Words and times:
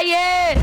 Paiê! 0.00 0.54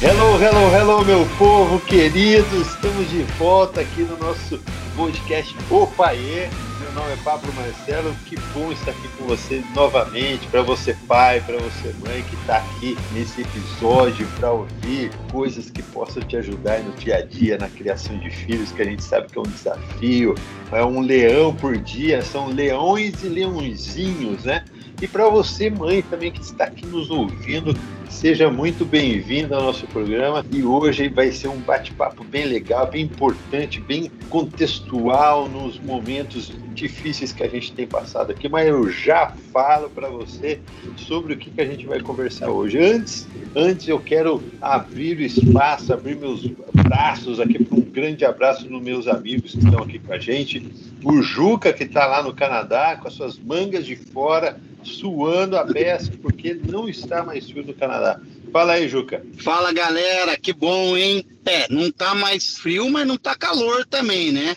Hello, 0.00 0.42
hello, 0.42 0.74
hello, 0.74 1.04
meu 1.04 1.26
povo 1.36 1.78
querido! 1.80 2.62
Estamos 2.62 3.10
de 3.10 3.24
volta 3.38 3.82
aqui 3.82 4.00
no 4.00 4.16
nosso 4.16 4.58
podcast 4.96 5.54
O 5.70 5.86
Paiê. 5.86 6.48
Meu 6.80 6.92
nome 6.92 7.12
é 7.12 7.16
Pablo 7.16 7.52
Marcelo. 7.52 8.16
Que 8.24 8.36
bom 8.54 8.72
estar 8.72 8.92
aqui 8.92 9.06
com 9.18 9.24
você 9.24 9.62
novamente. 9.74 10.46
Para 10.46 10.62
você, 10.62 10.96
pai, 11.06 11.38
para 11.42 11.58
você, 11.58 11.94
mãe, 12.00 12.22
que 12.22 12.34
está 12.36 12.56
aqui 12.56 12.96
nesse 13.12 13.42
episódio 13.42 14.26
para 14.38 14.50
ouvir 14.50 15.10
coisas 15.30 15.70
que 15.70 15.82
possam 15.82 16.22
te 16.22 16.38
ajudar 16.38 16.80
no 16.80 16.92
dia 16.92 17.16
a 17.16 17.22
dia, 17.22 17.58
na 17.58 17.68
criação 17.68 18.18
de 18.18 18.30
filhos, 18.30 18.72
que 18.72 18.80
a 18.80 18.86
gente 18.86 19.04
sabe 19.04 19.28
que 19.28 19.36
é 19.36 19.42
um 19.42 19.44
desafio. 19.44 20.34
É 20.72 20.82
um 20.82 21.02
leão 21.02 21.54
por 21.54 21.76
dia, 21.76 22.22
são 22.22 22.48
leões 22.48 23.22
e 23.22 23.28
leãozinhos, 23.28 24.44
né? 24.44 24.64
E 25.02 25.06
para 25.06 25.28
você, 25.28 25.68
mãe, 25.68 26.00
também 26.00 26.32
que 26.32 26.40
está 26.40 26.64
aqui 26.64 26.86
nos 26.86 27.10
ouvindo, 27.10 27.74
Seja 28.10 28.50
muito 28.50 28.84
bem-vindo 28.84 29.54
ao 29.54 29.62
nosso 29.62 29.86
programa 29.86 30.44
e 30.52 30.62
hoje 30.62 31.08
vai 31.08 31.30
ser 31.30 31.48
um 31.48 31.58
bate-papo 31.58 32.22
bem 32.22 32.44
legal, 32.44 32.86
bem 32.90 33.04
importante, 33.04 33.80
bem 33.80 34.10
contextual 34.28 35.48
nos 35.48 35.78
momentos 35.78 36.52
difíceis 36.74 37.32
que 37.32 37.42
a 37.42 37.48
gente 37.48 37.72
tem 37.72 37.86
passado 37.86 38.32
aqui, 38.32 38.48
mas 38.48 38.68
eu 38.68 38.90
já 38.90 39.32
falo 39.52 39.88
para 39.88 40.08
você 40.08 40.60
sobre 40.96 41.34
o 41.34 41.36
que, 41.36 41.50
que 41.50 41.60
a 41.60 41.64
gente 41.64 41.86
vai 41.86 42.00
conversar 42.00 42.50
hoje. 42.50 42.78
Antes, 42.78 43.26
antes 43.54 43.88
eu 43.88 43.98
quero 43.98 44.42
abrir 44.60 45.16
o 45.16 45.22
espaço, 45.22 45.92
abrir 45.92 46.16
meus 46.16 46.46
braços 46.74 47.40
aqui 47.40 47.62
para 47.64 47.78
um 47.78 47.82
grande 47.82 48.24
abraço 48.24 48.68
nos 48.68 48.82
meus 48.82 49.06
amigos 49.06 49.52
que 49.52 49.64
estão 49.64 49.82
aqui 49.82 49.98
com 49.98 50.12
a 50.12 50.18
gente. 50.18 50.70
O 51.02 51.22
Juca, 51.22 51.72
que 51.72 51.84
está 51.84 52.06
lá 52.06 52.22
no 52.22 52.34
Canadá, 52.34 52.96
com 52.96 53.08
as 53.08 53.14
suas 53.14 53.38
mangas 53.38 53.86
de 53.86 53.96
fora, 53.96 54.58
suando 54.82 55.56
a 55.56 55.64
beça, 55.64 56.12
porque 56.20 56.54
não 56.54 56.88
está 56.88 57.22
mais 57.22 57.50
frio 57.50 57.64
no 57.64 57.74
Canadá. 57.74 58.20
Fala 58.52 58.72
aí, 58.72 58.88
Juca. 58.88 59.24
Fala, 59.38 59.72
galera, 59.72 60.36
que 60.36 60.52
bom, 60.52 60.96
hein? 60.96 61.24
É, 61.44 61.72
não 61.72 61.90
tá 61.90 62.14
mais 62.14 62.58
frio, 62.58 62.90
mas 62.90 63.06
não 63.06 63.16
tá 63.16 63.36
calor 63.36 63.86
também, 63.86 64.32
né? 64.32 64.56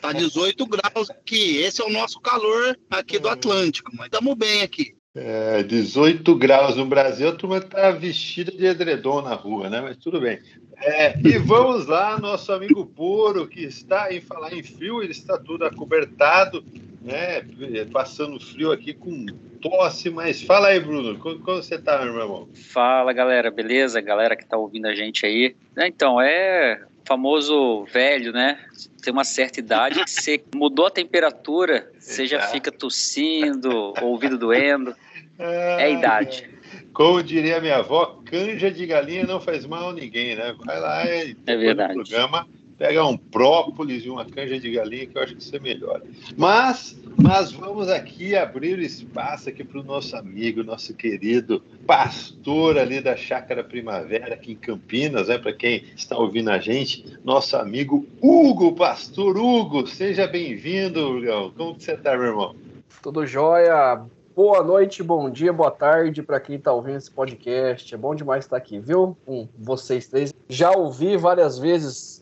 Tá 0.00 0.12
18 0.12 0.66
graus 0.66 1.10
aqui. 1.10 1.58
Esse 1.58 1.82
é 1.82 1.84
o 1.84 1.92
nosso 1.92 2.20
calor 2.20 2.78
aqui 2.90 3.18
do 3.18 3.28
Atlântico, 3.28 3.90
mas 3.94 4.06
estamos 4.06 4.34
bem 4.34 4.62
aqui. 4.62 4.94
É, 5.14 5.62
18 5.62 6.34
graus 6.36 6.76
no 6.76 6.86
Brasil, 6.86 7.28
a 7.28 7.34
turma 7.34 7.60
tá 7.60 7.90
vestida 7.90 8.52
de 8.52 8.64
edredom 8.64 9.20
na 9.20 9.34
rua, 9.34 9.68
né? 9.68 9.80
Mas 9.80 9.96
tudo 9.96 10.20
bem. 10.20 10.38
É, 10.82 11.18
e 11.18 11.36
vamos 11.36 11.86
lá, 11.86 12.18
nosso 12.18 12.52
amigo 12.52 12.86
Poro, 12.86 13.46
que 13.46 13.60
está 13.60 14.14
em 14.14 14.20
falar 14.20 14.54
em 14.54 14.62
frio, 14.62 15.02
ele 15.02 15.12
está 15.12 15.36
todo 15.36 15.64
acobertado, 15.64 16.64
né? 17.00 17.42
Passando 17.92 18.38
frio 18.38 18.72
aqui 18.72 18.92
com 18.92 19.26
tosse, 19.60 20.10
mas 20.10 20.42
fala 20.42 20.68
aí, 20.68 20.80
Bruno, 20.80 21.18
como, 21.18 21.38
como 21.40 21.62
você 21.62 21.78
tá, 21.78 21.98
meu 22.04 22.18
irmão? 22.18 22.48
Fala, 22.54 23.12
galera, 23.12 23.50
beleza? 23.50 24.00
Galera 24.00 24.36
que 24.36 24.46
tá 24.46 24.56
ouvindo 24.56 24.86
a 24.86 24.94
gente 24.94 25.24
aí. 25.24 25.54
É, 25.76 25.86
então, 25.86 26.20
é 26.20 26.82
famoso 27.04 27.84
velho, 27.86 28.32
né? 28.32 28.58
Tem 29.02 29.12
uma 29.12 29.24
certa 29.24 29.58
idade 29.60 30.04
que 30.04 30.10
você 30.10 30.42
mudou 30.54 30.86
a 30.86 30.90
temperatura, 30.90 31.90
você 31.98 32.26
já 32.26 32.40
fica 32.40 32.70
tossindo, 32.70 33.94
ouvido 34.00 34.38
doendo. 34.38 34.94
É 35.38 35.84
a 35.84 35.88
idade. 35.88 36.48
Como 36.92 37.22
diria 37.22 37.60
minha 37.60 37.78
avó, 37.78 38.20
canja 38.24 38.70
de 38.70 38.84
galinha 38.84 39.24
não 39.24 39.40
faz 39.40 39.64
mal 39.64 39.90
a 39.90 39.92
ninguém, 39.92 40.36
né? 40.36 40.54
Vai 40.64 40.80
lá 40.80 41.06
e 41.06 41.36
é 41.46 41.56
verdade. 41.56 41.94
programa, 41.94 42.46
pega 42.80 43.04
um 43.04 43.14
própolis 43.14 44.06
e 44.06 44.08
uma 44.08 44.24
canja 44.24 44.58
de 44.58 44.72
galinha 44.72 45.06
que 45.06 45.18
eu 45.18 45.22
acho 45.22 45.36
que 45.36 45.44
você 45.44 45.58
melhora. 45.58 46.02
Mas, 46.34 46.98
mas 47.22 47.52
vamos 47.52 47.90
aqui 47.90 48.34
abrir 48.34 48.78
o 48.78 48.80
espaço 48.80 49.50
aqui 49.50 49.62
para 49.62 49.80
o 49.80 49.84
nosso 49.84 50.16
amigo, 50.16 50.64
nosso 50.64 50.94
querido 50.94 51.62
pastor 51.86 52.78
ali 52.78 53.02
da 53.02 53.14
Chácara 53.14 53.62
Primavera, 53.62 54.32
aqui 54.32 54.52
em 54.52 54.56
Campinas, 54.56 55.28
né? 55.28 55.36
Para 55.36 55.52
quem 55.52 55.84
está 55.94 56.16
ouvindo 56.16 56.48
a 56.48 56.58
gente, 56.58 57.18
nosso 57.22 57.54
amigo 57.54 58.06
Hugo, 58.18 58.74
pastor 58.74 59.36
Hugo. 59.36 59.86
Seja 59.86 60.26
bem-vindo, 60.26 61.18
Hugo. 61.18 61.52
Como 61.54 61.74
que 61.74 61.84
você 61.84 61.92
está, 61.92 62.16
meu 62.16 62.28
irmão? 62.28 62.56
Tudo 63.02 63.26
jóia. 63.26 64.00
Boa 64.34 64.64
noite, 64.64 65.02
bom 65.02 65.28
dia, 65.28 65.52
boa 65.52 65.70
tarde 65.70 66.22
para 66.22 66.40
quem 66.40 66.56
está 66.56 66.72
ouvindo 66.72 66.96
esse 66.96 67.10
podcast. 67.10 67.94
É 67.94 67.98
bom 67.98 68.14
demais 68.14 68.46
estar 68.46 68.56
aqui, 68.56 68.78
viu? 68.78 69.14
Com 69.26 69.46
vocês 69.58 70.06
três. 70.06 70.32
Já 70.48 70.70
ouvi 70.70 71.18
várias 71.18 71.58
vezes 71.58 72.19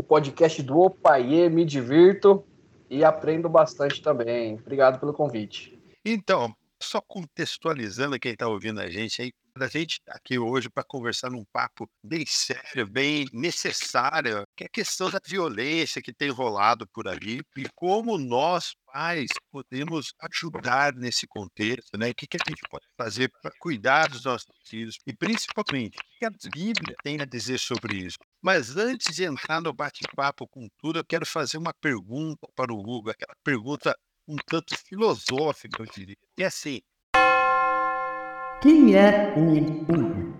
o 0.00 0.02
podcast 0.02 0.62
do 0.62 0.78
Opaiê, 0.78 1.48
me 1.50 1.64
divirto 1.64 2.42
e 2.88 3.04
aprendo 3.04 3.48
bastante 3.48 4.02
também. 4.02 4.54
Obrigado 4.54 4.98
pelo 4.98 5.12
convite. 5.12 5.78
Então, 6.04 6.54
só 6.82 7.00
contextualizando 7.00 8.18
quem 8.18 8.32
está 8.32 8.48
ouvindo 8.48 8.80
a 8.80 8.88
gente 8.88 9.20
aí, 9.20 9.32
a 9.56 9.66
gente 9.66 9.94
está 9.94 10.14
aqui 10.14 10.38
hoje 10.38 10.68
para 10.68 10.84
conversar 10.84 11.30
num 11.30 11.44
papo 11.52 11.88
bem 12.02 12.24
sério, 12.26 12.86
bem 12.86 13.26
necessário, 13.32 14.44
que 14.56 14.64
é 14.64 14.66
a 14.66 14.70
questão 14.70 15.10
da 15.10 15.20
violência 15.24 16.02
que 16.02 16.12
tem 16.12 16.30
rolado 16.30 16.86
por 16.88 17.08
ali 17.08 17.40
e 17.56 17.68
como 17.74 18.18
nós, 18.18 18.74
pais, 18.86 19.28
podemos 19.50 20.12
ajudar 20.20 20.94
nesse 20.94 21.26
contexto, 21.26 21.96
né? 21.96 22.10
O 22.10 22.14
que, 22.14 22.26
que 22.26 22.36
a 22.36 22.48
gente 22.48 22.62
pode 22.70 22.86
fazer 22.96 23.30
para 23.42 23.52
cuidar 23.58 24.08
dos 24.08 24.24
nossos 24.24 24.48
filhos 24.64 24.98
e, 25.06 25.14
principalmente, 25.14 25.98
o 25.98 26.18
que 26.18 26.24
a 26.24 26.30
Bíblia 26.52 26.96
tem 27.02 27.20
a 27.20 27.24
dizer 27.24 27.58
sobre 27.58 27.96
isso. 27.96 28.18
Mas 28.42 28.76
antes 28.76 29.14
de 29.14 29.24
entrar 29.24 29.60
no 29.60 29.72
bate-papo 29.72 30.46
com 30.48 30.68
tudo, 30.78 30.98
eu 30.98 31.04
quero 31.04 31.26
fazer 31.26 31.58
uma 31.58 31.74
pergunta 31.74 32.46
para 32.54 32.72
o 32.72 32.78
Hugo, 32.78 33.10
aquela 33.10 33.36
pergunta 33.44 33.96
um 34.30 34.36
tanto 34.46 34.76
filosófica, 34.78 35.82
eu 35.82 35.86
diria. 35.86 36.16
E 36.38 36.44
assim, 36.44 36.80
quem 38.60 38.94
é 38.94 39.32
o 39.36 39.40
Hugo? 39.40 40.34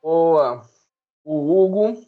Boa. 0.00 0.62
O 1.24 1.64
Hugo, 1.64 2.02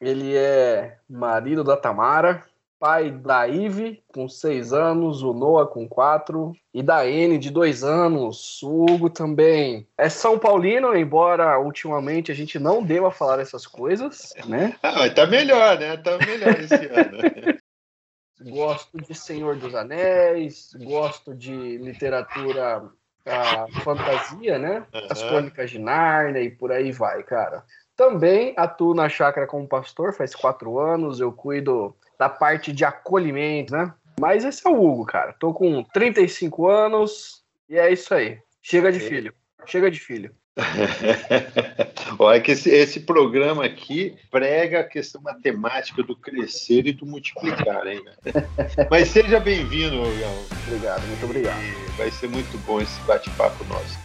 ele 0.00 0.34
é 0.36 0.96
marido 1.08 1.62
da 1.62 1.76
Tamara, 1.76 2.44
pai 2.78 3.10
da 3.10 3.46
Ive, 3.46 4.02
com 4.08 4.28
seis 4.28 4.72
anos, 4.72 5.22
o 5.22 5.34
Noah 5.34 5.66
com 5.66 5.86
quatro, 5.86 6.54
e 6.72 6.82
da 6.82 7.06
N, 7.06 7.36
de 7.36 7.50
dois 7.50 7.84
anos. 7.84 8.62
O 8.62 8.84
Hugo 8.84 9.10
também 9.10 9.86
é 9.98 10.08
São 10.08 10.38
Paulino, 10.38 10.96
embora 10.96 11.58
ultimamente 11.60 12.32
a 12.32 12.34
gente 12.34 12.58
não 12.58 12.82
deva 12.82 13.10
falar 13.10 13.40
essas 13.40 13.66
coisas, 13.66 14.32
né? 14.46 14.74
Ah, 14.82 14.94
mas 14.96 15.14
tá 15.14 15.26
melhor, 15.26 15.78
né? 15.78 15.96
Tá 15.98 16.16
melhor 16.16 16.58
esse 16.58 16.74
ano. 16.88 18.50
gosto 18.50 18.96
de 18.96 19.14
Senhor 19.14 19.56
dos 19.56 19.74
Anéis, 19.74 20.70
gosto 20.80 21.34
de 21.34 21.76
literatura 21.76 22.90
a 23.26 23.66
fantasia, 23.82 24.58
né? 24.58 24.84
Uhum. 24.94 25.06
As 25.10 25.22
crônicas 25.22 25.70
de 25.70 25.78
Nárnia 25.78 26.42
e 26.42 26.50
por 26.50 26.72
aí 26.72 26.92
vai, 26.92 27.22
cara. 27.22 27.64
Também 27.96 28.54
atuo 28.56 28.94
na 28.94 29.08
chácara 29.08 29.46
como 29.46 29.68
pastor, 29.68 30.14
faz 30.14 30.34
quatro 30.34 30.78
anos, 30.78 31.20
eu 31.20 31.30
cuido 31.30 31.94
da 32.18 32.28
parte 32.28 32.72
de 32.72 32.84
acolhimento, 32.84 33.72
né? 33.72 33.92
Mas 34.18 34.44
esse 34.44 34.66
é 34.66 34.70
o 34.70 34.82
Hugo, 34.82 35.06
cara. 35.06 35.34
Tô 35.38 35.52
com 35.52 35.82
35 35.82 36.68
anos 36.68 37.42
e 37.68 37.78
é 37.78 37.92
isso 37.92 38.12
aí. 38.14 38.38
Chega 38.62 38.92
de 38.92 39.00
filho. 39.00 39.34
Chega 39.66 39.90
de 39.90 40.00
filho. 40.00 40.34
Olha 42.18 42.40
que 42.40 42.52
esse, 42.52 42.70
esse, 42.70 43.00
programa 43.00 43.64
aqui 43.64 44.16
prega 44.30 44.80
a 44.80 44.84
questão 44.84 45.20
matemática 45.22 46.02
do 46.02 46.16
crescer 46.16 46.86
e 46.86 46.92
do 46.92 47.06
multiplicar, 47.06 47.86
hein? 47.86 48.04
Mas 48.90 49.08
seja 49.08 49.38
bem-vindo, 49.38 49.96
Gão. 49.96 50.46
Obrigado, 50.66 51.06
muito 51.06 51.24
obrigado. 51.24 51.62
E 51.62 51.90
vai 51.96 52.10
ser 52.10 52.28
muito 52.28 52.58
bom 52.66 52.80
esse 52.80 53.00
bate-papo 53.02 53.64
nosso. 53.64 53.98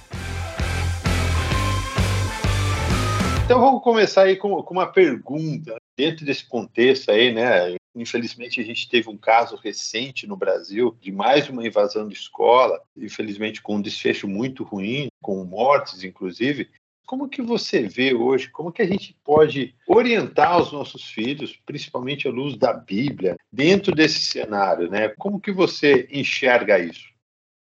Então 3.46 3.60
vamos 3.60 3.84
começar 3.84 4.24
aí 4.24 4.36
com, 4.36 4.62
com 4.64 4.74
uma 4.74 4.88
pergunta. 4.88 5.76
Dentro 5.98 6.26
desse 6.26 6.46
contexto 6.46 7.10
aí, 7.10 7.34
né? 7.34 7.76
Infelizmente, 7.96 8.60
a 8.60 8.64
gente 8.64 8.90
teve 8.90 9.10
um 9.10 9.18
caso 9.18 9.56
recente 9.56 10.28
no 10.28 10.36
Brasil 10.36 10.98
de 11.00 11.12
mais 11.12 11.48
uma 11.48 11.66
invasão 11.66 12.08
de 12.08 12.14
escola, 12.14 12.82
infelizmente 12.98 13.62
com 13.62 13.76
um 13.76 13.82
desfecho 13.82 14.28
muito 14.28 14.64
ruim, 14.64 15.08
com 15.22 15.44
mortes, 15.46 16.04
inclusive. 16.04 16.70
Como 17.08 17.30
que 17.30 17.42
você 17.42 17.84
vê 17.84 18.14
hoje, 18.14 18.50
como 18.50 18.72
que 18.72 18.82
a 18.82 18.88
gente 18.88 19.16
pode 19.24 19.74
orientar 19.88 20.60
os 20.60 20.72
nossos 20.72 21.06
filhos, 21.06 21.56
principalmente 21.66 22.28
à 22.28 22.32
luz 22.32 22.58
da 22.58 22.74
Bíblia, 22.74 23.38
dentro 23.52 23.96
desse 23.96 24.20
cenário, 24.20 24.90
né? 24.90 25.10
Como 25.10 25.40
que 25.40 25.52
você 25.52 26.08
enxerga 26.12 26.80
isso? 26.80 27.08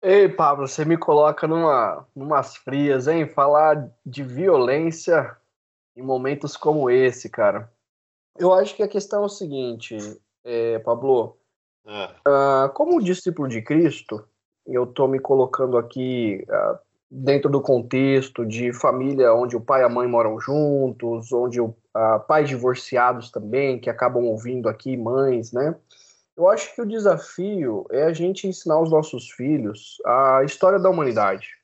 Ei, 0.01 0.27
Pablo, 0.27 0.67
você 0.67 0.83
me 0.83 0.97
coloca 0.97 1.47
numa 1.47 2.05
numas 2.15 2.57
frias, 2.57 3.07
hein? 3.07 3.27
Falar 3.27 3.89
de 4.05 4.23
violência 4.23 5.35
em 5.95 6.01
momentos 6.01 6.57
como 6.57 6.89
esse, 6.89 7.29
cara. 7.29 7.71
Eu 8.37 8.53
acho 8.53 8.75
que 8.75 8.83
a 8.83 8.87
questão 8.87 9.23
é 9.23 9.25
o 9.25 9.29
seguinte: 9.29 9.97
é, 10.43 10.79
Pablo, 10.79 11.37
uh, 11.85 12.69
como 12.73 13.01
discípulo 13.01 13.47
de 13.47 13.61
Cristo, 13.61 14.23
eu 14.65 14.83
estou 14.83 15.07
me 15.07 15.19
colocando 15.19 15.77
aqui 15.77 16.45
uh, 16.49 16.77
dentro 17.09 17.49
do 17.49 17.61
contexto 17.61 18.45
de 18.45 18.73
família 18.73 19.33
onde 19.33 19.55
o 19.55 19.61
pai 19.61 19.81
e 19.81 19.85
a 19.85 19.89
mãe 19.89 20.07
moram 20.07 20.39
juntos, 20.39 21.31
onde 21.31 21.61
o, 21.61 21.67
uh, 21.67 22.19
pais 22.27 22.49
divorciados 22.49 23.31
também, 23.31 23.79
que 23.79 23.89
acabam 23.89 24.25
ouvindo 24.25 24.67
aqui, 24.67 24.97
mães, 24.97 25.51
né? 25.51 25.75
Eu 26.35 26.49
acho 26.49 26.75
que 26.75 26.81
o 26.81 26.85
desafio 26.85 27.85
é 27.89 28.03
a 28.03 28.11
gente 28.11 28.45
ensinar 28.45 28.81
os 28.81 28.91
nossos 28.91 29.31
filhos 29.31 30.01
a 30.05 30.43
história 30.43 30.77
da 30.77 30.89
humanidade, 30.89 31.54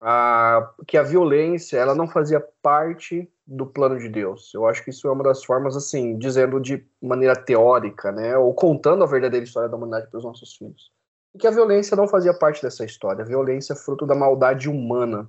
a, 0.00 0.72
que 0.86 0.96
a 0.96 1.02
violência 1.02 1.76
ela 1.76 1.94
não 1.94 2.08
fazia 2.08 2.40
parte 2.62 3.30
do 3.46 3.66
plano 3.66 3.98
de 3.98 4.08
Deus. 4.08 4.52
Eu 4.54 4.66
acho 4.66 4.82
que 4.82 4.90
isso 4.90 5.06
é 5.08 5.12
uma 5.12 5.24
das 5.24 5.44
formas, 5.44 5.76
assim, 5.76 6.16
dizendo 6.16 6.60
de 6.60 6.86
maneira 7.02 7.36
teórica, 7.36 8.10
né, 8.10 8.36
ou 8.36 8.54
contando 8.54 9.04
a 9.04 9.06
verdadeira 9.06 9.44
história 9.44 9.68
da 9.68 9.76
humanidade 9.76 10.08
para 10.08 10.18
os 10.18 10.24
nossos 10.24 10.54
filhos. 10.54 10.90
E 11.34 11.38
que 11.38 11.46
a 11.46 11.50
violência 11.50 11.96
não 11.96 12.08
fazia 12.08 12.34
parte 12.34 12.62
dessa 12.62 12.84
história. 12.84 13.22
A 13.22 13.26
violência 13.26 13.72
é 13.72 13.76
fruto 13.76 14.06
da 14.06 14.14
maldade 14.14 14.68
humana. 14.68 15.28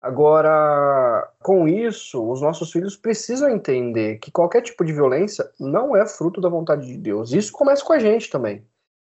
Agora, 0.00 1.30
com 1.38 1.68
isso, 1.68 2.28
os 2.28 2.42
nossos 2.42 2.72
filhos 2.72 2.96
precisam 2.96 3.48
entender 3.48 4.18
que 4.18 4.32
qualquer 4.32 4.60
tipo 4.62 4.84
de 4.84 4.92
violência 4.92 5.48
não 5.60 5.96
é 5.96 6.04
fruto 6.06 6.40
da 6.40 6.48
vontade 6.48 6.86
de 6.86 6.98
Deus. 6.98 7.32
Isso 7.32 7.52
começa 7.52 7.84
com 7.84 7.92
a 7.92 7.98
gente 8.00 8.28
também, 8.28 8.66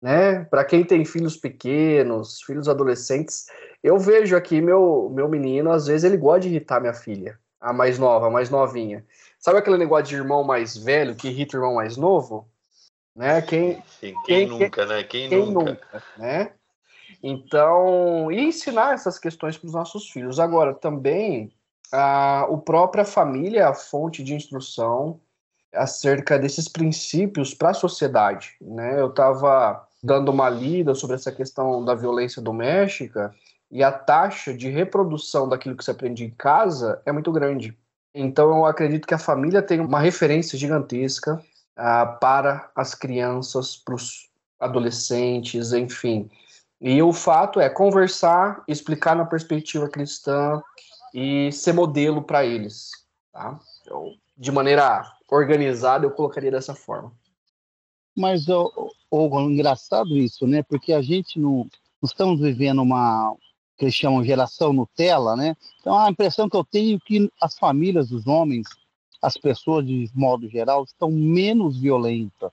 né? 0.02 0.44
Para 0.46 0.64
quem 0.66 0.84
tem 0.84 1.04
filhos 1.06 1.36
pequenos, 1.36 2.42
filhos 2.42 2.68
adolescentes, 2.68 3.46
eu 3.84 3.98
vejo 3.98 4.36
aqui 4.36 4.62
meu 4.62 5.12
meu 5.14 5.28
menino, 5.28 5.72
às 5.72 5.88
vezes 5.88 6.04
ele 6.04 6.18
gosta 6.18 6.42
de 6.42 6.50
irritar 6.50 6.80
minha 6.80 6.94
filha, 6.94 7.40
a 7.60 7.74
mais 7.74 7.98
nova, 7.98 8.28
a 8.28 8.32
mais 8.32 8.50
novinha. 8.50 9.06
Sabe 9.40 9.60
aquele 9.60 9.78
negócio 9.78 10.06
de 10.06 10.16
irmão 10.16 10.44
mais 10.44 10.78
velho 10.78 11.16
que 11.16 11.28
irrita 11.28 11.56
o 11.56 11.60
irmão 11.60 11.76
mais 11.76 11.98
novo? 11.98 12.48
Né? 13.16 13.42
Quem, 13.42 13.82
quem, 14.00 14.14
quem 14.26 14.48
nunca, 14.48 14.86
né? 14.86 15.04
Quem, 15.04 15.30
quem 15.30 15.46
nunca. 15.46 15.72
nunca, 15.72 16.04
né? 16.18 16.52
Então, 17.24 18.32
e 18.32 18.40
ensinar 18.40 18.94
essas 18.94 19.18
questões 19.18 19.58
para 19.58 19.68
os 19.68 19.74
nossos 19.74 20.10
filhos. 20.12 20.40
Agora, 20.40 20.74
também, 20.74 21.52
a, 21.92 22.42
a 22.42 22.58
própria 22.58 23.06
família 23.06 23.62
é 23.62 23.64
a 23.64 23.74
fonte 23.74 24.24
de 24.24 24.36
instrução 24.36 25.20
acerca 25.76 26.40
desses 26.40 26.68
princípios 26.68 27.54
para 27.54 27.70
a 27.70 27.74
sociedade. 27.74 28.56
Né? 28.62 29.00
Eu 29.00 29.08
estava 29.08 29.86
dando 30.04 30.30
uma 30.30 30.50
lida 30.50 30.94
sobre 30.94 31.16
essa 31.16 31.32
questão 31.32 31.84
da 31.84 31.96
violência 31.96 32.42
doméstica 32.42 33.34
e 33.72 33.84
a 33.84 33.92
taxa 33.92 34.54
de 34.54 34.70
reprodução 34.70 35.50
daquilo 35.50 35.76
que 35.76 35.84
se 35.84 35.92
aprende 35.92 36.24
em 36.24 36.30
casa 36.30 37.02
é 37.06 37.12
muito 37.12 37.32
grande. 37.32 37.78
Então, 38.14 38.50
eu 38.58 38.66
acredito 38.66 39.08
que 39.08 39.14
a 39.14 39.20
família 39.20 39.62
tem 39.62 39.80
uma 39.80 40.00
referência 40.00 40.58
gigantesca 40.58 41.34
uh, 41.78 42.20
para 42.20 42.70
as 42.76 42.96
crianças, 42.96 43.76
para 43.76 43.96
os 43.96 44.30
adolescentes, 44.60 45.74
enfim. 45.74 46.30
E 46.80 47.02
o 47.02 47.12
fato 47.12 47.60
é 47.60 47.70
conversar, 47.70 48.64
explicar 48.68 49.16
na 49.16 49.26
perspectiva 49.26 49.90
cristã 49.90 50.62
e 51.14 51.52
ser 51.52 51.74
modelo 51.74 52.22
para 52.22 52.46
eles. 52.46 52.90
Tá? 53.34 53.60
Eu, 53.86 54.14
de 54.38 54.52
maneira 54.52 55.06
organizada, 55.30 56.06
eu 56.06 56.12
colocaria 56.12 56.52
dessa 56.52 56.76
forma. 56.76 57.12
Mas, 58.16 58.48
o, 58.48 58.92
o, 59.12 59.42
engraçado 59.42 60.18
isso, 60.18 60.48
né? 60.48 60.64
Porque 60.64 60.94
a 60.94 61.02
gente 61.02 61.40
não, 61.40 61.58
não 62.02 62.06
estamos 62.06 62.40
vivendo 62.40 62.82
uma 62.82 63.36
que 63.78 63.86
eles 63.86 63.94
chamam 63.94 64.24
geração 64.24 64.72
Nutella, 64.72 65.36
né? 65.36 65.56
Então 65.82 65.98
a 65.98 66.10
impressão 66.10 66.50
que 66.50 66.56
eu 66.56 66.64
tenho 66.64 66.96
é 66.96 67.00
que 67.06 67.30
as 67.42 67.58
famílias, 67.58 68.12
os 68.12 68.26
homens, 68.26 68.68
as 69.22 69.38
pessoas 69.38 69.86
de 69.86 70.10
modo 70.14 70.48
geral 70.48 70.84
estão 70.84 71.12
menos 71.12 71.78
violentas. 71.78 72.52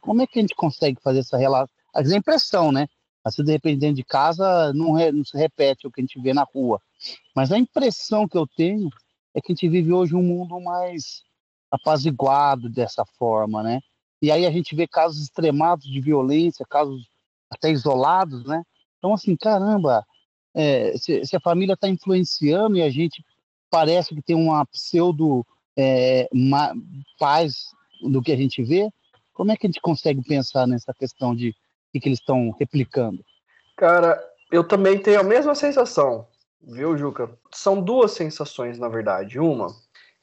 Como 0.00 0.22
é 0.22 0.26
que 0.26 0.38
a 0.38 0.42
gente 0.42 0.54
consegue 0.56 1.00
fazer 1.00 1.20
essa 1.20 1.36
relação? 1.36 1.72
A 1.94 2.02
impressão, 2.02 2.72
né? 2.72 2.88
Assim, 3.24 3.44
de 3.44 3.52
repente, 3.52 3.78
dentro 3.78 3.96
de 3.96 4.04
casa, 4.04 4.72
não, 4.72 4.92
re, 4.92 5.12
não 5.12 5.24
se 5.24 5.36
repete 5.36 5.86
o 5.86 5.90
que 5.90 6.00
a 6.00 6.02
gente 6.02 6.20
vê 6.20 6.32
na 6.32 6.44
rua. 6.44 6.80
Mas 7.34 7.52
a 7.52 7.58
impressão 7.58 8.26
que 8.26 8.36
eu 8.36 8.46
tenho 8.46 8.90
é 9.34 9.40
que 9.40 9.52
a 9.52 9.54
gente 9.54 9.68
vive 9.68 9.92
hoje 9.92 10.14
um 10.14 10.22
mundo 10.22 10.58
mais 10.60 11.22
apaziguado 11.70 12.68
dessa 12.68 13.04
forma, 13.04 13.62
né? 13.62 13.80
E 14.20 14.30
aí 14.30 14.46
a 14.46 14.50
gente 14.50 14.74
vê 14.74 14.86
casos 14.86 15.22
extremados 15.22 15.86
de 15.86 16.00
violência, 16.00 16.66
casos 16.68 17.08
até 17.50 17.70
isolados, 17.70 18.44
né? 18.44 18.62
Então, 18.98 19.14
assim, 19.14 19.36
caramba, 19.36 20.04
é, 20.54 20.96
se, 20.96 21.24
se, 21.24 21.36
a 21.36 21.40
família 21.40 21.74
está 21.74 21.88
influenciando 21.88 22.76
e 22.76 22.82
a 22.82 22.90
gente 22.90 23.24
parece 23.70 24.14
que 24.14 24.22
tem 24.22 24.34
uma 24.34 24.66
pseudo 24.66 25.46
é, 25.76 26.28
ma, 26.32 26.74
paz 27.18 27.66
do 28.02 28.20
que 28.20 28.32
a 28.32 28.36
gente 28.36 28.62
vê, 28.62 28.90
como 29.32 29.52
é 29.52 29.56
que 29.56 29.66
a 29.66 29.68
gente 29.68 29.80
consegue 29.80 30.22
pensar 30.22 30.66
nessa 30.66 30.92
questão 30.92 31.34
de 31.34 31.54
que, 31.92 32.00
que 32.00 32.08
eles 32.08 32.18
estão 32.18 32.50
replicando? 32.58 33.24
Cara, 33.76 34.20
eu 34.50 34.64
também 34.64 34.98
tenho 34.98 35.20
a 35.20 35.24
mesma 35.24 35.54
sensação, 35.54 36.26
viu, 36.60 36.96
Juca? 36.96 37.30
São 37.52 37.80
duas 37.80 38.12
sensações, 38.12 38.78
na 38.78 38.88
verdade. 38.88 39.38
Uma 39.38 39.68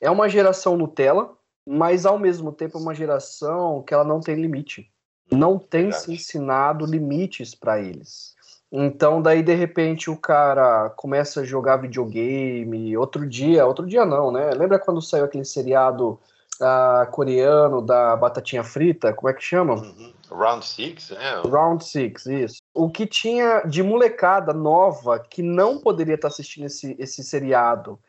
é 0.02 0.10
uma 0.10 0.30
geração 0.30 0.78
Nutella, 0.78 1.34
mas 1.66 2.06
ao 2.06 2.20
mesmo 2.20 2.52
tempo 2.52 2.78
é 2.78 2.82
uma 2.82 2.94
geração 2.94 3.82
que 3.82 3.94
ela 3.94 4.04
não 4.04 4.20
tem 4.20 4.36
limite. 4.36 4.92
Não 5.32 5.58
tem 5.58 5.84
verdade. 5.84 6.04
se 6.04 6.14
ensinado 6.14 6.86
limites 6.86 7.56
para 7.56 7.80
eles. 7.80 8.36
Então, 8.72 9.22
daí, 9.22 9.42
de 9.42 9.54
repente, 9.54 10.10
o 10.10 10.18
cara 10.18 10.90
começa 10.92 11.42
a 11.42 11.46
jogar 11.46 11.78
videogame. 11.78 12.96
Outro 12.98 13.28
dia, 13.28 13.66
outro 13.66 13.88
dia 13.88 14.06
não, 14.06 14.32
né? 14.32 14.52
Lembra 14.52 14.78
quando 14.78 15.02
saiu 15.02 15.26
aquele 15.26 15.46
seriado 15.46 16.20
uh, 16.60 17.10
coreano 17.12 17.82
da 17.82 18.16
batatinha 18.16 18.64
frita? 18.64 19.14
Como 19.14 19.30
é 19.30 19.34
que 19.34 19.42
chama? 19.42 19.76
Uhum. 19.76 20.14
Round 20.30 20.66
Six, 20.66 21.12
é? 21.12 21.48
Round 21.48 21.84
Six, 21.84 22.26
isso. 22.26 22.58
O 22.74 22.90
que 22.90 23.06
tinha 23.06 23.62
de 23.62 23.82
molecada 23.82 24.52
nova 24.54 25.20
que 25.20 25.42
não 25.42 25.78
poderia 25.78 26.16
estar 26.16 26.28
assistindo 26.28 26.66
esse, 26.66 26.96
esse 27.00 27.24
seriado 27.24 28.00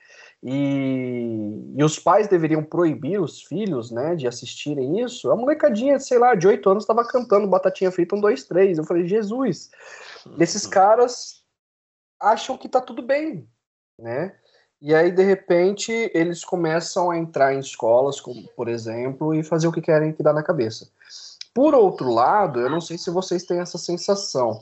e, 0.49 1.75
e 1.77 1.83
os 1.83 1.99
pais 1.99 2.29
deveriam 2.29 2.63
proibir 2.63 3.21
os 3.21 3.43
filhos, 3.43 3.91
né, 3.91 4.15
de 4.15 4.29
assistirem 4.29 5.03
isso. 5.03 5.29
A 5.33 5.37
molecadinha, 5.37 5.99
sei 5.99 6.19
lá, 6.19 6.37
de 6.37 6.47
8 6.47 6.71
anos 6.71 6.85
estava 6.85 7.05
cantando 7.05 7.49
Batatinha 7.49 7.91
Frita 7.91 8.15
1, 8.15 8.21
2, 8.21 8.45
3. 8.45 8.79
Eu 8.79 8.85
falei, 8.85 9.09
Jesus, 9.09 9.73
esses 10.39 10.65
uhum. 10.65 10.71
caras 10.71 11.43
acham 12.21 12.57
que 12.57 12.69
tá 12.69 12.81
tudo 12.81 13.03
bem, 13.03 13.49
né? 13.99 14.37
E 14.81 14.95
aí, 14.95 15.11
de 15.11 15.25
repente, 15.25 15.91
eles 16.15 16.45
começam 16.45 17.11
a 17.11 17.19
entrar 17.19 17.53
em 17.53 17.59
escolas, 17.59 18.21
como, 18.21 18.47
por 18.55 18.69
exemplo, 18.69 19.35
e 19.35 19.43
fazer 19.43 19.67
o 19.67 19.73
que 19.73 19.81
querem 19.81 20.13
que 20.13 20.23
dá 20.23 20.33
na 20.33 20.45
cabeça. 20.45 20.89
Por 21.53 21.75
outro 21.75 22.13
lado, 22.13 22.61
eu 22.61 22.71
não 22.71 22.81
sei 22.81 22.97
se 22.99 23.11
vocês 23.11 23.43
têm 23.43 23.59
essa 23.59 23.79
sensação, 23.79 24.61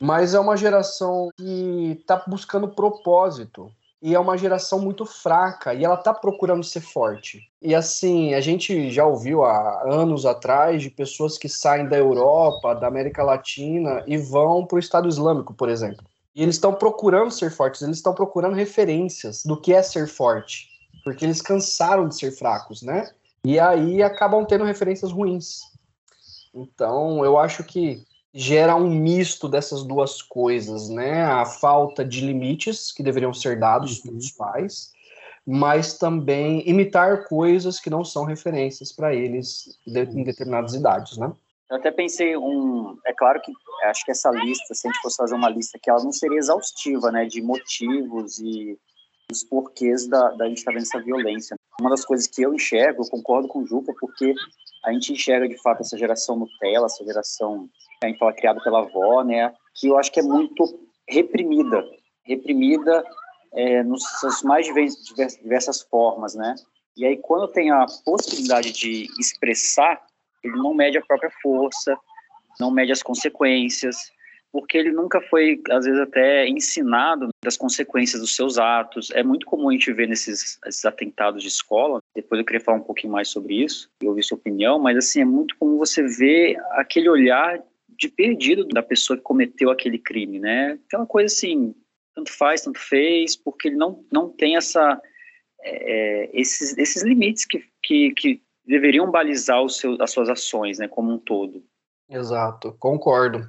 mas 0.00 0.32
é 0.32 0.40
uma 0.40 0.56
geração 0.56 1.28
que 1.36 1.98
está 2.00 2.24
buscando 2.26 2.74
propósito. 2.74 3.70
E 4.02 4.14
é 4.14 4.18
uma 4.18 4.36
geração 4.36 4.80
muito 4.80 5.06
fraca, 5.06 5.72
e 5.72 5.84
ela 5.84 5.94
está 5.94 6.12
procurando 6.12 6.64
ser 6.64 6.80
forte. 6.80 7.48
E 7.62 7.72
assim, 7.72 8.34
a 8.34 8.40
gente 8.40 8.90
já 8.90 9.06
ouviu 9.06 9.44
há 9.44 9.84
anos 9.88 10.26
atrás 10.26 10.82
de 10.82 10.90
pessoas 10.90 11.38
que 11.38 11.48
saem 11.48 11.88
da 11.88 11.96
Europa, 11.96 12.74
da 12.74 12.88
América 12.88 13.22
Latina 13.22 14.02
e 14.04 14.16
vão 14.16 14.66
para 14.66 14.76
o 14.76 14.80
Estado 14.80 15.08
Islâmico, 15.08 15.54
por 15.54 15.68
exemplo. 15.68 16.04
E 16.34 16.42
eles 16.42 16.56
estão 16.56 16.74
procurando 16.74 17.30
ser 17.30 17.52
fortes, 17.52 17.82
eles 17.82 17.98
estão 17.98 18.12
procurando 18.12 18.56
referências 18.56 19.44
do 19.44 19.60
que 19.60 19.72
é 19.72 19.82
ser 19.82 20.08
forte, 20.08 20.66
porque 21.04 21.24
eles 21.24 21.40
cansaram 21.40 22.08
de 22.08 22.16
ser 22.16 22.32
fracos, 22.32 22.82
né? 22.82 23.08
E 23.44 23.60
aí 23.60 24.02
acabam 24.02 24.44
tendo 24.44 24.64
referências 24.64 25.12
ruins. 25.12 25.60
Então, 26.54 27.24
eu 27.24 27.38
acho 27.38 27.62
que 27.62 28.04
gera 28.34 28.74
um 28.74 28.88
misto 28.88 29.48
dessas 29.48 29.84
duas 29.84 30.22
coisas, 30.22 30.88
né? 30.88 31.22
A 31.24 31.44
falta 31.44 32.04
de 32.04 32.24
limites 32.24 32.92
que 32.92 33.02
deveriam 33.02 33.34
ser 33.34 33.58
dados 33.58 33.98
uhum. 33.98 34.10
pelos 34.10 34.30
pais, 34.30 34.92
mas 35.46 35.98
também 35.98 36.68
imitar 36.68 37.28
coisas 37.28 37.78
que 37.78 37.90
não 37.90 38.04
são 38.04 38.24
referências 38.24 38.92
para 38.92 39.14
eles 39.14 39.78
em 39.86 40.24
determinadas 40.24 40.74
idades, 40.74 41.18
né? 41.18 41.32
Eu 41.70 41.76
até 41.76 41.90
pensei 41.90 42.36
um, 42.36 42.98
é 43.06 43.14
claro 43.14 43.40
que 43.40 43.50
acho 43.84 44.04
que 44.04 44.10
essa 44.10 44.30
lista, 44.30 44.74
se 44.74 44.86
a 44.86 44.90
gente 44.90 45.00
fosse 45.00 45.16
fazer 45.16 45.34
uma 45.34 45.48
lista 45.48 45.78
que 45.82 45.88
ela 45.88 46.04
não 46.04 46.12
seria 46.12 46.38
exaustiva, 46.38 47.10
né, 47.10 47.24
de 47.24 47.40
motivos 47.40 48.38
e 48.38 48.78
os 49.30 49.42
porquês 49.42 50.06
da, 50.06 50.32
da 50.32 50.46
gente 50.48 50.58
estar 50.58 50.70
tá 50.70 50.74
vendo 50.74 50.86
essa 50.86 51.00
violência. 51.00 51.56
Uma 51.80 51.90
das 51.90 52.04
coisas 52.04 52.26
que 52.26 52.42
eu 52.42 52.54
enxergo, 52.54 53.02
eu 53.02 53.10
concordo 53.10 53.48
com 53.48 53.60
o 53.60 53.66
Juca, 53.66 53.92
porque 54.00 54.34
a 54.84 54.92
gente 54.92 55.12
enxerga 55.12 55.48
de 55.48 55.60
fato 55.62 55.80
essa 55.80 55.96
geração 55.96 56.36
Nutella, 56.36 56.86
essa 56.86 57.04
geração 57.04 57.68
a 58.02 58.08
gente 58.08 58.18
fala 58.18 58.32
criada 58.32 58.60
pela 58.62 58.80
avó, 58.80 59.22
né, 59.22 59.54
que 59.74 59.88
eu 59.88 59.96
acho 59.96 60.10
que 60.10 60.20
é 60.20 60.22
muito 60.22 60.64
reprimida, 61.08 61.84
reprimida 62.24 63.04
é, 63.52 63.82
nos 63.82 64.02
mais 64.44 64.66
diversas, 64.66 65.36
diversas 65.36 65.82
formas, 65.82 66.34
né? 66.34 66.54
E 66.96 67.04
aí 67.04 67.16
quando 67.16 67.48
tem 67.48 67.70
a 67.70 67.86
possibilidade 68.04 68.72
de 68.72 69.08
expressar, 69.18 70.00
ele 70.42 70.56
não 70.56 70.74
mede 70.74 70.98
a 70.98 71.02
própria 71.02 71.30
força, 71.42 71.96
não 72.58 72.70
mede 72.70 72.92
as 72.92 73.02
consequências, 73.02 74.10
porque 74.52 74.76
ele 74.76 74.92
nunca 74.92 75.20
foi, 75.22 75.60
às 75.70 75.86
vezes, 75.86 75.98
até 76.00 76.46
ensinado 76.46 77.28
das 77.42 77.56
consequências 77.56 78.20
dos 78.20 78.36
seus 78.36 78.58
atos. 78.58 79.10
É 79.12 79.22
muito 79.22 79.46
comum 79.46 79.70
a 79.70 79.72
gente 79.72 79.92
ver 79.92 80.06
nesses 80.06 80.58
atentados 80.84 81.42
de 81.42 81.48
escola. 81.48 82.00
Depois 82.14 82.38
eu 82.38 82.44
queria 82.44 82.60
falar 82.60 82.78
um 82.78 82.82
pouquinho 82.82 83.12
mais 83.12 83.28
sobre 83.28 83.64
isso 83.64 83.88
e 84.02 84.06
ouvir 84.06 84.22
sua 84.22 84.36
opinião, 84.36 84.78
mas 84.78 84.96
assim 84.98 85.22
é 85.22 85.24
muito 85.24 85.56
comum 85.56 85.78
você 85.78 86.02
ver 86.02 86.56
aquele 86.72 87.08
olhar 87.08 87.62
de 87.98 88.08
perdido 88.08 88.66
da 88.66 88.82
pessoa 88.82 89.16
que 89.16 89.22
cometeu 89.22 89.70
aquele 89.70 89.98
crime, 89.98 90.38
né? 90.38 90.78
Aquela 90.86 91.06
coisa 91.06 91.32
assim, 91.32 91.74
tanto 92.14 92.30
faz, 92.36 92.62
tanto 92.62 92.78
fez, 92.78 93.36
porque 93.36 93.68
ele 93.68 93.76
não, 93.76 94.04
não 94.12 94.28
tem 94.28 94.56
essa 94.56 95.00
é, 95.62 96.30
esses, 96.32 96.76
esses 96.76 97.02
limites 97.02 97.46
que, 97.46 97.64
que, 97.82 98.12
que 98.12 98.42
deveriam 98.66 99.10
balizar 99.10 99.66
seu, 99.68 99.96
as 100.00 100.10
suas 100.10 100.28
ações, 100.28 100.78
né, 100.78 100.88
como 100.88 101.12
um 101.12 101.18
todo. 101.18 101.62
Exato, 102.08 102.74
concordo. 102.78 103.48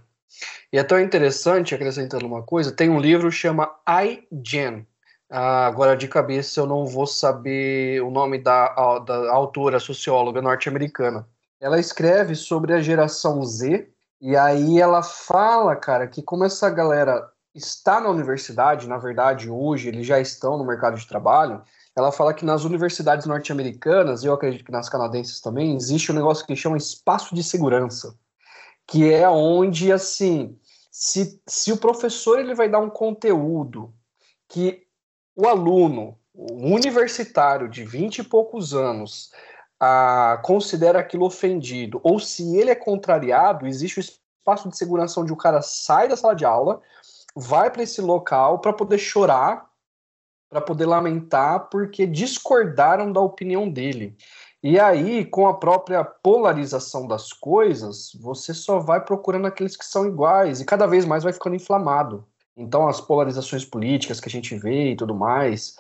E 0.72 0.78
é 0.78 0.84
tão 0.84 1.00
interessante, 1.00 1.76
acrescentando 1.76 2.26
uma 2.26 2.42
coisa, 2.42 2.72
tem 2.72 2.90
um 2.90 3.00
livro 3.00 3.30
que 3.30 3.36
chama 3.36 3.72
I, 3.88 4.28
Gen. 4.46 4.88
Ah, 5.30 5.66
agora, 5.68 5.96
de 5.96 6.08
cabeça, 6.08 6.60
eu 6.60 6.68
não 6.68 6.86
vou 6.86 7.08
saber 7.08 8.02
o 8.04 8.12
nome 8.12 8.38
da, 8.38 9.00
da 9.00 9.32
autora, 9.32 9.80
socióloga 9.80 10.42
norte-americana. 10.42 11.28
Ela 11.60 11.80
escreve 11.80 12.36
sobre 12.36 12.74
a 12.74 12.82
geração 12.82 13.44
Z, 13.44 13.90
e 14.22 14.36
aí 14.36 14.80
ela 14.80 15.02
fala, 15.02 15.76
cara, 15.76 16.08
que 16.08 16.22
como 16.22 16.44
essa 16.44 16.70
galera 16.70 17.30
está 17.54 18.00
na 18.00 18.10
universidade, 18.10 18.88
na 18.88 18.98
verdade, 18.98 19.50
hoje 19.50 19.88
eles 19.88 20.06
já 20.06 20.20
estão 20.20 20.58
no 20.58 20.66
mercado 20.66 20.98
de 20.98 21.08
trabalho, 21.08 21.62
ela 21.96 22.12
fala 22.12 22.34
que 22.34 22.46
nas 22.46 22.64
universidades 22.64 23.26
norte-americanas, 23.26 24.24
e 24.24 24.28
eu 24.28 24.34
acredito 24.34 24.66
que 24.66 24.72
nas 24.72 24.90
canadenses 24.90 25.40
também, 25.40 25.76
existe 25.76 26.12
um 26.12 26.16
negócio 26.16 26.46
que 26.46 26.56
chama 26.56 26.78
espaço 26.78 27.36
de 27.36 27.44
segurança, 27.44 28.16
que 28.88 29.12
é 29.12 29.28
onde, 29.30 29.92
assim, 29.92 30.58
se, 30.92 31.42
se 31.48 31.72
o 31.72 31.78
professor 31.78 32.40
ele 32.40 32.54
vai 32.54 32.70
dar 32.70 32.80
um 32.80 32.90
conteúdo 32.90 33.94
que 34.48 34.86
o 35.36 35.48
aluno, 35.48 36.18
o 36.34 36.68
universitário 36.68 37.68
de 37.68 37.84
20 37.84 38.20
e 38.20 38.24
poucos 38.24 38.74
anos, 38.74 39.32
ah, 39.80 40.40
considera 40.44 41.00
aquilo 41.00 41.26
ofendido, 41.26 42.00
ou 42.04 42.20
se 42.20 42.56
ele 42.58 42.70
é 42.70 42.76
contrariado, 42.76 43.68
existe 43.68 44.00
o 44.00 44.02
espaço 44.02 44.70
de 44.70 44.78
segurança 44.78 45.20
onde 45.20 45.34
o 45.34 45.38
cara 45.38 45.62
sai 45.62 46.08
da 46.08 46.16
sala 46.16 46.36
de 46.36 46.46
aula, 46.46 46.82
vai 47.36 47.72
para 47.72 47.84
esse 47.84 48.00
local 48.02 48.60
para 48.60 48.72
poder 48.72 48.98
chorar, 48.98 49.68
para 50.54 50.62
poder 50.62 50.86
lamentar, 50.86 51.68
porque 51.72 52.06
discordaram 52.06 53.12
da 53.12 53.20
opinião 53.20 53.68
dele. 53.68 54.16
E 54.62 54.80
aí, 54.80 55.26
com 55.26 55.48
a 55.48 55.56
própria 55.56 56.06
polarização 56.06 57.08
das 57.08 57.34
coisas, 57.34 58.16
você 58.22 58.54
só 58.54 58.78
vai 58.78 59.04
procurando 59.04 59.48
aqueles 59.48 59.76
que 59.76 59.84
são 59.84 60.06
iguais 60.06 60.62
e 60.62 60.66
cada 60.66 60.86
vez 60.86 61.06
mais 61.06 61.24
vai 61.24 61.34
ficando 61.34 61.56
inflamado. 61.56 62.24
Então, 62.56 62.88
as 62.88 63.02
polarizações 63.02 63.66
políticas 63.66 64.20
que 64.20 64.30
a 64.30 64.32
gente 64.32 64.56
vê 64.56 64.92
e 64.92 64.96
tudo 64.96 65.16
mais, 65.16 65.76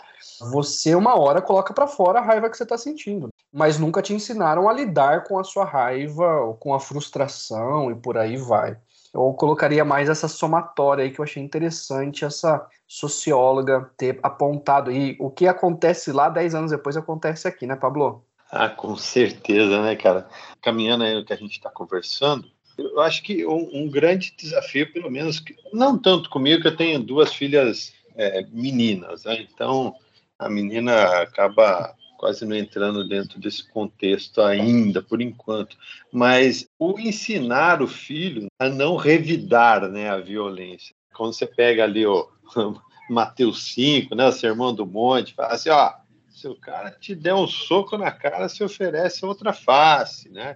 você 0.51 0.95
uma 0.95 1.17
hora 1.19 1.39
coloca 1.39 1.71
para 1.71 1.85
fora 1.85 2.17
a 2.17 2.23
raiva 2.23 2.49
que 2.49 2.57
você 2.57 2.63
está 2.63 2.77
sentindo, 2.77 3.29
mas 3.53 3.77
nunca 3.77 4.01
te 4.01 4.11
ensinaram 4.11 4.67
a 4.67 4.73
lidar 4.73 5.23
com 5.23 5.37
a 5.37 5.43
sua 5.43 5.65
raiva, 5.65 6.57
com 6.59 6.73
a 6.73 6.79
frustração 6.79 7.91
e 7.91 7.95
por 7.95 8.17
aí 8.17 8.37
vai. 8.37 8.75
Eu 9.13 9.31
colocaria 9.33 9.85
mais 9.85 10.09
essa 10.09 10.27
somatória 10.27 11.03
aí 11.03 11.11
que 11.11 11.19
eu 11.19 11.23
achei 11.23 11.43
interessante 11.43 12.25
essa 12.25 12.67
socióloga 12.87 13.91
ter 13.95 14.19
apontado 14.23 14.89
aí 14.89 15.15
o 15.19 15.29
que 15.29 15.47
acontece 15.47 16.11
lá 16.11 16.29
10 16.29 16.55
anos 16.55 16.71
depois 16.71 16.97
acontece 16.97 17.47
aqui, 17.47 17.67
né, 17.67 17.75
Pablo? 17.75 18.25
Ah, 18.51 18.69
com 18.69 18.95
certeza, 18.95 19.81
né, 19.81 19.95
cara? 19.95 20.27
Caminhando 20.61 21.03
aí 21.03 21.13
no 21.13 21.25
que 21.25 21.33
a 21.33 21.37
gente 21.37 21.51
está 21.51 21.69
conversando, 21.69 22.47
eu 22.77 23.01
acho 23.01 23.21
que 23.21 23.45
um, 23.45 23.69
um, 23.73 23.89
grande 23.89 24.33
desafio, 24.35 24.91
pelo 24.91 25.11
menos, 25.11 25.43
não 25.71 25.97
tanto 25.97 26.29
comigo, 26.29 26.61
que 26.61 26.67
eu 26.67 26.75
tenho 26.75 26.99
duas 26.99 27.33
filhas 27.33 27.93
é, 28.15 28.45
meninas, 28.51 29.25
né? 29.25 29.41
então 29.41 29.95
a 30.37 30.49
menina 30.49 31.21
acaba 31.21 31.95
quase 32.23 32.45
não 32.45 32.55
entrando 32.55 33.05
dentro 33.05 33.37
desse 33.37 33.69
contexto 33.69 34.41
ainda, 34.41 35.01
por 35.03 35.21
enquanto. 35.21 35.75
Mas 36.09 36.65
o 36.79 36.97
ensinar 36.97 37.81
o 37.81 37.87
filho 37.87 38.47
a 38.57 38.69
não 38.69 38.95
revidar 38.95 39.89
né, 39.89 40.09
a 40.09 40.19
violência. 40.19 40.95
Quando 41.13 41.33
você 41.33 41.45
pega 41.45 41.83
ali 41.83 42.05
o 42.05 42.29
Mateus 43.09 43.73
5, 43.73 44.15
né, 44.15 44.25
o 44.25 44.31
Sermão 44.31 44.73
do 44.73 44.85
Monte, 44.85 45.33
fala 45.33 45.51
assim, 45.51 45.69
ó, 45.69 45.95
se 46.29 46.47
o 46.47 46.55
cara 46.55 46.91
te 46.91 47.13
der 47.13 47.35
um 47.35 47.45
soco 47.45 47.97
na 47.97 48.09
cara, 48.09 48.47
se 48.47 48.63
oferece 48.63 49.25
outra 49.25 49.51
face, 49.51 50.29
né? 50.29 50.55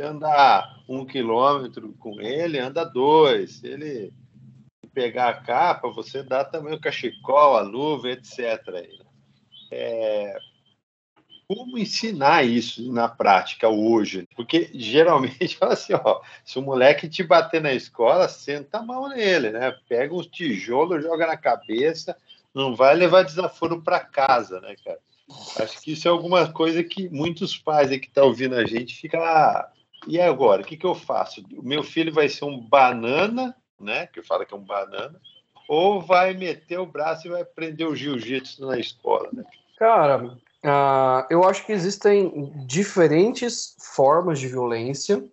Andar 0.00 0.80
um 0.88 1.04
quilômetro 1.04 1.92
com 1.98 2.22
ele, 2.22 2.58
anda 2.58 2.84
dois. 2.84 3.56
Se 3.56 3.66
ele 3.66 4.14
pegar 4.94 5.28
a 5.28 5.42
capa, 5.42 5.90
você 5.90 6.22
dá 6.22 6.42
também 6.42 6.72
o 6.72 6.80
cachecol, 6.80 7.58
a 7.58 7.60
luva, 7.60 8.08
etc. 8.08 8.40
É, 9.70 10.38
como 11.52 11.76
ensinar 11.76 12.46
isso 12.46 12.92
na 12.92 13.08
prática 13.08 13.68
hoje? 13.68 14.28
Porque 14.36 14.70
geralmente 14.72 15.56
fala 15.58 15.72
assim, 15.72 15.92
ó, 15.94 16.20
se 16.44 16.60
o 16.60 16.62
moleque 16.62 17.08
te 17.08 17.24
bater 17.24 17.60
na 17.60 17.72
escola, 17.72 18.28
senta 18.28 18.78
a 18.78 18.82
mão 18.84 19.08
nele, 19.08 19.50
né? 19.50 19.74
Pega 19.88 20.14
um 20.14 20.22
tijolo, 20.22 21.00
joga 21.00 21.26
na 21.26 21.36
cabeça, 21.36 22.16
não 22.54 22.76
vai 22.76 22.94
levar 22.94 23.24
desaforo 23.24 23.82
para 23.82 23.98
casa, 23.98 24.60
né, 24.60 24.76
cara? 24.84 25.00
Acho 25.58 25.80
que 25.80 25.90
isso 25.90 26.06
é 26.06 26.10
alguma 26.12 26.52
coisa 26.52 26.84
que 26.84 27.08
muitos 27.08 27.58
pais 27.58 27.90
aí 27.90 27.98
que 27.98 28.06
estão 28.06 28.22
tá 28.22 28.28
ouvindo 28.28 28.54
a 28.54 28.64
gente 28.64 28.94
ficam 28.94 29.20
ah, 29.20 29.68
e 30.06 30.20
agora, 30.20 30.62
o 30.62 30.64
que, 30.64 30.76
que 30.76 30.86
eu 30.86 30.94
faço? 30.94 31.44
O 31.52 31.66
meu 31.66 31.82
filho 31.82 32.12
vai 32.12 32.28
ser 32.28 32.44
um 32.44 32.60
banana, 32.60 33.56
né? 33.80 34.06
Que 34.06 34.22
fala 34.22 34.46
que 34.46 34.54
é 34.54 34.56
um 34.56 34.64
banana, 34.64 35.20
ou 35.68 36.00
vai 36.00 36.32
meter 36.32 36.78
o 36.78 36.86
braço 36.86 37.26
e 37.26 37.30
vai 37.30 37.42
aprender 37.42 37.86
o 37.86 37.96
jiu-jitsu 37.96 38.64
na 38.64 38.78
escola, 38.78 39.28
né? 39.32 39.42
Cara, 39.76 40.36
Uh, 40.64 41.24
eu 41.30 41.42
acho 41.44 41.64
que 41.64 41.72
existem 41.72 42.52
diferentes 42.66 43.74
formas 43.78 44.38
de 44.38 44.46
violência 44.46 45.24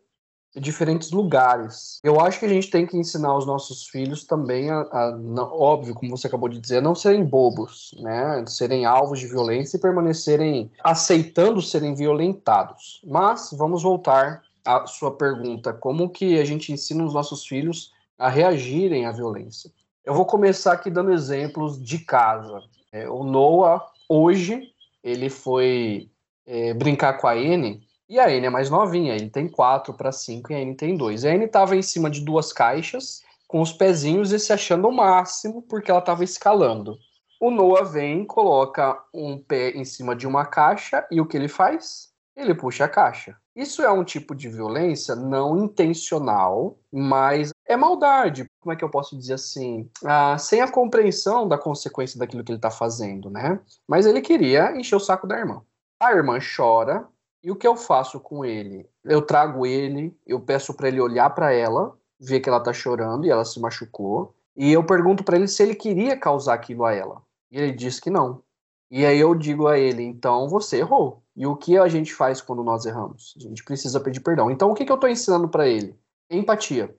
em 0.56 0.62
diferentes 0.62 1.12
lugares. 1.12 2.00
Eu 2.04 2.20
acho 2.20 2.40
que 2.40 2.46
a 2.46 2.50
gente 2.50 2.70
tem 2.72 2.88
que 2.88 2.98
ensinar 2.98 3.36
os 3.38 3.46
nossos 3.46 3.88
filhos 3.88 4.24
também 4.24 4.72
a, 4.72 4.80
a 4.80 5.20
óbvio, 5.52 5.94
como 5.94 6.18
você 6.18 6.28
acabou 6.28 6.50
de 6.50 6.60
dizer, 6.60 6.82
não 6.82 6.96
serem 6.96 7.24
bobos, 7.24 7.94
né? 8.00 8.44
Serem 8.48 8.86
alvos 8.86 9.20
de 9.20 9.28
violência 9.28 9.78
e 9.78 9.82
permanecerem 9.82 10.72
aceitando 10.84 11.62
serem 11.62 11.94
violentados. 11.94 13.02
Mas 13.06 13.50
vamos 13.52 13.84
voltar 13.84 14.42
à 14.66 14.88
sua 14.88 15.12
pergunta: 15.12 15.74
como 15.74 16.10
que 16.10 16.40
a 16.40 16.46
gente 16.46 16.72
ensina 16.72 17.06
os 17.06 17.14
nossos 17.14 17.46
filhos 17.46 17.94
a 18.18 18.30
reagirem 18.30 19.06
à 19.06 19.12
violência? 19.12 19.70
Eu 20.04 20.14
vou 20.14 20.26
começar 20.26 20.72
aqui 20.72 20.90
dando 20.90 21.12
exemplos 21.12 21.84
de 21.84 22.00
casa. 22.00 22.64
É, 22.92 23.10
o 23.10 23.24
Noah 23.24 23.86
hoje 24.10 24.74
ele 25.08 25.30
foi 25.30 26.10
é, 26.46 26.74
brincar 26.74 27.14
com 27.14 27.28
a 27.28 27.38
N, 27.38 27.82
e 28.10 28.20
a 28.20 28.30
N 28.30 28.46
é 28.46 28.50
mais 28.50 28.70
novinha, 28.70 29.16
ele 29.16 29.30
tem 29.30 29.48
4 29.48 29.94
para 29.94 30.12
5 30.12 30.52
e 30.52 30.56
a 30.56 30.60
N 30.60 30.76
tem 30.76 30.98
2. 30.98 31.24
A 31.24 31.34
N 31.34 31.46
estava 31.46 31.76
em 31.76 31.82
cima 31.82 32.10
de 32.10 32.22
duas 32.22 32.52
caixas, 32.52 33.22
com 33.48 33.62
os 33.62 33.72
pezinhos 33.72 34.34
e 34.34 34.40
se 34.40 34.52
achando 34.52 34.88
o 34.88 34.92
máximo, 34.92 35.62
porque 35.62 35.90
ela 35.90 36.02
estava 36.02 36.24
escalando. 36.24 36.98
O 37.40 37.50
Noah 37.50 37.86
vem, 37.86 38.26
coloca 38.26 39.02
um 39.14 39.38
pé 39.38 39.72
em 39.72 39.86
cima 39.86 40.14
de 40.14 40.28
uma 40.28 40.46
caixa, 40.46 41.08
e 41.10 41.22
o 41.22 41.26
que 41.26 41.38
ele 41.38 41.48
faz? 41.48 42.07
Ele 42.38 42.54
puxa 42.54 42.86
a 42.86 42.90
caixa. 42.90 43.36
Isso 43.56 43.82
é 43.82 43.92
um 43.92 44.04
tipo 44.04 44.36
de 44.36 44.48
violência 44.48 45.16
não 45.16 45.58
intencional, 45.58 46.78
mas 46.94 47.50
é 47.68 47.76
maldade. 47.76 48.46
Como 48.62 48.72
é 48.72 48.76
que 48.76 48.84
eu 48.84 48.92
posso 48.92 49.18
dizer 49.18 49.34
assim? 49.34 49.90
Ah, 50.06 50.38
sem 50.38 50.62
a 50.62 50.72
compreensão 50.72 51.48
da 51.48 51.58
consequência 51.58 52.20
daquilo 52.20 52.44
que 52.44 52.52
ele 52.52 52.60
está 52.60 52.70
fazendo, 52.70 53.32
né? 53.32 53.60
Mas 53.88 54.06
ele 54.06 54.22
queria 54.22 54.78
encher 54.78 54.96
o 54.96 55.00
saco 55.00 55.26
da 55.26 55.40
irmã. 55.40 55.64
A 56.00 56.14
irmã 56.14 56.38
chora, 56.40 57.08
e 57.44 57.50
o 57.50 57.56
que 57.56 57.68
eu 57.68 57.76
faço 57.76 58.20
com 58.20 58.46
ele? 58.46 58.88
Eu 59.04 59.24
trago 59.24 59.66
ele, 59.66 60.16
eu 60.26 60.40
peço 60.40 60.76
para 60.76 60.90
ele 60.90 61.02
olhar 61.02 61.32
para 61.32 61.52
ela, 61.52 61.98
ver 62.20 62.40
que 62.40 62.50
ela 62.50 62.62
tá 62.62 62.72
chorando 62.72 63.26
e 63.26 63.32
ela 63.32 63.46
se 63.46 63.60
machucou, 63.60 64.36
e 64.56 64.72
eu 64.72 64.84
pergunto 64.84 65.24
para 65.24 65.38
ele 65.38 65.48
se 65.48 65.64
ele 65.64 65.74
queria 65.74 66.16
causar 66.16 66.54
aquilo 66.54 66.86
a 66.86 66.94
ela. 66.94 67.24
E 67.52 67.58
ele 67.58 67.72
diz 67.72 68.00
que 68.00 68.12
não. 68.12 68.44
E 68.90 69.06
aí 69.06 69.20
eu 69.20 69.36
digo 69.36 69.68
a 69.68 69.78
ele, 69.78 70.04
então 70.04 70.48
você 70.48 70.78
errou. 70.78 71.22
E 71.36 71.46
o 71.46 71.56
que 71.56 71.78
a 71.78 71.88
gente 71.88 72.14
faz 72.14 72.42
quando 72.42 72.64
nós 72.64 72.86
erramos? 72.86 73.34
A 73.38 73.42
gente 73.42 73.64
precisa 73.64 74.00
pedir 74.00 74.22
perdão. 74.22 74.50
Então 74.50 74.72
o 74.72 74.74
que, 74.74 74.86
que 74.86 74.92
eu 74.92 74.96
estou 74.96 75.10
ensinando 75.10 75.50
para 75.50 75.68
ele? 75.68 75.96
Empatia. 76.30 76.96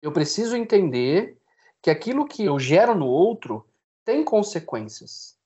Eu 0.00 0.12
preciso 0.12 0.56
entender 0.56 1.36
que 1.82 1.90
aquilo 1.90 2.26
que 2.26 2.44
eu 2.44 2.58
gero 2.58 2.94
no 2.94 3.06
outro 3.06 3.66
tem 4.04 4.24
consequências. 4.24 5.36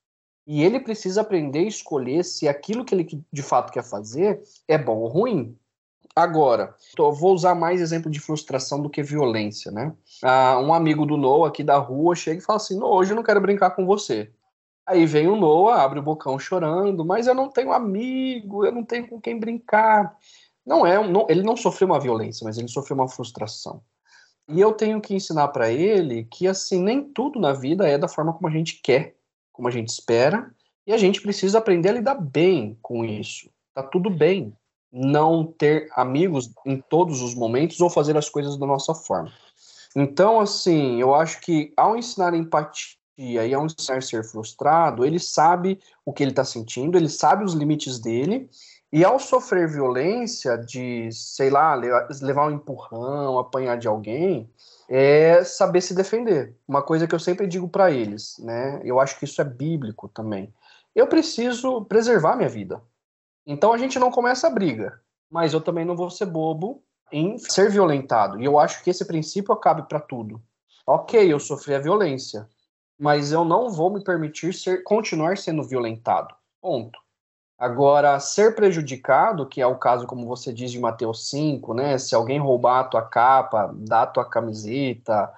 E 0.45 0.63
ele 0.63 0.79
precisa 0.79 1.21
aprender 1.21 1.59
a 1.59 1.67
escolher 1.67 2.23
se 2.23 2.47
aquilo 2.47 2.85
que 2.85 2.95
ele 2.95 3.23
de 3.31 3.43
fato 3.43 3.71
quer 3.71 3.83
fazer 3.83 4.41
é 4.67 4.77
bom 4.77 4.97
ou 4.97 5.07
ruim. 5.07 5.57
Agora, 6.15 6.75
eu 6.97 7.11
vou 7.11 7.33
usar 7.33 7.55
mais 7.55 7.79
exemplo 7.79 8.09
de 8.09 8.19
frustração 8.19 8.81
do 8.81 8.89
que 8.89 9.03
violência, 9.03 9.71
né? 9.71 9.93
Ah, 10.23 10.59
um 10.59 10.73
amigo 10.73 11.05
do 11.05 11.17
Noah 11.17 11.49
aqui 11.49 11.63
da 11.63 11.77
rua 11.77 12.15
chega 12.15 12.39
e 12.39 12.43
fala 12.43 12.57
assim: 12.57 12.81
hoje 12.81 13.11
eu 13.11 13.15
não 13.15 13.23
quero 13.23 13.39
brincar 13.39 13.71
com 13.71 13.85
você. 13.85 14.31
Aí 14.89 15.05
vem 15.05 15.27
o 15.27 15.35
Noah, 15.35 15.83
abre 15.83 15.99
o 15.99 16.03
bocão 16.03 16.39
chorando, 16.39 17.05
mas 17.05 17.27
eu 17.27 17.35
não 17.35 17.47
tenho 17.47 17.71
amigo, 17.71 18.65
eu 18.65 18.71
não 18.71 18.83
tenho 18.83 19.07
com 19.07 19.21
quem 19.21 19.39
brincar. 19.39 20.17
Não 20.65 20.83
é, 20.83 21.07
não, 21.07 21.27
ele 21.29 21.43
não 21.43 21.55
sofreu 21.55 21.87
uma 21.87 21.99
violência, 21.99 22.43
mas 22.43 22.57
ele 22.57 22.67
sofreu 22.67 22.97
uma 22.97 23.07
frustração. 23.07 23.83
E 24.47 24.59
eu 24.59 24.73
tenho 24.73 24.99
que 24.99 25.13
ensinar 25.13 25.49
para 25.49 25.69
ele 25.69 26.23
que 26.23 26.47
assim 26.47 26.81
nem 26.81 27.03
tudo 27.03 27.39
na 27.39 27.53
vida 27.53 27.87
é 27.87 27.99
da 27.99 28.07
forma 28.07 28.33
como 28.33 28.47
a 28.47 28.51
gente 28.51 28.81
quer, 28.81 29.15
como 29.53 29.67
a 29.67 29.71
gente 29.71 29.89
espera, 29.89 30.51
e 30.87 30.91
a 30.91 30.97
gente 30.97 31.21
precisa 31.21 31.59
aprender 31.59 31.89
a 31.89 31.93
lidar 31.93 32.15
bem 32.15 32.75
com 32.81 33.05
isso. 33.05 33.47
Tá 33.75 33.83
tudo 33.83 34.09
bem 34.09 34.51
não 34.91 35.45
ter 35.45 35.87
amigos 35.95 36.51
em 36.65 36.77
todos 36.81 37.21
os 37.21 37.35
momentos 37.35 37.79
ou 37.79 37.91
fazer 37.91 38.17
as 38.17 38.27
coisas 38.27 38.57
da 38.57 38.65
nossa 38.65 38.95
forma. 38.95 39.31
Então, 39.95 40.39
assim, 40.39 40.99
eu 40.99 41.13
acho 41.13 41.41
que 41.41 41.71
ao 41.77 41.95
ensinar 41.95 42.33
empatia 42.33 42.98
e 43.21 43.37
aí 43.37 43.53
ensinar 43.53 43.97
a 43.97 44.01
ser 44.01 44.23
frustrado, 44.23 45.05
ele 45.05 45.19
sabe 45.19 45.77
o 46.05 46.13
que 46.13 46.23
ele 46.23 46.31
está 46.31 46.45
sentindo, 46.45 46.97
ele 46.97 47.09
sabe 47.09 47.43
os 47.43 47.53
limites 47.53 47.99
dele, 47.99 48.49
E 48.91 49.05
ao 49.05 49.19
sofrer 49.19 49.67
violência 49.67 50.57
de, 50.57 51.11
sei 51.11 51.51
lá, 51.51 51.75
levar 51.75 52.47
um 52.47 52.55
empurrão, 52.55 53.37
apanhar 53.37 53.77
de 53.77 53.87
alguém, 53.87 54.49
é 54.89 55.43
saber 55.43 55.81
se 55.81 55.93
defender. 55.93 56.55
Uma 56.67 56.81
coisa 56.81 57.07
que 57.07 57.13
eu 57.13 57.19
sempre 57.19 57.45
digo 57.45 57.69
para 57.69 57.91
eles, 57.91 58.39
né? 58.39 58.81
Eu 58.83 58.99
acho 58.99 59.19
que 59.19 59.25
isso 59.25 59.39
é 59.39 59.45
bíblico 59.45 60.07
também. 60.09 60.51
Eu 60.95 61.05
preciso 61.05 61.85
preservar 61.85 62.35
minha 62.35 62.49
vida. 62.49 62.81
Então 63.45 63.71
a 63.71 63.77
gente 63.77 63.99
não 63.99 64.09
começa 64.09 64.47
a 64.47 64.49
briga, 64.51 64.99
mas 65.29 65.53
eu 65.53 65.61
também 65.61 65.85
não 65.85 65.95
vou 65.95 66.09
ser 66.09 66.25
bobo 66.25 66.81
em 67.11 67.37
ser 67.37 67.69
violentado. 67.69 68.41
E 68.41 68.45
eu 68.45 68.57
acho 68.57 68.83
que 68.83 68.89
esse 68.89 69.05
princípio 69.05 69.55
cabe 69.55 69.83
para 69.83 69.99
tudo. 69.99 70.41
Ok, 70.85 71.31
eu 71.31 71.39
sofri 71.39 71.75
a 71.75 71.79
violência, 71.79 72.49
mas 72.99 73.31
eu 73.31 73.45
não 73.45 73.69
vou 73.69 73.89
me 73.89 74.03
permitir 74.03 74.53
ser, 74.53 74.83
continuar 74.83 75.37
sendo 75.37 75.63
violentado. 75.63 76.35
Ponto. 76.61 76.99
Agora, 77.57 78.19
ser 78.19 78.55
prejudicado, 78.55 79.45
que 79.45 79.61
é 79.61 79.67
o 79.67 79.77
caso, 79.77 80.05
como 80.05 80.25
você 80.25 80.51
diz, 80.53 80.71
de 80.71 80.79
Mateus 80.79 81.29
5, 81.29 81.73
né? 81.73 81.97
Se 81.97 82.13
alguém 82.13 82.39
roubar 82.39 82.79
a 82.79 82.83
tua 82.83 83.01
capa, 83.01 83.73
dar 83.75 84.03
a 84.03 84.07
tua 84.07 84.25
camiseta, 84.25 85.33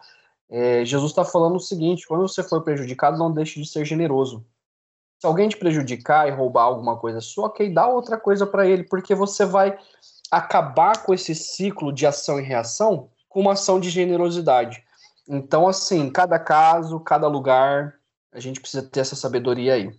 é, 0.50 0.84
Jesus 0.84 1.12
está 1.12 1.24
falando 1.24 1.56
o 1.56 1.60
seguinte: 1.60 2.08
quando 2.08 2.28
você 2.28 2.44
for 2.44 2.62
prejudicado, 2.62 3.18
não 3.18 3.32
deixe 3.32 3.60
de 3.62 3.68
ser 3.68 3.86
generoso. 3.86 4.46
Se 5.20 5.28
alguém 5.28 5.48
te 5.48 5.58
prejudicar 5.58 6.28
e 6.28 6.32
roubar 6.32 6.64
alguma 6.64 6.98
coisa 6.98 7.22
sua, 7.22 7.46
ok, 7.46 7.72
dá 7.72 7.88
outra 7.88 8.18
coisa 8.20 8.46
para 8.46 8.68
ele, 8.68 8.84
porque 8.84 9.14
você 9.14 9.46
vai 9.46 9.78
acabar 10.32 11.04
com 11.04 11.14
esse 11.14 11.36
ciclo 11.36 11.94
de 11.94 12.08
ação 12.08 12.40
e 12.40 12.44
reação 12.44 13.10
com 13.30 13.40
uma 13.40 13.54
ação 13.54 13.80
de 13.80 13.90
generosidade. 13.90 14.84
Então, 15.34 15.66
assim, 15.66 16.12
cada 16.12 16.38
caso, 16.38 17.00
cada 17.00 17.26
lugar, 17.26 17.98
a 18.34 18.40
gente 18.42 18.60
precisa 18.60 18.84
ter 18.84 19.00
essa 19.00 19.16
sabedoria 19.16 19.76
aí. 19.76 19.90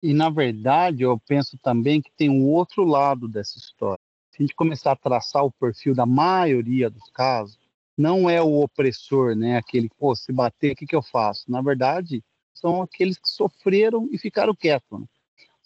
E, 0.00 0.14
na 0.14 0.30
verdade, 0.30 1.02
eu 1.02 1.20
penso 1.26 1.58
também 1.60 2.00
que 2.00 2.12
tem 2.16 2.30
um 2.30 2.48
outro 2.48 2.84
lado 2.84 3.26
dessa 3.26 3.58
história. 3.58 3.98
Se 4.30 4.36
a 4.40 4.42
gente 4.44 4.54
começar 4.54 4.92
a 4.92 4.96
traçar 4.96 5.44
o 5.44 5.50
perfil 5.50 5.96
da 5.96 6.06
maioria 6.06 6.88
dos 6.88 7.10
casos, 7.10 7.58
não 7.98 8.30
é 8.30 8.40
o 8.40 8.62
opressor, 8.62 9.34
né? 9.34 9.56
Aquele, 9.56 9.90
pô, 9.98 10.14
se 10.14 10.32
bater, 10.32 10.74
o 10.74 10.76
que, 10.76 10.86
que 10.86 10.94
eu 10.94 11.02
faço? 11.02 11.50
Na 11.50 11.60
verdade, 11.60 12.22
são 12.54 12.82
aqueles 12.82 13.18
que 13.18 13.28
sofreram 13.28 14.08
e 14.12 14.16
ficaram 14.18 14.54
quietos. 14.54 15.00
Né? 15.00 15.06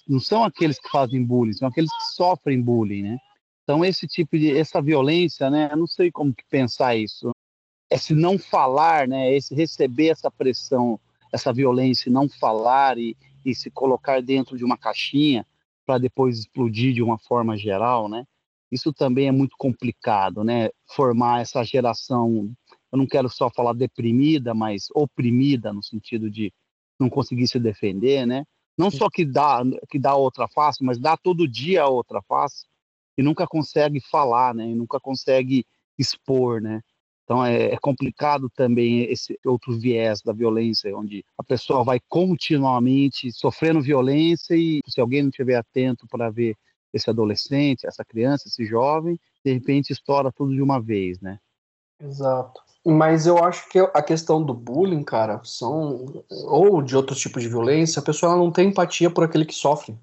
Não 0.09 0.21
são 0.21 0.43
aqueles 0.43 0.79
que 0.79 0.89
fazem 0.89 1.23
bullying, 1.23 1.53
são 1.53 1.69
aqueles 1.69 1.91
que 1.91 2.15
sofrem 2.15 2.63
bullying, 2.63 3.03
né? 3.03 3.19
Então, 3.63 3.85
esse 3.85 4.07
tipo 4.07 4.39
de, 4.39 4.57
essa 4.57 4.81
violência, 4.81 5.51
né? 5.51 5.69
Eu 5.71 5.77
não 5.77 5.87
sei 5.87 6.11
como 6.11 6.35
que 6.35 6.45
pensar 6.49 6.97
isso. 6.97 7.36
Esse 7.91 8.15
não 8.15 8.39
falar, 8.39 9.07
né? 9.07 9.35
Esse 9.35 9.55
receber 9.55 10.09
essa 10.09 10.31
pressão, 10.31 10.99
essa 11.33 11.53
violência, 11.53 12.11
não 12.11 12.29
falar 12.29 12.99
e, 12.99 13.17
e 13.45 13.55
se 13.55 13.71
colocar 13.71 14.21
dentro 14.21 14.57
de 14.57 14.65
uma 14.65 14.77
caixinha 14.77 15.47
para 15.85 15.99
depois 15.99 16.39
explodir 16.39 16.93
de 16.93 17.03
uma 17.03 17.19
forma 17.19 17.57
geral, 17.57 18.09
né? 18.09 18.27
Isso 18.71 18.93
também 18.93 19.29
é 19.29 19.33
muito 19.33 19.57
complicado, 19.57 20.43
né? 20.43 20.71
Formar 20.89 21.41
essa 21.41 21.63
geração, 21.63 22.51
eu 22.91 22.99
não 22.99 23.07
quero 23.07 23.29
só 23.29 23.49
falar 23.49 23.73
deprimida, 23.73 24.53
mas 24.53 24.89
oprimida 24.95 25.73
no 25.73 25.83
sentido 25.83 26.29
de 26.29 26.53
não 26.99 27.09
conseguir 27.09 27.47
se 27.47 27.61
defender, 27.61 28.27
né? 28.27 28.45
Não 28.77 28.91
só 28.91 29.09
que 29.09 29.25
dá 29.25 29.63
que 29.89 29.99
dá 29.99 30.15
outra 30.15 30.49
face, 30.49 30.85
mas 30.85 30.99
dá 30.99 31.17
todo 31.17 31.49
dia 31.49 31.85
a 31.85 31.89
outra 31.89 32.21
face 32.23 32.67
e 33.17 33.23
nunca 33.23 33.47
consegue 33.47 34.01
falar, 34.01 34.55
né? 34.55 34.69
E 34.69 34.75
nunca 34.75 35.01
consegue 35.01 35.65
expor, 35.99 36.61
né? 36.61 36.83
Então 37.27 37.45
é, 37.45 37.73
é, 37.73 37.77
complicado 37.79 38.49
também 38.49 39.03
esse 39.11 39.37
outro 39.45 39.77
viés 39.77 40.23
da 40.23 40.33
violência, 40.33 40.97
onde 40.97 41.25
a 41.37 41.43
pessoa 41.43 41.83
vai 41.83 42.01
continuamente 42.09 43.33
sofrendo 43.33 43.83
violência 43.83 44.55
e 44.55 44.81
se 44.87 45.01
alguém 45.01 45.23
não 45.23 45.31
estiver 45.31 45.57
atento 45.57 46.07
para 46.09 46.31
ver 46.31 46.57
esse 46.95 47.11
adolescente, 47.11 47.85
essa 47.85 48.05
criança, 48.05 48.47
esse 48.47 48.65
jovem, 48.65 49.19
de 49.45 49.53
repente 49.53 49.93
estoura 49.93 50.31
tudo 50.31 50.55
de 50.55 50.63
uma 50.63 50.81
vez, 50.81 51.21
né? 51.21 51.39
Exato. 52.01 52.61
Mas 52.87 53.27
eu 53.27 53.43
acho 53.43 53.69
que 53.69 53.81
a 53.81 54.03
questão 54.03 54.41
do 54.41 54.55
bullying, 54.55 55.03
cara, 55.03 55.41
são 55.43 56.25
ou 56.45 56.81
de 56.81 56.95
outros 56.95 57.19
tipos 57.19 57.43
de 57.43 57.49
violência, 57.49 57.99
a 57.99 58.05
pessoa 58.05 58.37
não 58.37 58.53
tem 58.53 58.69
empatia 58.69 59.11
por 59.11 59.25
aquele 59.25 59.45
que 59.45 59.55
sofre. 59.55 59.99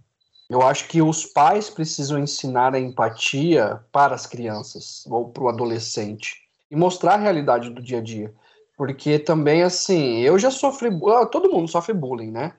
Eu 0.49 0.61
acho 0.61 0.89
que 0.89 1.01
os 1.01 1.25
pais 1.25 1.69
precisam 1.69 2.19
ensinar 2.19 2.75
a 2.75 2.79
empatia 2.79 3.81
para 3.93 4.13
as 4.13 4.27
crianças 4.27 5.05
ou 5.07 5.29
para 5.29 5.43
o 5.43 5.47
adolescente 5.47 6.42
e 6.73 6.75
mostrar 6.75 7.13
a 7.13 7.17
realidade 7.17 7.69
do 7.69 7.83
dia 7.83 7.99
a 7.99 8.01
dia. 8.01 8.33
Porque 8.75 9.19
também, 9.19 9.61
assim, 9.61 10.21
eu 10.21 10.39
já 10.39 10.49
sofri. 10.49 10.89
Ah, 11.15 11.23
todo 11.23 11.51
mundo 11.51 11.67
sofre 11.67 11.93
bullying, 11.93 12.31
né? 12.31 12.53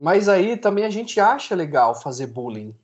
Mas 0.00 0.26
aí 0.26 0.56
também 0.56 0.86
a 0.86 0.90
gente 0.90 1.20
acha 1.20 1.54
legal 1.54 1.94
fazer 1.94 2.28
bullying. 2.28 2.74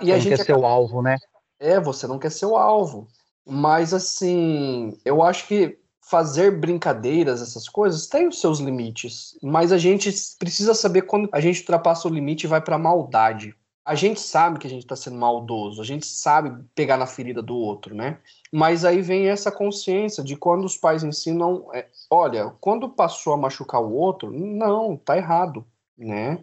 E 0.00 0.12
a 0.12 0.18
gente 0.18 0.36
quer 0.36 0.44
ser 0.44 0.56
o 0.56 0.64
alvo, 0.64 1.02
né? 1.02 1.16
É, 1.58 1.80
você 1.80 2.06
não 2.06 2.20
quer 2.20 2.30
ser 2.30 2.46
o 2.46 2.56
alvo. 2.56 3.08
Mas, 3.44 3.92
assim, 3.92 4.96
eu 5.04 5.24
acho 5.24 5.48
que 5.48 5.76
fazer 6.00 6.52
brincadeiras, 6.52 7.42
essas 7.42 7.68
coisas, 7.68 8.06
tem 8.06 8.28
os 8.28 8.40
seus 8.40 8.60
limites. 8.60 9.36
Mas 9.42 9.72
a 9.72 9.78
gente 9.78 10.08
precisa 10.38 10.72
saber 10.72 11.02
quando 11.02 11.28
a 11.32 11.40
gente 11.40 11.60
ultrapassa 11.62 12.06
o 12.06 12.14
limite 12.14 12.44
e 12.44 12.48
vai 12.48 12.60
pra 12.60 12.78
maldade 12.78 13.56
a 13.86 13.94
gente 13.94 14.20
sabe 14.20 14.58
que 14.58 14.66
a 14.66 14.70
gente 14.70 14.82
está 14.82 14.96
sendo 14.96 15.16
maldoso, 15.16 15.80
a 15.80 15.84
gente 15.84 16.06
sabe 16.06 16.60
pegar 16.74 16.96
na 16.96 17.06
ferida 17.06 17.40
do 17.40 17.56
outro, 17.56 17.94
né? 17.94 18.18
Mas 18.50 18.84
aí 18.84 19.00
vem 19.00 19.28
essa 19.28 19.52
consciência 19.52 20.24
de 20.24 20.34
quando 20.34 20.64
os 20.64 20.76
pais 20.76 21.04
ensinam, 21.04 21.68
é, 21.72 21.86
olha, 22.10 22.52
quando 22.60 22.88
passou 22.88 23.32
a 23.32 23.36
machucar 23.36 23.80
o 23.80 23.94
outro, 23.94 24.28
não, 24.32 24.96
tá 24.96 25.16
errado, 25.16 25.64
né? 25.96 26.40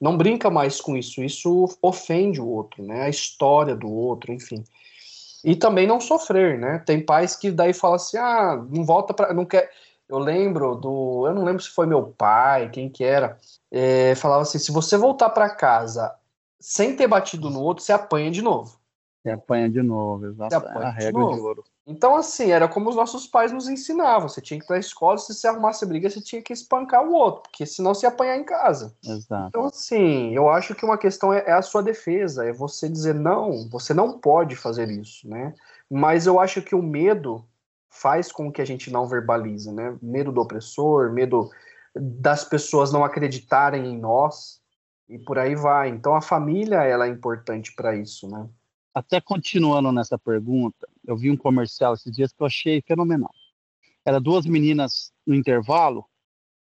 Não 0.00 0.16
brinca 0.16 0.48
mais 0.50 0.80
com 0.80 0.96
isso, 0.96 1.20
isso 1.24 1.68
ofende 1.82 2.40
o 2.40 2.46
outro, 2.46 2.84
né? 2.84 3.02
A 3.02 3.08
história 3.08 3.74
do 3.74 3.90
outro, 3.92 4.32
enfim. 4.32 4.62
E 5.42 5.56
também 5.56 5.88
não 5.88 6.00
sofrer, 6.00 6.56
né? 6.60 6.78
Tem 6.86 7.04
pais 7.04 7.34
que 7.34 7.50
daí 7.50 7.74
falam 7.74 7.96
assim, 7.96 8.18
ah, 8.18 8.64
não 8.70 8.84
volta 8.84 9.12
para, 9.12 9.34
não 9.34 9.44
quer. 9.44 9.68
Eu 10.08 10.18
lembro 10.18 10.76
do, 10.76 11.26
eu 11.26 11.34
não 11.34 11.42
lembro 11.42 11.60
se 11.60 11.70
foi 11.70 11.86
meu 11.86 12.14
pai, 12.16 12.70
quem 12.70 12.88
que 12.88 13.02
era, 13.02 13.36
é, 13.72 14.14
falava 14.14 14.42
assim, 14.42 14.60
se 14.60 14.70
você 14.70 14.96
voltar 14.96 15.30
para 15.30 15.50
casa 15.50 16.14
sem 16.64 16.96
ter 16.96 17.06
batido 17.06 17.50
no 17.50 17.60
outro, 17.60 17.84
você 17.84 17.92
apanha 17.92 18.30
de 18.30 18.40
novo. 18.40 18.78
Você 19.22 19.30
apanha 19.30 19.68
de 19.68 19.82
novo. 19.82 20.24
É 20.26 20.86
a 20.86 20.90
regra 20.90 21.26
de, 21.26 21.34
de, 21.34 21.40
ouro. 21.40 21.64
Então, 21.86 22.16
assim, 22.16 22.52
era 22.52 22.66
como 22.66 22.88
os 22.88 22.96
nossos 22.96 23.26
pais 23.26 23.52
nos 23.52 23.68
ensinavam. 23.68 24.30
Você 24.30 24.40
tinha 24.40 24.58
que 24.58 24.64
ir 24.64 24.66
pra 24.66 24.78
escola, 24.78 25.18
se 25.18 25.34
você 25.34 25.46
arrumasse 25.46 25.84
briga, 25.84 26.08
você 26.08 26.22
tinha 26.22 26.40
que 26.40 26.54
espancar 26.54 27.04
o 27.04 27.12
outro, 27.12 27.42
porque 27.42 27.66
senão 27.66 27.94
você 27.94 28.06
ia 28.06 28.10
apanhar 28.10 28.38
em 28.38 28.44
casa. 28.44 28.96
Exato. 29.04 29.48
Então, 29.48 29.66
assim, 29.66 30.34
eu 30.34 30.48
acho 30.48 30.74
que 30.74 30.86
uma 30.86 30.96
questão 30.96 31.34
é, 31.34 31.44
é 31.46 31.52
a 31.52 31.60
sua 31.60 31.82
defesa, 31.82 32.46
é 32.46 32.52
você 32.52 32.88
dizer, 32.88 33.14
não, 33.14 33.68
você 33.68 33.92
não 33.92 34.18
pode 34.18 34.56
fazer 34.56 34.90
isso, 34.90 35.28
né? 35.28 35.52
Mas 35.90 36.26
eu 36.26 36.40
acho 36.40 36.62
que 36.62 36.74
o 36.74 36.82
medo 36.82 37.44
faz 37.90 38.32
com 38.32 38.50
que 38.50 38.62
a 38.62 38.66
gente 38.66 38.90
não 38.90 39.06
verbalize, 39.06 39.70
né? 39.70 39.94
Medo 40.00 40.32
do 40.32 40.40
opressor, 40.40 41.12
medo 41.12 41.50
das 41.94 42.42
pessoas 42.42 42.90
não 42.90 43.04
acreditarem 43.04 43.86
em 43.86 43.98
nós, 43.98 44.63
e 45.08 45.18
por 45.18 45.38
aí 45.38 45.54
vai. 45.54 45.88
Então 45.88 46.14
a 46.14 46.20
família 46.20 46.82
ela 46.82 47.06
é 47.06 47.10
importante 47.10 47.74
para 47.74 47.96
isso, 47.96 48.28
né? 48.28 48.48
Até 48.94 49.20
continuando 49.20 49.90
nessa 49.90 50.18
pergunta, 50.18 50.88
eu 51.04 51.16
vi 51.16 51.30
um 51.30 51.36
comercial 51.36 51.94
esses 51.94 52.12
dias 52.14 52.32
que 52.32 52.42
eu 52.42 52.46
achei 52.46 52.80
fenomenal. 52.82 53.32
Era 54.04 54.20
duas 54.20 54.46
meninas 54.46 55.12
no 55.26 55.34
intervalo 55.34 56.04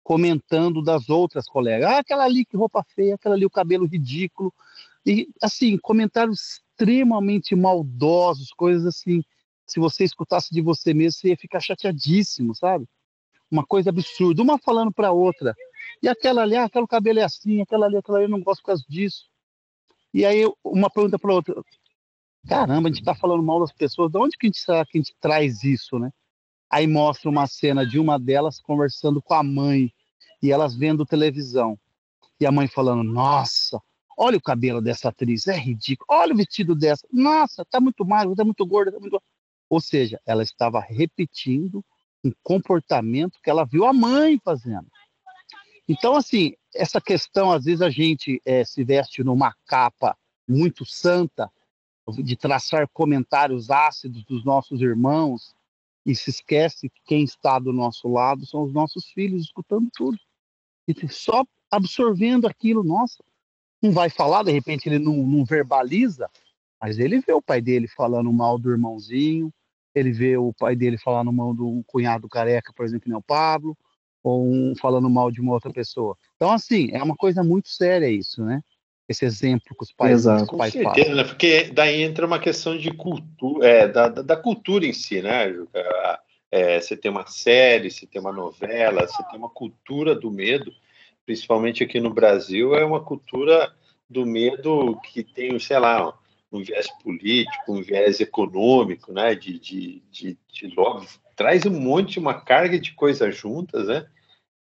comentando 0.02 0.82
das 0.82 1.08
outras 1.08 1.46
colegas. 1.46 1.90
Ah, 1.90 1.98
aquela 1.98 2.24
ali 2.24 2.44
que 2.44 2.56
roupa 2.56 2.84
feia, 2.94 3.14
aquela 3.14 3.34
ali 3.34 3.44
o 3.46 3.50
cabelo 3.50 3.86
ridículo. 3.86 4.52
E 5.04 5.28
assim, 5.42 5.76
comentários 5.78 6.62
extremamente 6.74 7.54
maldosos, 7.54 8.52
coisas 8.52 8.86
assim. 8.86 9.22
Se 9.66 9.80
você 9.80 10.04
escutasse 10.04 10.52
de 10.52 10.60
você 10.60 10.92
mesmo, 10.92 11.20
você 11.20 11.28
ia 11.28 11.36
ficar 11.36 11.60
chateadíssimo, 11.60 12.54
sabe? 12.54 12.86
Uma 13.50 13.64
coisa 13.64 13.90
absurda, 13.90 14.42
uma 14.42 14.58
falando 14.58 14.92
para 14.92 15.12
outra. 15.12 15.54
E 16.02 16.08
aquela 16.08 16.42
ali, 16.42 16.56
ah, 16.56 16.64
aquele 16.64 16.86
cabelo 16.86 17.18
é 17.18 17.24
assim, 17.24 17.60
aquela 17.62 17.86
ali, 17.86 17.96
aquela 17.96 18.18
ali, 18.18 18.26
eu 18.26 18.30
não 18.30 18.42
gosto 18.42 18.60
por 18.60 18.68
causa 18.68 18.84
disso. 18.88 19.24
E 20.12 20.24
aí 20.24 20.44
uma 20.62 20.90
pergunta 20.90 21.18
para 21.18 21.34
outra. 21.34 21.54
Caramba, 22.46 22.88
a 22.88 22.92
gente 22.92 23.00
está 23.00 23.14
falando 23.14 23.42
mal 23.42 23.60
das 23.60 23.72
pessoas, 23.72 24.10
de 24.12 24.18
onde 24.18 24.36
que 24.36 24.46
a 24.46 24.48
gente 24.48 24.58
será 24.58 24.84
que 24.84 24.98
a 24.98 25.00
gente 25.00 25.14
traz 25.18 25.64
isso, 25.64 25.98
né? 25.98 26.10
Aí 26.70 26.86
mostra 26.86 27.30
uma 27.30 27.46
cena 27.46 27.86
de 27.86 27.98
uma 27.98 28.18
delas 28.18 28.60
conversando 28.60 29.22
com 29.22 29.34
a 29.34 29.42
mãe 29.42 29.92
e 30.42 30.52
elas 30.52 30.74
vendo 30.74 31.06
televisão. 31.06 31.78
E 32.38 32.46
a 32.46 32.52
mãe 32.52 32.68
falando: 32.68 33.02
Nossa, 33.02 33.80
olha 34.16 34.36
o 34.36 34.42
cabelo 34.42 34.80
dessa 34.80 35.08
atriz, 35.08 35.46
é 35.46 35.56
ridículo. 35.56 36.06
Olha 36.10 36.34
o 36.34 36.36
vestido 36.36 36.74
dessa. 36.74 37.06
Nossa, 37.12 37.64
tá 37.64 37.80
muito 37.80 38.04
magro, 38.04 38.34
tá 38.34 38.44
muito 38.44 38.66
gorda, 38.66 38.92
tá 38.92 39.00
muito. 39.00 39.22
Ou 39.70 39.80
seja, 39.80 40.20
ela 40.26 40.42
estava 40.42 40.80
repetindo 40.80 41.84
um 42.24 42.32
comportamento 42.42 43.38
que 43.42 43.50
ela 43.50 43.64
viu 43.64 43.84
a 43.86 43.92
mãe 43.92 44.40
fazendo. 44.44 44.86
Então, 45.88 46.16
assim, 46.16 46.54
essa 46.74 47.00
questão, 47.00 47.52
às 47.52 47.64
vezes 47.64 47.82
a 47.82 47.90
gente 47.90 48.40
é, 48.44 48.64
se 48.64 48.82
veste 48.84 49.22
numa 49.22 49.54
capa 49.66 50.16
muito 50.48 50.84
santa, 50.84 51.50
de 52.18 52.36
traçar 52.36 52.86
comentários 52.92 53.70
ácidos 53.70 54.24
dos 54.24 54.44
nossos 54.44 54.82
irmãos, 54.82 55.54
e 56.04 56.14
se 56.14 56.28
esquece 56.28 56.90
que 56.90 57.00
quem 57.04 57.24
está 57.24 57.58
do 57.58 57.72
nosso 57.72 58.08
lado 58.08 58.44
são 58.44 58.62
os 58.62 58.72
nossos 58.72 59.06
filhos, 59.06 59.44
escutando 59.44 59.88
tudo. 59.94 60.18
E 60.86 61.08
só 61.08 61.46
absorvendo 61.70 62.46
aquilo, 62.46 62.84
nossa, 62.84 63.24
não 63.82 63.90
vai 63.90 64.10
falar, 64.10 64.42
de 64.42 64.52
repente 64.52 64.88
ele 64.88 64.98
não, 64.98 65.16
não 65.16 65.44
verbaliza, 65.44 66.28
Mas 66.80 66.98
ele 66.98 67.20
vê 67.20 67.32
o 67.32 67.40
pai 67.40 67.62
dele 67.62 67.88
falando 67.88 68.30
mal 68.32 68.58
do 68.58 68.70
irmãozinho, 68.70 69.52
ele 69.94 70.12
vê 70.12 70.36
o 70.36 70.52
pai 70.52 70.76
dele 70.76 70.98
falando 70.98 71.32
mal 71.32 71.54
do 71.54 71.82
cunhado 71.86 72.28
careca, 72.28 72.72
por 72.74 72.84
exemplo, 72.84 73.04
que 73.04 73.08
nem 73.08 73.16
o 73.16 73.22
Pablo, 73.22 73.76
ou 74.24 74.42
um 74.42 74.74
falando 74.74 75.08
mal 75.10 75.30
de 75.30 75.40
uma 75.40 75.52
outra 75.52 75.70
pessoa. 75.70 76.16
Então, 76.34 76.50
assim, 76.50 76.88
é 76.92 77.02
uma 77.02 77.14
coisa 77.14 77.44
muito 77.44 77.68
séria 77.68 78.08
isso, 78.08 78.42
né? 78.42 78.62
Esse 79.06 79.26
exemplo 79.26 79.76
que 79.76 79.84
os 79.84 79.92
pais, 79.92 80.12
Exato. 80.12 80.46
que 80.46 80.52
os 80.54 80.58
pais 80.58 80.72
Com 80.72 80.82
falam. 80.82 80.94
certeza, 80.94 81.14
né? 81.14 81.24
Porque 81.24 81.64
daí 81.64 82.02
entra 82.02 82.26
uma 82.26 82.38
questão 82.38 82.76
de 82.76 82.90
cultura, 82.90 83.68
é, 83.68 83.86
da, 83.86 84.08
da, 84.08 84.22
da 84.22 84.36
cultura 84.36 84.86
em 84.86 84.94
si, 84.94 85.20
né, 85.20 85.52
Juca? 85.52 86.20
É, 86.50 86.80
você 86.80 86.96
tem 86.96 87.10
uma 87.10 87.26
série, 87.26 87.90
você 87.90 88.06
tem 88.06 88.20
uma 88.20 88.32
novela, 88.32 89.06
você 89.06 89.22
tem 89.24 89.38
uma 89.38 89.50
cultura 89.50 90.14
do 90.14 90.30
medo, 90.30 90.72
principalmente 91.26 91.84
aqui 91.84 92.00
no 92.00 92.14
Brasil, 92.14 92.74
é 92.74 92.84
uma 92.84 93.02
cultura 93.02 93.74
do 94.08 94.24
medo 94.24 94.98
que 95.02 95.22
tem, 95.22 95.58
sei 95.58 95.78
lá, 95.78 96.16
um 96.50 96.62
viés 96.62 96.86
político, 97.02 97.74
um 97.74 97.82
viés 97.82 98.20
econômico, 98.20 99.12
né, 99.12 99.34
de, 99.34 99.58
de, 99.58 100.02
de, 100.10 100.38
de 100.50 100.66
lobby, 100.74 101.06
traz 101.34 101.66
um 101.66 101.78
monte, 101.78 102.18
uma 102.18 102.34
carga 102.34 102.78
de 102.78 102.92
coisas 102.92 103.36
juntas, 103.36 103.88
né, 103.88 104.06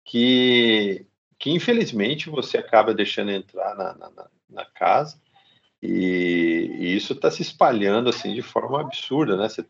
que, 0.05 1.05
que 1.39 1.51
infelizmente 1.51 2.29
você 2.29 2.57
acaba 2.57 2.93
deixando 2.93 3.31
entrar 3.31 3.75
na, 3.75 3.93
na, 3.95 4.27
na 4.49 4.65
casa 4.65 5.19
e, 5.81 6.69
e 6.79 6.95
isso 6.95 7.13
está 7.13 7.29
se 7.29 7.41
espalhando 7.41 8.09
assim 8.09 8.33
de 8.33 8.41
forma 8.41 8.81
absurda, 8.81 9.35
né? 9.35 9.49
Você, 9.49 9.65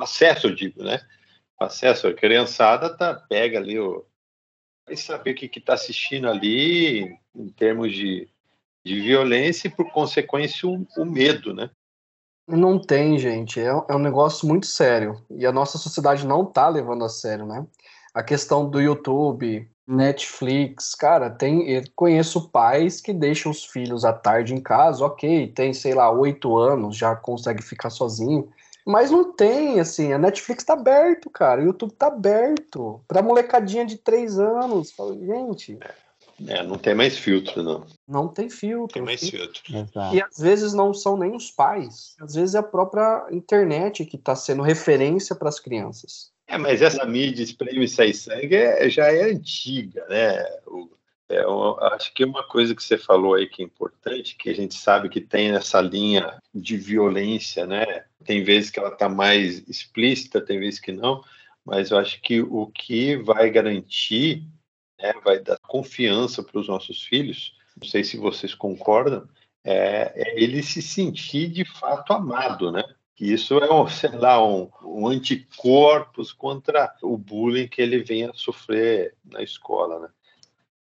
acesso, 0.00 0.46
eu 0.46 0.54
digo, 0.54 0.82
né? 0.82 1.00
Acesso, 1.58 2.06
a 2.06 2.14
criançada 2.14 2.96
tá, 2.96 3.14
pega 3.14 3.58
ali 3.58 3.78
o 3.78 4.06
vai 4.86 4.96
saber 4.96 5.32
o 5.32 5.34
que 5.34 5.50
está 5.58 5.74
assistindo 5.74 6.28
ali 6.28 7.14
em 7.34 7.48
termos 7.50 7.92
de, 7.92 8.28
de 8.84 9.00
violência 9.00 9.68
e 9.68 9.70
por 9.70 9.90
consequência 9.92 10.66
o, 10.66 10.86
o 10.96 11.04
medo, 11.04 11.52
né? 11.52 11.70
Não 12.46 12.80
tem, 12.80 13.18
gente. 13.18 13.60
É, 13.60 13.66
é 13.66 13.94
um 13.94 13.98
negócio 13.98 14.48
muito 14.48 14.66
sério. 14.66 15.22
E 15.30 15.44
a 15.44 15.52
nossa 15.52 15.76
sociedade 15.76 16.26
não 16.26 16.46
tá 16.46 16.68
levando 16.68 17.04
a 17.04 17.08
sério, 17.08 17.44
né? 17.44 17.66
A 18.18 18.22
questão 18.24 18.68
do 18.68 18.80
YouTube, 18.80 19.70
Netflix, 19.86 20.92
cara, 20.96 21.30
tem. 21.30 21.70
Eu 21.70 21.84
conheço 21.94 22.48
pais 22.48 23.00
que 23.00 23.12
deixam 23.12 23.52
os 23.52 23.64
filhos 23.64 24.04
à 24.04 24.12
tarde 24.12 24.52
em 24.52 24.60
casa, 24.60 25.04
ok, 25.04 25.46
tem, 25.54 25.72
sei 25.72 25.94
lá, 25.94 26.10
oito 26.10 26.56
anos, 26.56 26.96
já 26.96 27.14
consegue 27.14 27.62
ficar 27.62 27.90
sozinho. 27.90 28.48
Mas 28.84 29.12
não 29.12 29.32
tem, 29.32 29.78
assim, 29.78 30.12
a 30.12 30.18
Netflix 30.18 30.64
tá 30.64 30.72
aberto, 30.72 31.30
cara, 31.30 31.60
o 31.60 31.66
YouTube 31.66 31.92
tá 31.92 32.08
aberto. 32.08 33.00
Pra 33.06 33.22
molecadinha 33.22 33.86
de 33.86 33.96
três 33.96 34.36
anos. 34.36 34.92
Gente, 35.24 35.78
É, 36.44 36.64
não 36.64 36.76
tem 36.76 36.96
mais 36.96 37.16
filtro, 37.16 37.62
não. 37.62 37.86
não 38.08 38.26
tem 38.26 38.50
filtro. 38.50 38.94
Tem 38.94 39.02
mais 39.02 39.20
filtro. 39.20 39.62
Exato. 39.68 40.16
E 40.16 40.20
às 40.20 40.38
vezes 40.38 40.72
não 40.72 40.92
são 40.92 41.16
nem 41.16 41.36
os 41.36 41.52
pais, 41.52 42.16
às 42.20 42.34
vezes 42.34 42.56
é 42.56 42.58
a 42.58 42.64
própria 42.64 43.28
internet 43.30 44.04
que 44.04 44.16
está 44.16 44.34
sendo 44.34 44.62
referência 44.64 45.36
para 45.36 45.48
as 45.48 45.60
crianças. 45.60 46.36
É, 46.48 46.56
mas 46.56 46.80
essa 46.82 47.04
mídia 47.04 47.42
espreme 47.42 47.84
e 47.84 47.88
sai 47.88 48.12
sangue 48.14 48.56
é- 48.56 48.88
já 48.88 49.06
é 49.12 49.24
antiga, 49.24 50.04
né? 50.08 50.42
O- 50.66 50.88
é, 51.28 51.42
eu 51.44 51.78
acho 51.92 52.12
que 52.14 52.24
uma 52.24 52.42
coisa 52.42 52.74
que 52.74 52.82
você 52.82 52.96
falou 52.96 53.34
aí 53.34 53.46
que 53.46 53.62
é 53.62 53.66
importante, 53.66 54.34
que 54.36 54.48
a 54.48 54.54
gente 54.54 54.74
sabe 54.74 55.10
que 55.10 55.20
tem 55.20 55.50
essa 55.54 55.78
linha 55.80 56.40
de 56.54 56.76
violência, 56.78 57.66
né? 57.66 57.84
Tem 58.24 58.42
vezes 58.42 58.70
que 58.70 58.78
ela 58.78 58.88
está 58.92 59.08
mais 59.10 59.58
explícita, 59.68 60.40
tem 60.40 60.58
vezes 60.58 60.80
que 60.80 60.90
não, 60.92 61.22
mas 61.64 61.90
eu 61.90 61.98
acho 61.98 62.20
que 62.22 62.40
o 62.40 62.66
que 62.68 63.16
vai 63.16 63.50
garantir, 63.50 64.42
né, 65.00 65.12
vai 65.24 65.38
dar 65.40 65.58
confiança 65.60 66.42
para 66.42 66.58
os 66.60 66.66
nossos 66.68 67.02
filhos, 67.02 67.54
não 67.80 67.86
sei 67.88 68.02
se 68.04 68.16
vocês 68.16 68.54
concordam, 68.54 69.28
é, 69.64 70.12
é 70.16 70.42
ele 70.42 70.62
se 70.62 70.80
sentir 70.82 71.48
de 71.48 71.64
fato 71.64 72.12
amado, 72.14 72.72
né? 72.72 72.82
Que 73.18 73.32
isso 73.32 73.58
é 73.58 73.74
um, 73.74 73.88
sei 73.88 74.10
lá, 74.10 74.40
um, 74.46 74.70
um 74.84 75.08
anticorpos 75.08 76.32
contra 76.32 76.94
o 77.02 77.18
bullying 77.18 77.66
que 77.66 77.82
ele 77.82 77.98
venha 78.00 78.30
sofrer 78.32 79.12
na 79.24 79.42
escola, 79.42 79.98
né? 79.98 80.08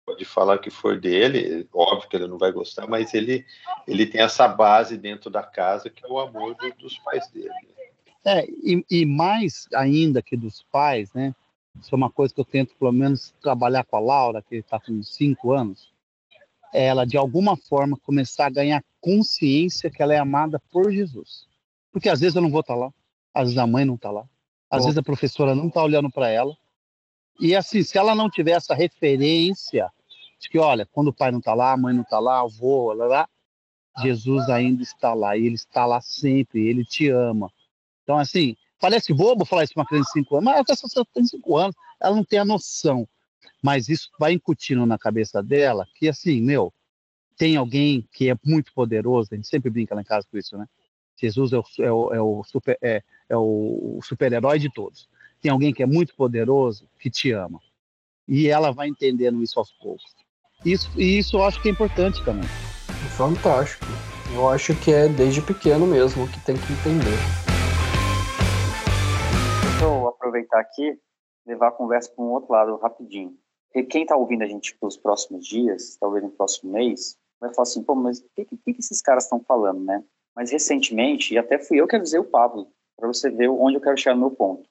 Pode 0.05 0.25
falar 0.25 0.57
que 0.57 0.69
for 0.69 0.99
dele, 0.99 1.65
óbvio 1.73 2.09
que 2.09 2.15
ele 2.17 2.27
não 2.27 2.37
vai 2.37 2.51
gostar, 2.51 2.87
mas 2.87 3.13
ele, 3.13 3.45
ele 3.87 4.05
tem 4.05 4.19
essa 4.19 4.49
base 4.49 4.97
dentro 4.97 5.29
da 5.29 5.41
casa 5.43 5.89
que 5.89 6.05
é 6.05 6.09
o 6.09 6.19
amor 6.19 6.55
do- 6.55 6.75
dos 6.75 6.99
pais 6.99 7.25
dele. 7.29 7.47
né? 7.47 7.85
É, 8.25 8.45
e, 8.49 8.85
e 8.91 9.05
mais 9.05 9.65
ainda 9.73 10.21
que 10.21 10.35
dos 10.35 10.61
pais, 10.69 11.13
né? 11.13 11.33
Isso 11.79 11.95
é 11.95 11.95
uma 11.95 12.11
coisa 12.11 12.33
que 12.33 12.41
eu 12.41 12.45
tento, 12.45 12.75
pelo 12.75 12.91
menos, 12.91 13.33
trabalhar 13.41 13.85
com 13.85 13.95
a 13.95 13.99
Laura, 14.01 14.41
que 14.41 14.57
está 14.57 14.77
com 14.77 15.01
cinco 15.01 15.53
anos. 15.53 15.89
Ela, 16.73 17.05
de 17.05 17.15
alguma 17.15 17.55
forma, 17.55 17.97
começar 17.97 18.47
a 18.47 18.49
ganhar 18.49 18.83
consciência 18.99 19.89
que 19.89 20.03
ela 20.03 20.13
é 20.13 20.17
amada 20.17 20.61
por 20.69 20.91
Jesus. 20.91 21.47
Porque 21.95 22.09
às 22.09 22.19
vezes 22.19 22.35
eu 22.35 22.41
não 22.41 22.51
vou 22.51 22.59
estar 22.59 22.75
lá, 22.75 22.93
às 23.33 23.43
vezes 23.43 23.57
a 23.57 23.65
mãe 23.65 23.85
não 23.85 23.95
está 23.95 24.11
lá, 24.11 24.27
às 24.69 24.79
Bom. 24.79 24.87
vezes 24.87 24.97
a 24.97 25.01
professora 25.01 25.55
não 25.55 25.69
está 25.69 25.81
olhando 25.81 26.11
para 26.11 26.27
ela. 26.27 26.53
E 27.39 27.55
assim, 27.55 27.81
se 27.83 27.97
ela 27.97 28.13
não 28.13 28.29
tiver 28.29 28.51
essa 28.51 28.75
referência 28.75 29.89
de 30.37 30.49
que, 30.49 30.59
olha, 30.59 30.85
quando 30.85 31.07
o 31.07 31.13
pai 31.13 31.31
não 31.31 31.39
está 31.39 31.53
lá, 31.53 31.71
a 31.71 31.77
mãe 31.77 31.93
não 31.93 32.01
está 32.01 32.19
lá, 32.19 32.43
o 32.43 32.47
avô, 32.47 32.91
lá, 32.91 33.05
lá, 33.05 33.29
Jesus 34.01 34.49
ainda 34.49 34.83
está 34.83 35.13
lá, 35.13 35.37
e 35.37 35.45
ele 35.45 35.55
está 35.55 35.85
lá 35.85 36.01
sempre, 36.01 36.67
ele 36.67 36.83
te 36.83 37.07
ama. 37.07 37.49
Então, 38.03 38.17
assim, 38.17 38.57
parece 38.77 39.13
bobo 39.13 39.45
falar 39.45 39.63
isso 39.63 39.73
para 39.73 39.83
uma 39.83 39.87
criança 39.87 40.09
de 40.13 40.19
5 40.19 40.35
anos, 40.35 40.45
mas 40.45 40.65
ela 40.67 40.89
só 40.89 41.05
tem 41.13 41.23
5 41.23 41.57
anos, 41.57 41.75
ela 42.01 42.13
não 42.13 42.25
tem 42.25 42.39
a 42.39 42.45
noção. 42.45 43.07
Mas 43.63 43.87
isso 43.87 44.09
vai 44.19 44.33
incutindo 44.33 44.85
na 44.85 44.97
cabeça 44.97 45.41
dela 45.41 45.87
que, 45.95 46.09
assim, 46.09 46.41
meu, 46.41 46.73
tem 47.37 47.55
alguém 47.55 48.05
que 48.11 48.29
é 48.29 48.35
muito 48.43 48.73
poderoso, 48.73 49.29
a 49.31 49.37
gente 49.37 49.47
sempre 49.47 49.69
brinca 49.69 49.95
lá 49.95 50.01
em 50.01 50.03
casa 50.03 50.27
com 50.29 50.37
isso, 50.37 50.57
né? 50.57 50.67
Jesus 51.17 51.53
é 51.53 51.57
o, 51.57 51.63
é 51.79 51.91
o, 51.91 52.13
é 52.13 52.21
o 52.21 52.43
super, 52.43 52.77
é, 52.81 53.01
é 53.29 53.37
o 53.37 53.99
super-herói 54.03 54.59
de 54.59 54.71
todos. 54.71 55.09
Tem 55.41 55.51
alguém 55.51 55.73
que 55.73 55.83
é 55.83 55.85
muito 55.85 56.15
poderoso 56.15 56.89
que 56.99 57.09
te 57.09 57.31
ama. 57.31 57.59
E 58.27 58.47
ela 58.47 58.71
vai 58.71 58.87
entendendo 58.87 59.41
isso 59.43 59.59
aos 59.59 59.71
poucos. 59.71 60.03
Isso, 60.65 60.89
e 60.99 61.19
isso 61.19 61.37
eu 61.37 61.43
acho 61.43 61.61
que 61.61 61.69
é 61.69 61.71
importante 61.71 62.23
também. 62.23 62.47
Fantástico. 63.15 63.85
Eu 64.33 64.49
acho 64.49 64.75
que 64.75 64.91
é 64.91 65.07
desde 65.07 65.41
pequeno 65.41 65.85
mesmo 65.85 66.27
que 66.27 66.39
tem 66.43 66.55
que 66.55 66.73
entender. 66.73 67.17
Deixa 69.69 69.85
eu 69.85 70.07
aproveitar 70.07 70.59
aqui 70.59 70.89
e 70.89 70.99
levar 71.49 71.67
a 71.67 71.71
conversa 71.71 72.11
para 72.11 72.23
um 72.23 72.31
outro 72.31 72.51
lado 72.51 72.75
rapidinho. 72.77 73.37
Porque 73.71 73.87
quem 73.87 74.01
está 74.01 74.15
ouvindo 74.15 74.41
a 74.41 74.47
gente 74.47 74.75
pelos 74.77 74.97
próximos 74.97 75.45
dias, 75.45 75.95
talvez 75.99 76.23
no 76.23 76.31
próximo 76.31 76.71
mês, 76.71 77.17
vai 77.39 77.53
falar 77.53 77.63
assim, 77.63 77.83
pô, 77.83 77.93
mas 77.93 78.19
o 78.19 78.29
que, 78.35 78.45
que, 78.45 78.57
que 78.57 78.79
esses 78.79 79.01
caras 79.01 79.25
estão 79.25 79.39
falando, 79.39 79.83
né? 79.83 80.03
Mas 80.35 80.51
recentemente, 80.51 81.33
e 81.33 81.37
até 81.37 81.57
fui 81.57 81.79
eu 81.79 81.87
que 81.87 81.95
avisei 81.95 82.19
o 82.19 82.25
Pablo, 82.25 82.67
para 82.97 83.07
você 83.07 83.29
ver 83.29 83.49
onde 83.49 83.77
eu 83.77 83.81
quero 83.81 83.97
chegar 83.97 84.15
no 84.15 84.21
meu 84.21 84.31
ponto. 84.31 84.69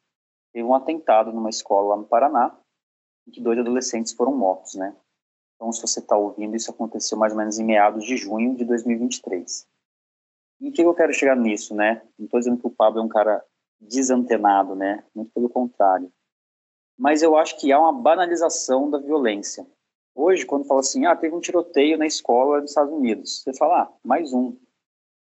Teve 0.53 0.65
um 0.65 0.75
atentado 0.75 1.33
numa 1.33 1.51
escola 1.51 1.95
lá 1.95 1.97
no 1.97 2.07
Paraná, 2.07 2.57
em 3.27 3.31
que 3.31 3.41
dois 3.41 3.59
adolescentes 3.59 4.13
foram 4.13 4.37
mortos, 4.37 4.75
né? 4.75 4.95
Então, 5.57 5.73
se 5.73 5.81
você 5.81 6.01
está 6.01 6.17
ouvindo, 6.17 6.55
isso 6.55 6.71
aconteceu 6.71 7.17
mais 7.17 7.33
ou 7.33 7.39
menos 7.39 7.59
em 7.59 7.65
meados 7.65 8.05
de 8.05 8.17
junho 8.17 8.55
de 8.55 8.65
2023. 8.65 9.67
E 10.61 10.69
o 10.69 10.73
que 10.73 10.83
eu 10.83 10.95
quero 10.95 11.13
chegar 11.13 11.37
nisso, 11.37 11.75
né? 11.75 12.03
Não 12.19 12.27
estou 12.27 12.41
dizendo 12.41 12.59
que 12.59 12.67
o 12.67 12.71
Pablo 12.71 13.01
é 13.01 13.03
um 13.03 13.09
cara 13.09 13.45
desantenado, 13.81 14.75
né? 14.75 15.05
Muito 15.15 15.33
pelo 15.33 15.49
contrário. 15.49 16.13
Mas 16.97 17.23
eu 17.23 17.37
acho 17.37 17.59
que 17.59 17.73
há 17.73 17.79
uma 17.79 17.93
banalização 17.93 18.91
da 18.91 18.99
violência. 18.99 19.67
Hoje, 20.15 20.47
quando 20.47 20.67
fala 20.67 20.81
assim, 20.81 21.07
ah, 21.07 21.17
teve 21.17 21.35
um 21.35 21.41
tiroteio 21.41 21.99
na 21.99 22.07
escola 22.07 22.61
dos 22.61 22.71
Estados 22.71 22.93
Unidos, 22.93 23.43
você 23.43 23.53
fala, 23.53 23.83
ah, 23.83 23.93
mais 24.05 24.33
um. 24.33 24.57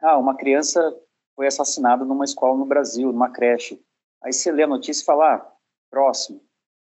Ah, 0.04 0.18
uma 0.18 0.36
criança 0.36 0.94
foi 1.34 1.46
assassinada 1.46 2.04
numa 2.04 2.26
escola 2.26 2.58
no 2.58 2.66
Brasil, 2.66 3.10
numa 3.10 3.30
creche. 3.30 3.82
Aí 4.22 4.34
você 4.34 4.52
lê 4.52 4.62
a 4.62 4.66
notícia 4.66 5.02
e 5.02 5.06
fala, 5.06 5.36
ah, 5.36 5.52
próximo. 5.90 6.42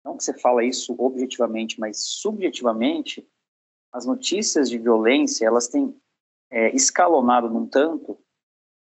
Não 0.06 0.16
que 0.16 0.24
você 0.24 0.32
fala 0.38 0.64
isso 0.64 0.96
objetivamente, 0.96 1.80
mas 1.80 2.04
subjetivamente, 2.04 3.28
as 3.92 4.06
notícias 4.06 4.70
de 4.70 4.78
violência, 4.78 5.44
elas 5.44 5.68
têm 5.68 6.00
é, 6.52 6.70
escalonado 6.76 7.50
num 7.50 7.66
tanto 7.66 8.16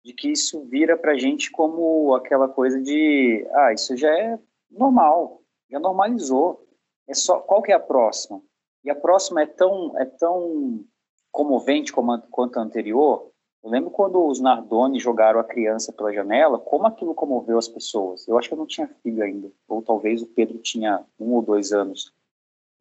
de 0.05 0.13
que 0.13 0.31
isso 0.31 0.65
vira 0.65 0.95
para 0.95 1.13
a 1.13 1.17
gente 1.17 1.49
como 1.49 2.13
aquela 2.13 2.47
coisa 2.47 2.79
de, 2.79 3.43
ah, 3.53 3.73
isso 3.73 3.97
já 3.97 4.15
é 4.15 4.39
normal, 4.69 5.41
já 5.67 5.79
normalizou. 5.79 6.63
É 7.07 7.15
só 7.15 7.39
qual 7.39 7.63
que 7.63 7.71
é 7.71 7.75
a 7.75 7.79
próxima? 7.79 8.39
E 8.83 8.91
a 8.91 8.95
próxima 8.95 9.41
é 9.41 9.47
tão 9.47 9.97
é 9.99 10.05
tão 10.05 10.85
comovente 11.31 11.91
como 11.91 12.11
a, 12.11 12.19
quanto 12.19 12.59
a 12.59 12.61
anterior. 12.61 13.30
Eu 13.63 13.69
lembro 13.69 13.91
quando 13.91 14.25
os 14.25 14.39
Nardoni 14.39 14.99
jogaram 14.99 15.39
a 15.39 15.43
criança 15.43 15.93
pela 15.93 16.11
janela, 16.11 16.57
como 16.57 16.87
aquilo 16.87 17.13
comoveu 17.13 17.57
as 17.57 17.67
pessoas. 17.67 18.27
Eu 18.27 18.37
acho 18.37 18.47
que 18.47 18.53
eu 18.53 18.57
não 18.57 18.65
tinha 18.65 18.87
filho 19.03 19.23
ainda, 19.23 19.51
ou 19.67 19.81
talvez 19.81 20.21
o 20.21 20.27
Pedro 20.27 20.57
tinha 20.57 21.05
um 21.19 21.33
ou 21.33 21.41
dois 21.41 21.71
anos. 21.71 22.11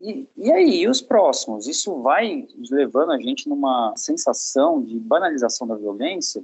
E, 0.01 0.27
e 0.35 0.51
aí, 0.51 0.81
e 0.81 0.89
os 0.89 1.03
próximos? 1.03 1.67
Isso 1.67 2.01
vai 2.01 2.47
levando 2.71 3.13
a 3.13 3.21
gente 3.21 3.47
numa 3.47 3.93
sensação 3.97 4.83
de 4.83 4.99
banalização 4.99 5.67
da 5.67 5.77
violência 5.77 6.43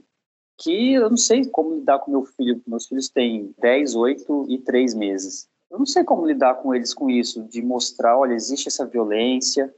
que 0.59 0.95
eu 0.95 1.09
não 1.09 1.17
sei 1.17 1.47
como 1.47 1.75
lidar 1.75 2.01
com 2.01 2.11
meu 2.11 2.25
filho. 2.25 2.63
Meus 2.67 2.87
filhos 2.87 3.09
têm 3.09 3.55
10, 3.59 3.95
8 3.95 4.47
e 4.49 4.59
3 4.59 4.95
meses. 4.95 5.49
Eu 5.71 5.79
não 5.79 5.87
sei 5.87 6.05
como 6.05 6.27
lidar 6.27 6.57
com 6.57 6.75
eles 6.75 6.95
com 6.95 7.11
isso, 7.11 7.43
de 7.45 7.63
mostrar, 7.63 8.19
olha, 8.19 8.35
existe 8.35 8.69
essa 8.69 8.87
violência, 8.87 9.75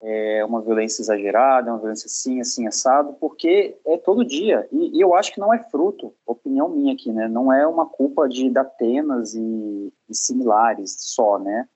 é 0.00 0.44
uma 0.44 0.60
violência 0.60 1.02
exagerada, 1.02 1.68
é 1.68 1.72
uma 1.72 1.80
violência 1.80 2.06
assim, 2.06 2.40
assim, 2.40 2.66
assado, 2.66 3.14
porque 3.14 3.76
é 3.84 3.98
todo 3.98 4.24
dia. 4.24 4.68
E, 4.70 4.96
e, 4.96 5.00
eu 5.00 5.14
acho 5.14 5.32
que 5.32 5.40
não 5.40 5.52
é 5.52 5.58
fruto, 5.58 6.14
opinião 6.24 6.68
minha 6.68 6.94
aqui, 6.94 7.12
né? 7.12 7.26
Não 7.26 7.52
é 7.52 7.66
uma 7.66 7.86
culpa 7.86 8.28
de 8.28 8.48
Datenas 8.48 9.34
e, 9.34 9.92
e 10.08 10.14
similares 10.14 10.96
só, 10.98 11.38
né? 11.38 11.68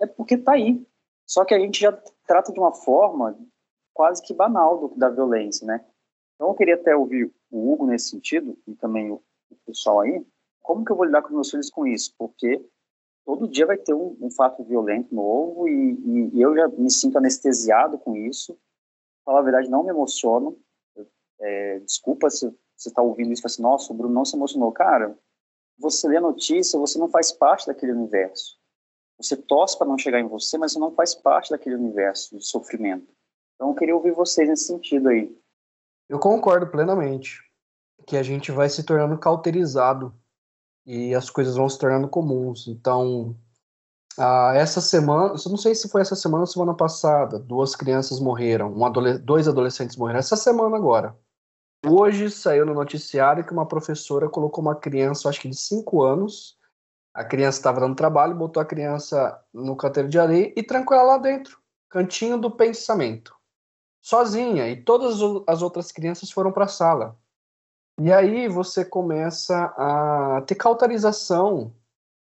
É 0.00 0.06
porque 0.06 0.38
tá 0.38 0.52
aí. 0.52 0.82
Só 1.26 1.44
que 1.44 1.54
a 1.54 1.58
gente 1.58 1.80
já 1.80 1.92
trata 2.26 2.52
de 2.52 2.58
uma 2.58 2.72
forma 2.72 3.38
quase 3.92 4.22
que 4.22 4.32
banal 4.32 4.78
do, 4.78 4.94
da 4.96 5.10
violência, 5.10 5.66
né? 5.66 5.84
Então 6.34 6.48
eu 6.48 6.54
queria 6.54 6.74
até 6.74 6.96
ouvir 6.96 7.30
o 7.50 7.72
Hugo 7.72 7.86
nesse 7.86 8.08
sentido, 8.08 8.56
e 8.66 8.74
também 8.74 9.10
o, 9.10 9.22
o 9.50 9.56
pessoal 9.66 10.00
aí, 10.00 10.24
como 10.62 10.84
que 10.84 10.92
eu 10.92 10.96
vou 10.96 11.04
lidar 11.04 11.22
com 11.22 11.34
meus 11.34 11.50
filhos 11.50 11.68
com 11.68 11.86
isso? 11.86 12.14
Porque 12.16 12.64
todo 13.24 13.48
dia 13.48 13.66
vai 13.66 13.76
ter 13.76 13.94
um, 13.94 14.16
um 14.20 14.30
fato 14.30 14.64
violento 14.64 15.14
novo 15.14 15.68
e, 15.68 15.72
e, 15.72 16.36
e, 16.36 16.42
eu 16.42 16.54
já 16.54 16.68
me 16.68 16.90
sinto 16.90 17.18
anestesiado 17.18 17.98
com 17.98 18.16
isso. 18.16 18.58
Falar 19.24 19.40
a 19.40 19.42
verdade, 19.42 19.70
não 19.70 19.84
me 19.84 19.90
emociono. 19.90 20.58
É, 21.40 21.78
desculpa 21.80 22.28
se 22.28 22.46
você 22.76 22.88
está 22.88 23.02
ouvindo 23.02 23.32
isso 23.32 23.40
e 23.40 23.42
fala 23.42 23.52
assim, 23.52 23.62
nossa, 23.62 23.92
o 23.92 23.96
Bruno 23.96 24.14
não 24.14 24.24
se 24.24 24.36
emocionou. 24.36 24.72
Cara, 24.72 25.16
você 25.78 26.08
lê 26.08 26.16
a 26.16 26.20
notícia, 26.20 26.78
você 26.78 26.98
não 26.98 27.08
faz 27.08 27.32
parte 27.32 27.66
daquele 27.66 27.92
universo. 27.92 28.58
Você 29.18 29.36
torce 29.36 29.76
para 29.76 29.86
não 29.86 29.98
chegar 29.98 30.20
em 30.20 30.28
você, 30.28 30.56
mas 30.56 30.72
você 30.72 30.78
não 30.78 30.92
faz 30.92 31.14
parte 31.14 31.50
daquele 31.50 31.76
universo 31.76 32.36
de 32.36 32.44
sofrimento. 32.44 33.06
Então, 33.54 33.68
eu 33.68 33.74
queria 33.74 33.94
ouvir 33.94 34.12
vocês 34.12 34.48
nesse 34.48 34.66
sentido 34.66 35.08
aí. 35.08 35.34
Eu 36.08 36.18
concordo 36.18 36.66
plenamente 36.66 37.38
que 38.06 38.16
a 38.16 38.22
gente 38.22 38.50
vai 38.50 38.68
se 38.68 38.82
tornando 38.82 39.18
cauterizado 39.18 40.14
e 40.86 41.14
as 41.14 41.30
coisas 41.30 41.56
vão 41.56 41.68
se 41.68 41.78
tornando 41.78 42.08
comuns. 42.08 42.66
Então, 42.68 43.36
ah, 44.18 44.52
essa 44.54 44.80
semana, 44.80 45.34
eu 45.34 45.50
não 45.50 45.56
sei 45.56 45.74
se 45.74 45.88
foi 45.88 46.02
essa 46.02 46.16
semana 46.16 46.42
ou 46.42 46.46
semana 46.46 46.74
passada, 46.74 47.38
duas 47.38 47.74
crianças 47.76 48.20
morreram, 48.20 48.72
um 48.72 48.92
dois 49.22 49.48
adolescentes 49.48 49.96
morreram. 49.96 50.18
Essa 50.18 50.36
semana 50.36 50.76
agora. 50.76 51.16
Hoje 51.86 52.30
saiu 52.30 52.66
no 52.66 52.74
noticiário 52.74 53.44
que 53.44 53.52
uma 53.52 53.66
professora 53.66 54.28
colocou 54.28 54.62
uma 54.62 54.74
criança, 54.74 55.28
acho 55.28 55.40
que 55.40 55.48
de 55.48 55.56
5 55.56 56.02
anos, 56.02 56.58
a 57.14 57.24
criança 57.24 57.58
estava 57.58 57.80
dando 57.80 57.96
trabalho, 57.96 58.36
botou 58.36 58.60
a 58.60 58.66
criança 58.66 59.42
no 59.52 59.74
canteiro 59.74 60.08
de 60.08 60.18
areia 60.18 60.52
e 60.54 60.62
trancou 60.62 60.94
ela 60.96 61.12
lá 61.12 61.18
dentro, 61.18 61.58
cantinho 61.88 62.36
do 62.36 62.50
pensamento, 62.50 63.34
sozinha, 64.02 64.68
e 64.68 64.76
todas 64.82 65.18
as 65.46 65.62
outras 65.62 65.90
crianças 65.90 66.30
foram 66.30 66.52
para 66.52 66.66
a 66.66 66.68
sala. 66.68 67.18
E 68.02 68.10
aí 68.10 68.48
você 68.48 68.82
começa 68.82 69.74
a 69.76 70.42
ter 70.46 70.54
cauterização 70.54 71.70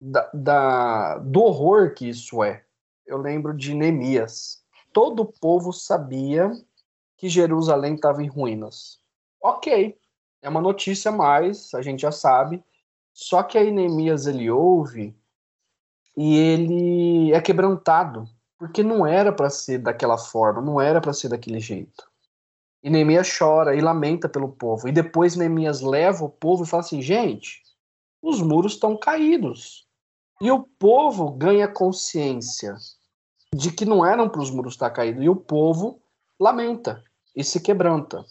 da, 0.00 0.28
da, 0.34 1.18
do 1.18 1.44
horror 1.44 1.94
que 1.94 2.08
isso 2.08 2.42
é. 2.42 2.64
Eu 3.06 3.18
lembro 3.18 3.56
de 3.56 3.72
Neemias. 3.72 4.64
Todo 4.92 5.20
o 5.20 5.32
povo 5.32 5.72
sabia 5.72 6.50
que 7.16 7.28
Jerusalém 7.28 7.94
estava 7.94 8.20
em 8.20 8.26
ruínas. 8.26 8.98
Ok, 9.40 9.96
é 10.42 10.48
uma 10.48 10.60
notícia 10.60 11.12
mais, 11.12 11.72
a 11.72 11.82
gente 11.82 12.02
já 12.02 12.10
sabe. 12.10 12.64
Só 13.12 13.40
que 13.44 13.56
aí 13.56 13.70
Neemias 13.70 14.26
ele 14.26 14.50
ouve 14.50 15.16
e 16.16 16.36
ele 16.36 17.32
é 17.32 17.40
quebrantado, 17.40 18.28
porque 18.58 18.82
não 18.82 19.06
era 19.06 19.32
para 19.32 19.48
ser 19.48 19.78
daquela 19.78 20.18
forma, 20.18 20.60
não 20.60 20.80
era 20.80 21.00
para 21.00 21.12
ser 21.12 21.28
daquele 21.28 21.60
jeito. 21.60 22.09
E 22.82 22.88
Neemias 22.88 23.28
chora 23.36 23.76
e 23.76 23.80
lamenta 23.80 24.28
pelo 24.28 24.48
povo. 24.48 24.88
E 24.88 24.92
depois 24.92 25.36
Neemias 25.36 25.80
leva 25.80 26.24
o 26.24 26.30
povo 26.30 26.64
e 26.64 26.66
fala 26.66 26.82
assim: 26.82 27.02
gente, 27.02 27.62
os 28.22 28.40
muros 28.40 28.72
estão 28.72 28.96
caídos. 28.96 29.86
E 30.40 30.50
o 30.50 30.62
povo 30.78 31.30
ganha 31.32 31.68
consciência 31.68 32.74
de 33.54 33.70
que 33.70 33.84
não 33.84 34.04
eram 34.04 34.28
para 34.28 34.40
os 34.40 34.50
muros 34.50 34.74
estar 34.74 34.90
caídos. 34.90 35.22
E 35.22 35.28
o 35.28 35.36
povo 35.36 36.00
lamenta 36.38 37.04
e 37.36 37.44
se 37.44 37.60
quebranta. 37.60 38.24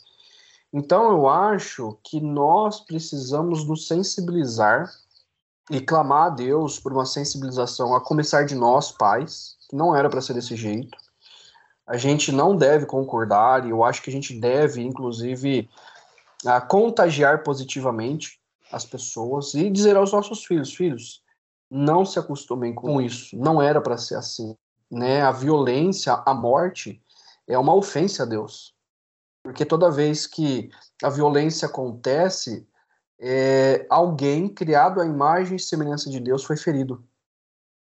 Então 0.74 1.12
eu 1.12 1.28
acho 1.28 1.98
que 2.04 2.20
nós 2.20 2.80
precisamos 2.80 3.66
nos 3.68 3.88
sensibilizar 3.88 4.90
e 5.70 5.80
clamar 5.80 6.28
a 6.28 6.30
Deus 6.30 6.80
por 6.80 6.92
uma 6.92 7.06
sensibilização, 7.06 7.96
a 7.96 8.02
começar 8.02 8.44
de 8.44 8.56
nós, 8.56 8.92
pais, 8.92 9.56
que 9.70 9.76
não 9.76 9.96
era 9.96 10.10
para 10.10 10.22
ser 10.22 10.34
desse 10.34 10.56
jeito 10.56 10.98
a 11.90 11.98
gente 11.98 12.32
não 12.32 12.56
deve 12.56 12.86
concordar, 12.86 13.66
e 13.66 13.72
eu 13.72 13.84
acho 13.84 14.04
que 14.04 14.12
a 14.12 14.14
gente 14.14 14.40
deve, 14.40 14.80
inclusive, 14.84 15.68
a 16.46 16.62
contagiar 16.62 17.42
positivamente 17.42 18.40
as 18.72 18.86
pessoas 18.86 19.56
e 19.56 19.72
dizer 19.72 19.98
aos 19.98 20.14
nossos 20.14 20.46
filhos: 20.46 20.72
filhos, 20.72 21.24
não 21.70 22.06
se 22.06 22.20
acostumem 22.20 22.76
com 22.76 23.02
isso, 23.02 23.36
não 23.36 23.60
era 23.60 23.82
para 23.82 23.98
ser 23.98 24.16
assim. 24.16 24.56
Né? 24.90 25.24
A 25.24 25.32
violência, 25.32 26.22
a 26.24 26.32
morte, 26.32 27.02
é 27.48 27.58
uma 27.58 27.74
ofensa 27.74 28.22
a 28.22 28.26
Deus. 28.28 28.72
Porque 29.44 29.66
toda 29.66 29.90
vez 29.90 30.28
que 30.28 30.70
a 31.02 31.10
violência 31.10 31.68
acontece, 31.68 32.68
é, 33.20 33.88
alguém 33.90 34.48
criado 34.48 35.02
à 35.02 35.08
imagem 35.08 35.56
e 35.56 35.60
semelhança 35.60 36.08
de 36.08 36.20
Deus 36.20 36.44
foi 36.44 36.56
ferido. 36.56 37.04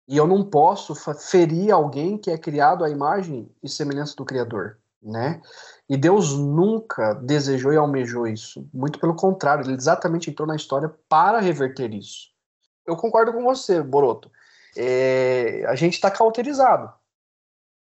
E 0.07 0.15
eu 0.15 0.25
não 0.25 0.43
posso 0.43 0.95
ferir 0.95 1.71
alguém 1.71 2.17
que 2.17 2.31
é 2.31 2.37
criado 2.37 2.83
à 2.83 2.89
imagem 2.89 3.49
e 3.61 3.67
semelhança 3.67 4.15
do 4.15 4.23
Criador, 4.23 4.77
né? 5.03 5.41
E 5.89 5.97
Deus 5.97 6.33
nunca 6.33 7.13
desejou 7.13 7.73
e 7.73 7.77
almejou 7.77 8.25
isso. 8.25 8.67
Muito 8.73 8.99
pelo 8.99 9.15
contrário, 9.15 9.65
ele 9.65 9.73
exatamente 9.73 10.29
entrou 10.29 10.47
na 10.47 10.55
história 10.55 10.93
para 11.09 11.39
reverter 11.39 11.93
isso. 11.93 12.29
Eu 12.85 12.95
concordo 12.95 13.33
com 13.33 13.43
você, 13.43 13.81
Boroto. 13.81 14.31
É, 14.77 15.65
a 15.67 15.75
gente 15.75 15.95
está 15.95 16.09
cauterizado. 16.09 16.89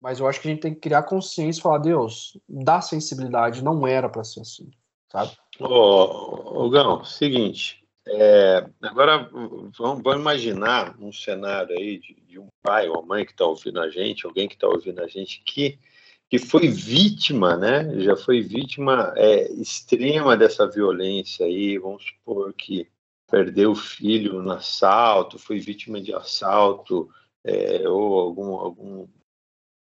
Mas 0.01 0.19
eu 0.19 0.27
acho 0.27 0.41
que 0.41 0.49
a 0.49 0.51
gente 0.51 0.62
tem 0.62 0.75
que 0.75 0.81
criar 0.81 1.05
consciência 1.05 1.61
e 1.61 1.62
falar, 1.62 1.79
Deus, 1.79 2.37
dá 2.49 2.81
sensibilidade, 2.81 3.62
não 3.62 3.87
era 3.87 4.09
para 4.09 4.25
ser 4.25 4.41
assim, 4.41 4.71
sabe? 5.11 5.33
Ô, 5.61 6.65
ô 6.65 6.71
Gão, 6.71 7.05
seguinte, 7.05 7.86
é, 8.09 8.64
agora, 8.83 9.29
vamos, 9.29 9.77
vamos, 9.77 10.14
imaginar 10.14 10.97
um 11.01 11.12
cenário 11.12 11.77
aí 11.77 11.99
de, 11.99 12.14
de 12.14 12.38
um 12.38 12.47
pai 12.62 12.88
ou 12.88 13.05
mãe 13.05 13.25
que 13.25 13.33
está 13.33 13.45
ouvindo 13.45 13.81
a 13.81 13.90
gente, 13.90 14.25
alguém 14.25 14.47
que 14.47 14.55
está 14.55 14.69
ouvindo 14.69 15.01
a 15.03 15.09
gente 15.09 15.42
que, 15.45 15.79
que 16.31 16.38
foi 16.38 16.69
vítima, 16.69 17.57
né? 17.57 17.99
Já 18.01 18.16
foi 18.16 18.40
vítima 18.40 19.12
é, 19.16 19.51
extrema 19.53 20.37
dessa 20.37 20.69
violência 20.69 21.47
aí, 21.47 21.79
vamos 21.79 22.05
supor 22.05 22.53
que 22.53 22.88
perdeu 23.29 23.73
o 23.73 23.77
filho 23.77 24.40
no 24.40 24.53
assalto, 24.53 25.37
foi 25.37 25.59
vítima 25.59 26.01
de 26.01 26.14
assalto, 26.14 27.11
é, 27.45 27.88
ou 27.88 28.21
algum, 28.21 28.55
algum. 28.55 29.09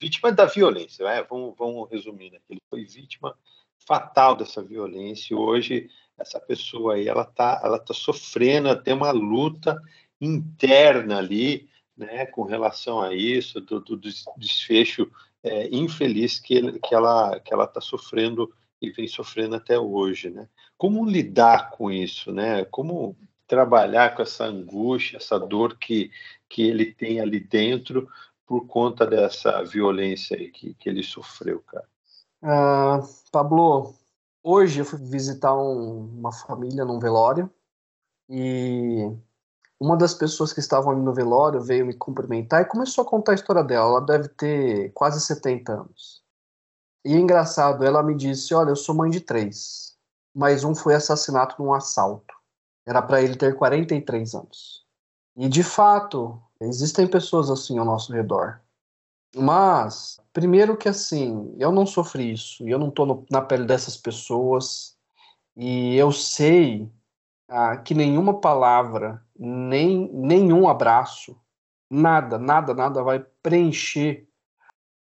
vítima 0.01 0.31
da 0.31 0.45
violência, 0.45 1.03
né? 1.05 1.23
vamos, 1.29 1.55
vamos 1.57 1.89
resumir, 1.89 2.31
né? 2.31 2.39
Ele 2.49 2.61
foi 2.69 2.85
vítima 2.85 3.37
fatal 3.85 4.35
dessa 4.35 4.61
violência 4.61 5.33
e 5.33 5.37
hoje 5.37 5.89
essa 6.17 6.39
pessoa 6.39 6.95
aí 6.95 7.07
ela 7.07 7.23
tá 7.23 7.61
ela 7.63 7.79
tá 7.79 7.93
sofrendo 7.93 8.75
tem 8.81 8.93
uma 8.93 9.11
luta 9.11 9.81
interna 10.19 11.17
ali 11.17 11.69
né 11.95 12.25
com 12.25 12.43
relação 12.43 13.01
a 13.01 13.13
isso 13.13 13.61
do, 13.61 13.79
do 13.79 13.97
desfecho 14.37 15.09
é, 15.43 15.67
infeliz 15.73 16.39
que, 16.39 16.55
ele, 16.55 16.79
que 16.79 16.95
ela 16.95 17.39
que 17.39 17.53
ela 17.53 17.65
está 17.65 17.79
sofrendo 17.79 18.51
e 18.81 18.91
vem 18.91 19.07
sofrendo 19.07 19.55
até 19.55 19.77
hoje 19.77 20.29
né. 20.29 20.47
Como 20.77 21.05
lidar 21.05 21.71
com 21.71 21.91
isso 21.91 22.31
né? 22.31 22.65
Como 22.65 23.15
trabalhar 23.47 24.15
com 24.15 24.21
essa 24.21 24.45
angústia 24.45 25.17
essa 25.17 25.39
dor 25.39 25.77
que 25.77 26.11
que 26.49 26.63
ele 26.63 26.93
tem 26.93 27.19
ali 27.19 27.39
dentro 27.39 28.09
por 28.45 28.65
conta 28.65 29.05
dessa 29.05 29.63
violência 29.63 30.37
que, 30.51 30.73
que 30.73 30.89
ele 30.89 31.03
sofreu 31.03 31.61
cara? 31.61 31.87
Uh, 32.41 33.01
Pablo 33.31 33.95
Hoje 34.49 34.79
eu 34.79 34.85
fui 34.85 34.97
visitar 34.97 35.53
um, 35.53 36.05
uma 36.19 36.31
família 36.31 36.85
num 36.85 36.99
velório 36.99 37.53
e 38.29 39.11
uma 39.77 39.97
das 39.97 40.13
pessoas 40.13 40.53
que 40.53 40.61
estavam 40.61 40.93
ali 40.93 41.01
no 41.01 41.13
velório 41.13 41.59
veio 41.59 41.85
me 41.85 41.93
cumprimentar 41.93 42.61
e 42.61 42.65
começou 42.65 43.03
a 43.03 43.05
contar 43.09 43.33
a 43.33 43.35
história 43.35 43.61
dela. 43.61 43.89
Ela 43.89 44.05
deve 44.05 44.29
ter 44.29 44.93
quase 44.93 45.19
70 45.19 45.73
anos. 45.73 46.23
E 47.03 47.13
é 47.13 47.17
engraçado, 47.17 47.83
ela 47.83 48.01
me 48.01 48.15
disse: 48.15 48.53
Olha, 48.53 48.69
eu 48.69 48.77
sou 48.77 48.95
mãe 48.95 49.11
de 49.11 49.19
três, 49.19 49.97
mas 50.33 50.63
um 50.63 50.73
foi 50.73 50.95
assassinado 50.95 51.55
num 51.59 51.73
assalto. 51.73 52.33
Era 52.85 53.01
para 53.01 53.21
ele 53.21 53.35
ter 53.35 53.53
43 53.53 54.33
anos. 54.33 54.85
E 55.35 55.49
de 55.49 55.61
fato, 55.61 56.41
existem 56.61 57.05
pessoas 57.05 57.49
assim 57.49 57.77
ao 57.79 57.85
nosso 57.85 58.13
redor. 58.13 58.61
Mas, 59.35 60.19
primeiro 60.33 60.77
que 60.77 60.87
assim, 60.87 61.55
eu 61.59 61.71
não 61.71 61.85
sofri 61.85 62.31
isso, 62.31 62.67
eu 62.67 62.79
não 62.79 62.89
estou 62.89 63.25
na 63.29 63.41
pele 63.41 63.65
dessas 63.65 63.97
pessoas, 63.97 64.97
e 65.55 65.95
eu 65.95 66.11
sei 66.11 66.89
ah, 67.49 67.77
que 67.77 67.93
nenhuma 67.93 68.39
palavra, 68.39 69.23
nem 69.37 70.09
nenhum 70.13 70.67
abraço, 70.67 71.39
nada, 71.89 72.37
nada, 72.37 72.73
nada 72.73 73.03
vai 73.03 73.25
preencher 73.41 74.27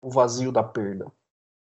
o 0.02 0.10
vazio 0.10 0.52
da 0.52 0.64
perda. 0.64 1.12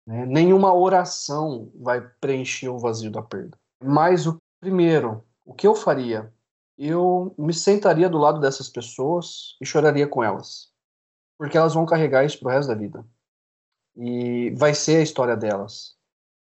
Né? 0.05 0.25
Nenhuma 0.25 0.73
oração 0.73 1.71
vai 1.75 2.01
preencher 2.19 2.69
o 2.69 2.79
vazio 2.79 3.11
da 3.11 3.21
perda. 3.21 3.57
Mas 3.83 4.27
o 4.27 4.37
primeiro, 4.59 5.23
o 5.45 5.53
que 5.53 5.67
eu 5.67 5.75
faria? 5.75 6.33
Eu 6.77 7.33
me 7.37 7.53
sentaria 7.53 8.09
do 8.09 8.17
lado 8.17 8.39
dessas 8.39 8.69
pessoas 8.69 9.55
e 9.61 9.65
choraria 9.65 10.07
com 10.07 10.23
elas 10.23 10.70
porque 11.41 11.57
elas 11.57 11.73
vão 11.73 11.87
carregar 11.87 12.23
isso 12.23 12.37
pro 12.37 12.49
resto 12.49 12.67
da 12.67 12.75
vida. 12.75 13.03
E 13.95 14.51
vai 14.51 14.75
ser 14.75 14.97
a 14.97 15.01
história 15.01 15.35
delas. 15.35 15.95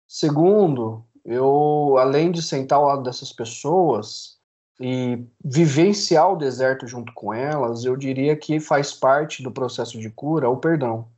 Segundo, 0.07 1.03
eu, 1.25 1.97
além 1.97 2.31
de 2.31 2.41
sentar 2.41 2.79
ao 2.79 2.85
lado 2.85 3.03
dessas 3.03 3.33
pessoas 3.33 4.37
e 4.79 5.21
vivenciar 5.43 6.31
o 6.31 6.37
deserto 6.37 6.87
junto 6.87 7.11
com 7.13 7.33
elas, 7.33 7.83
eu 7.83 7.97
diria 7.97 8.33
que 8.37 8.61
faz 8.61 8.93
parte 8.93 9.43
do 9.43 9.51
processo 9.51 9.99
de 9.99 10.09
cura 10.09 10.49
o 10.49 10.55
perdão. 10.55 11.09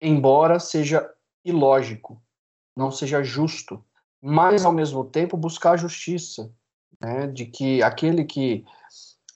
Embora 0.00 0.58
seja 0.58 1.06
ilógico, 1.44 2.22
não 2.74 2.90
seja 2.90 3.22
justo, 3.22 3.84
mas 4.18 4.64
ao 4.64 4.72
mesmo 4.72 5.04
tempo 5.04 5.36
buscar 5.36 5.72
a 5.72 5.76
justiça, 5.76 6.50
né, 6.98 7.26
de 7.26 7.44
que 7.44 7.82
aquele 7.82 8.24
que 8.24 8.64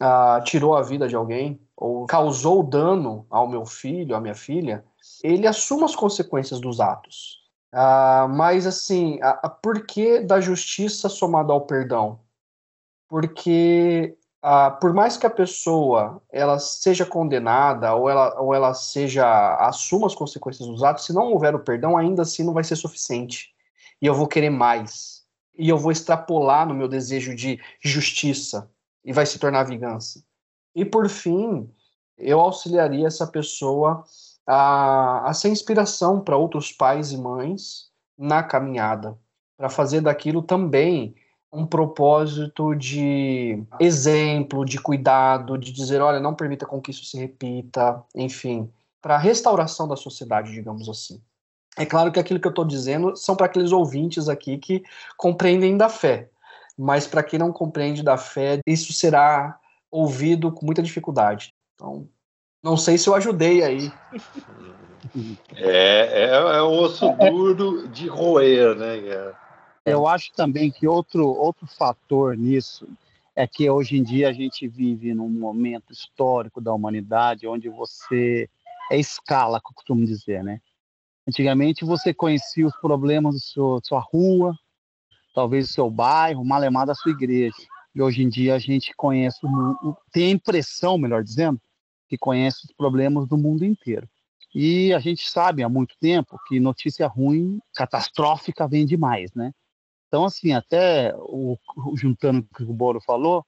ah, 0.01 0.41
tirou 0.45 0.75
a 0.75 0.83
vida 0.83 1.09
de 1.09 1.17
alguém 1.17 1.61
ou 1.77 2.07
causou 2.07 2.63
dano 2.63 3.27
ao 3.31 3.49
meu 3.49 3.65
filho, 3.65 4.15
à 4.15 4.21
minha 4.21 4.35
filha, 4.35 4.85
ele 5.23 5.47
assuma 5.47 5.87
as 5.87 5.95
consequências 5.95 6.61
dos 6.61 6.81
atos. 6.81 7.43
Ah, 7.73 8.29
mas 8.31 8.67
assim, 8.67 9.19
a, 9.23 9.31
a, 9.31 9.49
por 9.49 9.85
que 9.87 10.21
da 10.21 10.41
justiça 10.41 11.09
somada 11.09 11.53
ao 11.53 11.63
perdão? 11.63 12.21
Porque 13.09 14.17
ah, 14.43 14.71
por 14.71 14.93
mais 14.93 15.17
que 15.17 15.27
a 15.27 15.31
pessoa 15.31 16.23
ela 16.31 16.59
seja 16.59 17.07
condenada 17.07 17.95
ou 17.95 18.09
ela, 18.09 18.41
ou 18.41 18.55
ela 18.55 18.75
seja 18.75 19.27
assuma 19.57 20.07
as 20.07 20.15
consequências 20.15 20.69
dos 20.69 20.83
atos, 20.83 21.07
se 21.07 21.13
não 21.13 21.33
houver 21.33 21.55
o 21.55 21.61
perdão, 21.61 21.97
ainda 21.97 22.23
assim 22.23 22.45
não 22.45 22.53
vai 22.53 22.65
ser 22.65 22.77
suficiente. 22.77 23.55
E 24.01 24.07
eu 24.07 24.15
vou 24.15 24.29
querer 24.29 24.51
mais. 24.51 25.25
E 25.57 25.69
eu 25.69 25.79
vou 25.79 25.93
extrapolar 25.93 26.67
no 26.67 26.75
meu 26.75 26.89
desejo 26.89 27.35
de 27.35 27.61
justiça 27.81 28.71
e 29.05 29.13
vai 29.13 29.27
se 29.27 29.39
tornar 29.39 29.65
vingança. 29.65 30.23
E 30.75 30.85
por 30.85 31.09
fim, 31.09 31.71
eu 32.17 32.41
auxiliaria 32.41 33.07
essa 33.07 33.27
pessoa 33.27 34.05
a, 34.47 35.29
a 35.29 35.35
ser 35.35 35.49
inspiração 35.49 36.21
para 36.21 36.37
outros 36.37 36.73
pais 36.73 37.13
e 37.13 37.17
mães 37.17 37.91
na 38.17 38.43
caminhada, 38.43 39.19
para 39.57 39.69
fazer 39.69 40.01
daquilo 40.01 40.43
também 40.43 41.15
um 41.53 41.65
propósito 41.65 42.75
de 42.75 43.63
exemplo, 43.79 44.65
de 44.65 44.81
cuidado, 44.81 45.57
de 45.57 45.71
dizer, 45.71 46.01
olha, 46.01 46.19
não 46.19 46.35
permita 46.35 46.67
com 46.67 46.81
que 46.81 46.91
isso 46.91 47.05
se 47.05 47.17
repita, 47.17 48.03
enfim, 48.15 48.69
para 49.01 49.15
a 49.15 49.19
restauração 49.19 49.87
da 49.87 49.95
sociedade, 49.95 50.53
digamos 50.53 50.89
assim. 50.89 51.21
É 51.77 51.87
claro 51.87 52.11
que 52.11 52.19
aquilo 52.19 52.41
que 52.41 52.47
eu 52.47 52.51
estou 52.51 52.65
dizendo 52.65 53.17
são 53.17 53.37
para 53.37 53.47
aqueles 53.47 53.73
ouvintes 53.73 54.29
aqui 54.29 54.59
que 54.59 54.83
compreendem 55.17 55.77
da 55.77 55.89
fé, 55.89 56.29
mas 56.77 57.07
para 57.07 57.23
quem 57.23 57.39
não 57.39 57.53
compreende 57.53 58.03
da 58.03 58.17
fé, 58.17 58.61
isso 58.67 58.93
será 58.93 59.59
ouvido 59.91 60.51
com 60.51 60.67
muita 60.67 60.83
dificuldade. 60.83 61.55
Então, 61.75 62.09
não 62.63 62.77
sei 62.77 62.99
se 62.99 63.09
eu 63.09 63.15
ajudei 63.15 63.63
aí. 63.63 63.93
É, 65.55 66.25
é, 66.25 66.29
é 66.31 66.63
um 66.63 66.81
osso 66.81 67.09
duro 67.13 67.87
de 67.89 68.09
roer, 68.09 68.75
né, 68.75 69.01
cara? 69.03 69.45
Eu 69.85 70.09
acho 70.09 70.33
também 70.33 70.71
que 70.71 70.89
outro, 70.89 71.29
outro 71.29 71.67
fator 71.67 72.37
nisso 72.37 72.89
é 73.37 73.47
que 73.47 73.69
hoje 73.69 73.99
em 73.99 74.03
dia 74.03 74.29
a 74.29 74.33
gente 74.33 74.67
vive 74.67 75.13
num 75.13 75.29
momento 75.29 75.93
histórico 75.93 76.61
da 76.61 76.73
humanidade 76.73 77.47
onde 77.47 77.69
você 77.69 78.49
é 78.91 78.99
escala, 78.99 79.61
como 79.61 79.75
costumo 79.75 80.05
dizer, 80.05 80.43
né? 80.43 80.61
Antigamente 81.29 81.85
você 81.85 82.15
conhecia 82.15 82.67
os 82.67 82.77
problemas 82.77 83.35
da 83.35 83.81
sua 83.83 84.01
rua, 84.01 84.59
talvez 85.35 85.67
do 85.67 85.73
seu 85.73 85.91
bairro, 85.91 86.45
malemar 86.45 86.87
da 86.87 86.95
sua 86.95 87.13
igreja. 87.13 87.57
E 87.95 88.01
hoje 88.01 88.23
em 88.23 88.29
dia 88.29 88.55
a 88.55 88.59
gente 88.59 88.95
conhece, 88.97 89.39
o, 89.45 89.97
tem 90.11 90.29
a 90.29 90.31
impressão, 90.31 90.97
melhor 90.97 91.23
dizendo, 91.23 91.61
que 92.09 92.17
conhece 92.17 92.65
os 92.65 92.73
problemas 92.73 93.27
do 93.29 93.37
mundo 93.37 93.65
inteiro. 93.65 94.09
E 94.55 94.95
a 94.95 95.01
gente 95.01 95.29
sabe 95.29 95.65
há 95.65 95.69
muito 95.69 95.97
tempo 96.01 96.39
que 96.47 96.61
notícia 96.61 97.09
ruim, 97.09 97.59
catastrófica, 97.75 98.69
vem 98.69 98.87
demais, 98.87 99.33
né? 99.35 99.53
Então, 100.07 100.25
assim, 100.25 100.53
até 100.53 101.13
o, 101.17 101.59
juntando 101.97 102.47
o 102.49 102.57
que 102.57 102.63
o 102.63 102.73
Boro 102.73 103.01
falou, 103.01 103.45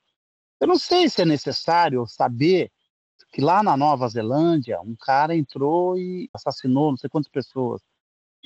eu 0.61 0.67
não 0.67 0.79
sei 0.79 1.09
se 1.09 1.23
é 1.23 1.25
necessário 1.25 2.05
saber 2.09 2.73
que 3.33 3.41
lá 3.41 3.63
na 3.63 3.77
Nova 3.77 4.09
Zelândia 4.09 4.81
um 4.81 4.97
cara 4.97 5.37
entrou 5.37 5.97
e 5.97 6.29
assassinou 6.33 6.91
não 6.91 6.97
sei 6.97 7.09
quantas 7.09 7.31
pessoas. 7.31 7.83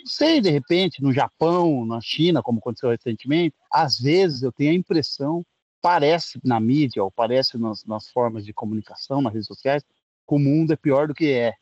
Não 0.01 0.07
sei, 0.07 0.41
de 0.41 0.51
repente, 0.51 1.03
no 1.03 1.13
Japão, 1.13 1.85
na 1.85 2.01
China, 2.01 2.43
como 2.43 2.59
aconteceu 2.59 2.91
recentemente, 2.91 3.55
às 3.71 3.99
vezes 3.99 4.43
eu 4.43 4.51
tenho 4.51 4.71
a 4.71 4.75
impressão, 4.75 5.45
parece 5.83 6.41
na 6.43 6.59
mídia, 6.59 7.05
ou 7.05 7.11
parece 7.11 7.59
nas, 7.59 7.85
nas 7.85 8.09
formas 8.09 8.45
de 8.45 8.53
comunicação, 8.53 9.21
nas 9.21 9.33
redes 9.33 9.47
sociais, 9.47 9.83
que 9.83 10.35
o 10.35 10.39
mundo 10.39 10.73
é 10.73 10.77
pior 10.77 11.07
do 11.07 11.15
que 11.15 11.31
é. 11.33 11.55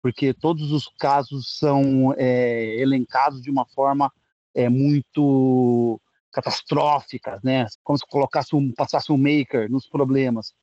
Porque 0.00 0.32
todos 0.32 0.70
os 0.70 0.88
casos 0.98 1.58
são 1.58 2.14
é, 2.16 2.76
elencados 2.80 3.42
de 3.42 3.50
uma 3.50 3.66
forma 3.66 4.12
é, 4.54 4.68
muito 4.68 6.00
catastróficas, 6.30 7.42
né? 7.42 7.66
Como 7.82 7.98
se 7.98 8.06
colocasse 8.06 8.54
um, 8.54 8.72
passasse 8.72 9.12
um 9.12 9.18
maker 9.18 9.70
nos 9.70 9.86
problemas. 9.88 10.54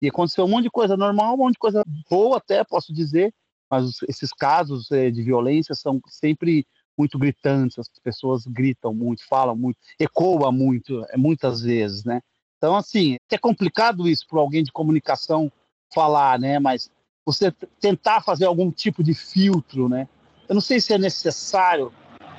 E 0.00 0.08
aconteceu 0.08 0.44
um 0.44 0.48
monte 0.48 0.64
de 0.64 0.70
coisa 0.70 0.96
normal, 0.96 1.34
um 1.34 1.38
monte 1.38 1.54
de 1.54 1.58
coisa 1.58 1.82
boa 2.08 2.36
até, 2.36 2.62
posso 2.64 2.92
dizer, 2.92 3.34
mas 3.70 3.96
esses 4.08 4.32
casos 4.32 4.90
é, 4.90 5.10
de 5.10 5.22
violência 5.22 5.74
são 5.74 6.00
sempre 6.08 6.66
muito 6.96 7.18
gritantes, 7.18 7.78
as 7.78 7.88
pessoas 8.02 8.46
gritam 8.46 8.94
muito, 8.94 9.26
falam 9.26 9.54
muito, 9.54 9.78
ecoa 9.98 10.50
muito, 10.50 11.04
é, 11.10 11.16
muitas 11.16 11.60
vezes, 11.60 12.04
né? 12.04 12.20
Então, 12.56 12.74
assim, 12.74 13.16
é 13.30 13.36
complicado 13.36 14.08
isso 14.08 14.26
para 14.26 14.40
alguém 14.40 14.64
de 14.64 14.72
comunicação 14.72 15.52
falar, 15.92 16.38
né? 16.38 16.58
Mas 16.58 16.90
você 17.24 17.52
tentar 17.80 18.22
fazer 18.22 18.46
algum 18.46 18.70
tipo 18.70 19.02
de 19.02 19.12
filtro, 19.14 19.88
né? 19.88 20.08
Eu 20.48 20.54
não 20.54 20.62
sei 20.62 20.80
se 20.80 20.92
é 20.92 20.98
necessário 20.98 21.92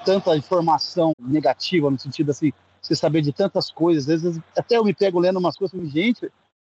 tanta 0.05 0.35
informação 0.35 1.11
negativa, 1.19 1.91
no 1.91 1.99
sentido 1.99 2.31
assim, 2.31 2.51
você 2.81 2.95
saber 2.95 3.21
de 3.21 3.33
tantas 3.33 3.69
coisas. 3.69 4.09
Às 4.09 4.23
vezes, 4.23 4.41
até 4.57 4.77
eu 4.77 4.83
me 4.83 4.93
pego 4.93 5.19
lendo 5.19 5.37
umas 5.37 5.57
coisas 5.57 5.79
e 5.79 5.87
gente, 5.87 6.31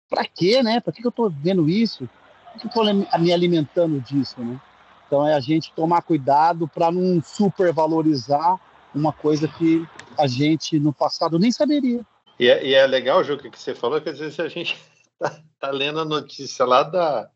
para 0.10 0.26
quê, 0.26 0.62
né? 0.62 0.80
Para 0.80 0.94
que 0.94 1.06
eu 1.06 1.10
estou 1.10 1.30
vendo 1.30 1.68
isso? 1.68 2.08
Estou 2.56 2.84
me 3.20 3.34
alimentando 3.34 4.00
disso, 4.02 4.40
né? 4.40 4.60
Então 5.08 5.28
é 5.28 5.34
a 5.34 5.40
gente 5.40 5.72
tomar 5.74 6.02
cuidado 6.02 6.68
para 6.68 6.92
não 6.92 7.22
supervalorizar 7.22 8.60
uma 8.94 9.14
coisa 9.14 9.48
que 9.48 9.86
a 10.18 10.28
gente 10.28 10.80
no 10.80 10.94
passado 10.94 11.40
nem 11.40 11.52
saberia. 11.52 12.06
E 12.40 12.50
é, 12.50 12.66
e 12.66 12.74
é 12.74 12.86
legal, 12.86 13.24
Juca, 13.24 13.50
que 13.50 13.60
você 13.60 13.76
falou, 13.76 14.02
que 14.02 14.10
às 14.10 14.20
vezes 14.20 14.40
a 14.40 14.48
gente 14.48 14.78
tá, 15.20 15.40
tá 15.60 15.72
lendo 15.72 16.00
a 16.00 16.06
notícia 16.06 16.66
lá 16.66 16.84
da. 16.84 17.30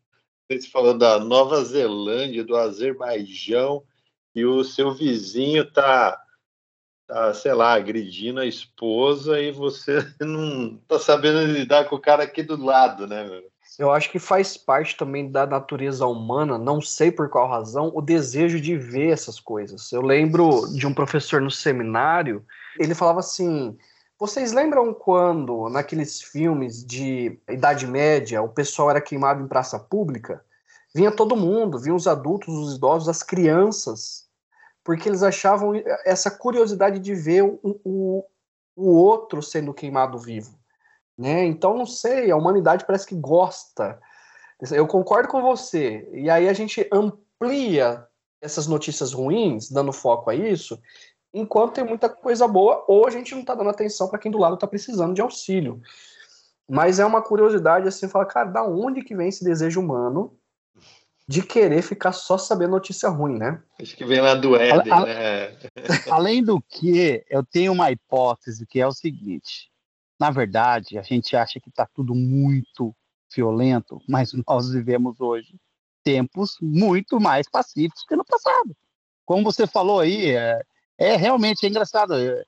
Você 0.50 0.68
falou 0.68 0.96
da 0.96 1.18
Nova 1.18 1.62
Zelândia, 1.62 2.42
do 2.42 2.56
Azerbaijão, 2.56 3.84
e 4.34 4.44
o 4.46 4.64
seu 4.64 4.94
vizinho 4.94 5.70
tá, 5.70 6.18
tá, 7.06 7.34
sei 7.34 7.52
lá, 7.52 7.74
agredindo 7.74 8.40
a 8.40 8.46
esposa 8.46 9.40
e 9.40 9.52
você 9.52 9.98
não 10.20 10.78
tá 10.88 10.98
sabendo 10.98 11.44
lidar 11.52 11.84
com 11.84 11.96
o 11.96 12.00
cara 12.00 12.22
aqui 12.22 12.42
do 12.42 12.56
lado, 12.56 13.06
né, 13.06 13.24
meu? 13.24 13.50
Eu 13.78 13.92
acho 13.92 14.10
que 14.10 14.18
faz 14.18 14.56
parte 14.56 14.96
também 14.96 15.30
da 15.30 15.46
natureza 15.46 16.04
humana, 16.04 16.58
não 16.58 16.80
sei 16.80 17.12
por 17.12 17.28
qual 17.28 17.48
razão, 17.48 17.92
o 17.94 18.02
desejo 18.02 18.60
de 18.60 18.76
ver 18.76 19.12
essas 19.12 19.38
coisas. 19.38 19.92
Eu 19.92 20.02
lembro 20.02 20.66
de 20.74 20.84
um 20.84 20.92
professor 20.92 21.40
no 21.40 21.50
seminário, 21.50 22.44
ele 22.76 22.92
falava 22.92 23.20
assim: 23.20 23.78
vocês 24.18 24.52
lembram 24.52 24.92
quando, 24.92 25.68
naqueles 25.68 26.20
filmes 26.20 26.84
de 26.84 27.38
Idade 27.48 27.86
Média, 27.86 28.42
o 28.42 28.48
pessoal 28.48 28.90
era 28.90 29.00
queimado 29.00 29.44
em 29.44 29.46
praça 29.46 29.78
pública? 29.78 30.44
Vinha 30.92 31.12
todo 31.12 31.36
mundo, 31.36 31.78
vinham 31.78 31.94
os 31.96 32.08
adultos, 32.08 32.52
os 32.52 32.76
idosos, 32.76 33.08
as 33.08 33.22
crianças, 33.22 34.26
porque 34.82 35.08
eles 35.08 35.22
achavam 35.22 35.74
essa 36.04 36.32
curiosidade 36.32 36.98
de 36.98 37.14
ver 37.14 37.44
o, 37.44 37.60
o, 37.62 38.24
o 38.74 38.88
outro 38.88 39.40
sendo 39.40 39.72
queimado 39.72 40.18
vivo. 40.18 40.58
Né? 41.18 41.44
Então, 41.46 41.76
não 41.76 41.86
sei, 41.86 42.30
a 42.30 42.36
humanidade 42.36 42.86
parece 42.86 43.06
que 43.06 43.16
gosta. 43.16 43.98
Eu 44.70 44.86
concordo 44.86 45.28
com 45.28 45.42
você. 45.42 46.08
E 46.12 46.30
aí 46.30 46.48
a 46.48 46.52
gente 46.52 46.88
amplia 46.92 48.06
essas 48.40 48.68
notícias 48.68 49.12
ruins, 49.12 49.68
dando 49.68 49.92
foco 49.92 50.30
a 50.30 50.34
isso, 50.34 50.80
enquanto 51.34 51.74
tem 51.74 51.84
muita 51.84 52.08
coisa 52.08 52.46
boa, 52.46 52.84
ou 52.86 53.04
a 53.04 53.10
gente 53.10 53.34
não 53.34 53.40
está 53.40 53.54
dando 53.54 53.70
atenção 53.70 54.08
para 54.08 54.18
quem 54.18 54.30
do 54.30 54.38
lado 54.38 54.54
está 54.54 54.66
precisando 54.66 55.12
de 55.12 55.20
auxílio. 55.20 55.82
Mas 56.68 57.00
é 57.00 57.04
uma 57.04 57.20
curiosidade 57.20 57.88
assim, 57.88 58.08
falar, 58.08 58.26
cara, 58.26 58.50
da 58.50 58.62
onde 58.62 59.02
que 59.02 59.16
vem 59.16 59.28
esse 59.28 59.42
desejo 59.42 59.80
humano 59.80 60.38
de 61.26 61.42
querer 61.42 61.82
ficar 61.82 62.12
só 62.12 62.38
sabendo 62.38 62.70
notícia 62.70 63.08
ruim, 63.08 63.36
né? 63.36 63.60
Acho 63.80 63.96
que 63.96 64.04
vem 64.04 64.20
lá 64.20 64.34
do 64.34 64.56
Éden, 64.56 64.92
a, 64.92 65.04
né? 65.04 65.56
Além 66.10 66.42
do 66.42 66.60
que, 66.60 67.24
eu 67.28 67.44
tenho 67.44 67.72
uma 67.72 67.90
hipótese 67.90 68.66
que 68.66 68.80
é 68.80 68.86
o 68.86 68.92
seguinte: 68.92 69.70
na 70.18 70.30
verdade, 70.30 70.98
a 70.98 71.02
gente 71.02 71.36
acha 71.36 71.60
que 71.60 71.68
está 71.68 71.86
tudo 71.86 72.14
muito 72.14 72.94
violento, 73.34 74.00
mas 74.08 74.32
nós 74.46 74.72
vivemos 74.72 75.20
hoje 75.20 75.54
tempos 76.02 76.56
muito 76.60 77.20
mais 77.20 77.48
pacíficos 77.48 78.04
que 78.06 78.16
no 78.16 78.24
passado. 78.24 78.74
Como 79.26 79.44
você 79.44 79.66
falou 79.66 80.00
aí, 80.00 80.30
é, 80.30 80.60
é 80.96 81.16
realmente 81.16 81.66
é 81.66 81.68
engraçado. 81.68 82.14
É, 82.14 82.44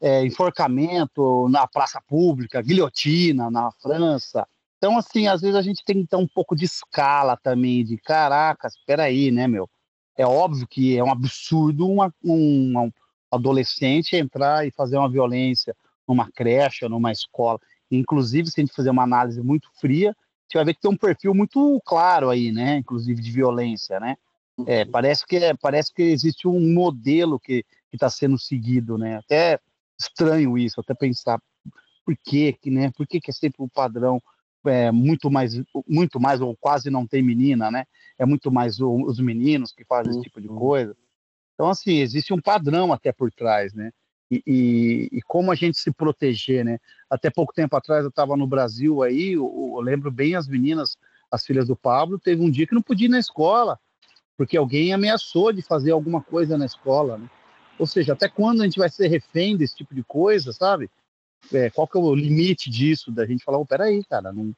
é, 0.00 0.26
enforcamento 0.26 1.48
na 1.48 1.66
praça 1.66 2.00
pública, 2.06 2.60
guilhotina 2.60 3.50
na 3.50 3.70
França. 3.80 4.46
Então, 4.76 4.98
assim, 4.98 5.28
às 5.28 5.40
vezes 5.40 5.56
a 5.56 5.62
gente 5.62 5.82
tem 5.82 6.02
que 6.02 6.08
ter 6.08 6.16
um 6.16 6.26
pouco 6.26 6.54
de 6.54 6.66
escala 6.66 7.38
também, 7.38 7.84
de 7.84 7.96
caracas, 7.96 8.74
espera 8.74 9.04
aí, 9.04 9.30
né, 9.30 9.46
meu? 9.46 9.70
é 10.16 10.26
óbvio 10.26 10.66
que 10.66 10.96
é 10.96 11.02
um 11.02 11.10
absurdo 11.10 11.88
uma, 11.88 12.12
um, 12.22 12.78
um 12.78 12.92
adolescente 13.30 14.16
entrar 14.16 14.66
e 14.66 14.70
fazer 14.70 14.96
uma 14.96 15.10
violência 15.10 15.74
numa 16.06 16.30
creche 16.30 16.84
ou 16.84 16.90
numa 16.90 17.12
escola. 17.12 17.58
Inclusive, 17.90 18.50
se 18.50 18.60
a 18.60 18.64
gente 18.64 18.74
fazer 18.74 18.90
uma 18.90 19.02
análise 19.02 19.40
muito 19.42 19.68
fria, 19.80 20.10
a 20.10 20.12
gente 20.12 20.54
vai 20.54 20.64
ver 20.64 20.74
que 20.74 20.80
tem 20.80 20.90
um 20.90 20.96
perfil 20.96 21.34
muito 21.34 21.80
claro 21.84 22.30
aí, 22.30 22.52
né? 22.52 22.76
Inclusive 22.78 23.20
de 23.20 23.30
violência, 23.30 23.98
né? 24.00 24.16
É, 24.66 24.84
parece 24.84 25.26
que 25.26 25.36
é, 25.36 25.54
parece 25.54 25.92
que 25.92 26.02
existe 26.02 26.46
um 26.46 26.72
modelo 26.72 27.40
que 27.40 27.64
está 27.92 28.08
sendo 28.08 28.38
seguido, 28.38 28.96
né? 28.96 29.16
Até 29.16 29.58
estranho 29.98 30.56
isso, 30.56 30.80
até 30.80 30.94
pensar 30.94 31.40
por 32.04 32.16
que, 32.22 32.56
né? 32.66 32.90
Por 32.96 33.06
que, 33.06 33.20
que 33.20 33.30
é 33.30 33.34
sempre 33.34 33.62
o 33.62 33.68
padrão 33.68 34.22
é, 34.64 34.90
muito 34.92 35.30
mais, 35.30 35.60
muito 35.86 36.20
mais 36.20 36.40
ou 36.40 36.56
quase 36.56 36.90
não 36.90 37.06
tem 37.06 37.22
menina, 37.22 37.70
né? 37.70 37.84
É 38.18 38.24
muito 38.24 38.50
mais 38.50 38.80
o, 38.80 38.94
os 39.04 39.18
meninos 39.18 39.72
que 39.72 39.84
fazem 39.84 40.12
esse 40.12 40.22
tipo 40.22 40.40
de 40.40 40.48
uhum. 40.48 40.56
coisa. 40.56 40.96
Então, 41.54 41.68
assim, 41.68 41.98
existe 41.98 42.32
um 42.32 42.40
padrão 42.40 42.92
até 42.92 43.12
por 43.12 43.30
trás, 43.32 43.72
né? 43.72 43.92
E, 44.46 45.08
e, 45.12 45.22
como 45.22 45.50
a 45.50 45.54
gente 45.54 45.78
se 45.78 45.90
proteger, 45.92 46.64
né? 46.64 46.78
Até 47.08 47.30
pouco 47.30 47.52
tempo 47.52 47.76
atrás 47.76 48.02
eu 48.02 48.08
estava 48.08 48.36
no 48.36 48.46
Brasil 48.46 49.02
aí, 49.02 49.32
eu, 49.32 49.72
eu, 49.76 49.80
lembro 49.80 50.10
bem 50.10 50.34
as 50.34 50.48
meninas, 50.48 50.96
as 51.30 51.44
filhas 51.44 51.66
do 51.68 51.76
Pablo, 51.76 52.18
teve 52.18 52.42
um 52.42 52.50
dia 52.50 52.66
que 52.66 52.74
não 52.74 52.82
podia 52.82 53.06
ir 53.06 53.10
na 53.10 53.18
escola, 53.18 53.78
porque 54.36 54.56
alguém 54.56 54.92
ameaçou 54.92 55.52
de 55.52 55.62
fazer 55.62 55.90
alguma 55.90 56.22
coisa 56.22 56.56
na 56.56 56.66
escola, 56.66 57.18
né? 57.18 57.28
Ou 57.78 57.86
seja, 57.86 58.12
até 58.12 58.28
quando 58.28 58.62
a 58.62 58.64
gente 58.64 58.78
vai 58.78 58.88
ser 58.88 59.08
refém 59.08 59.56
desse 59.56 59.76
tipo 59.76 59.94
de 59.94 60.02
coisa, 60.04 60.52
sabe? 60.52 60.88
É, 61.52 61.70
qual 61.70 61.86
que 61.86 61.98
é 61.98 62.00
o 62.00 62.14
limite 62.14 62.70
disso, 62.70 63.10
da 63.10 63.26
gente 63.26 63.44
falar, 63.44 63.58
oh, 63.58 63.66
peraí, 63.66 64.04
cara, 64.04 64.32
não, 64.32 64.54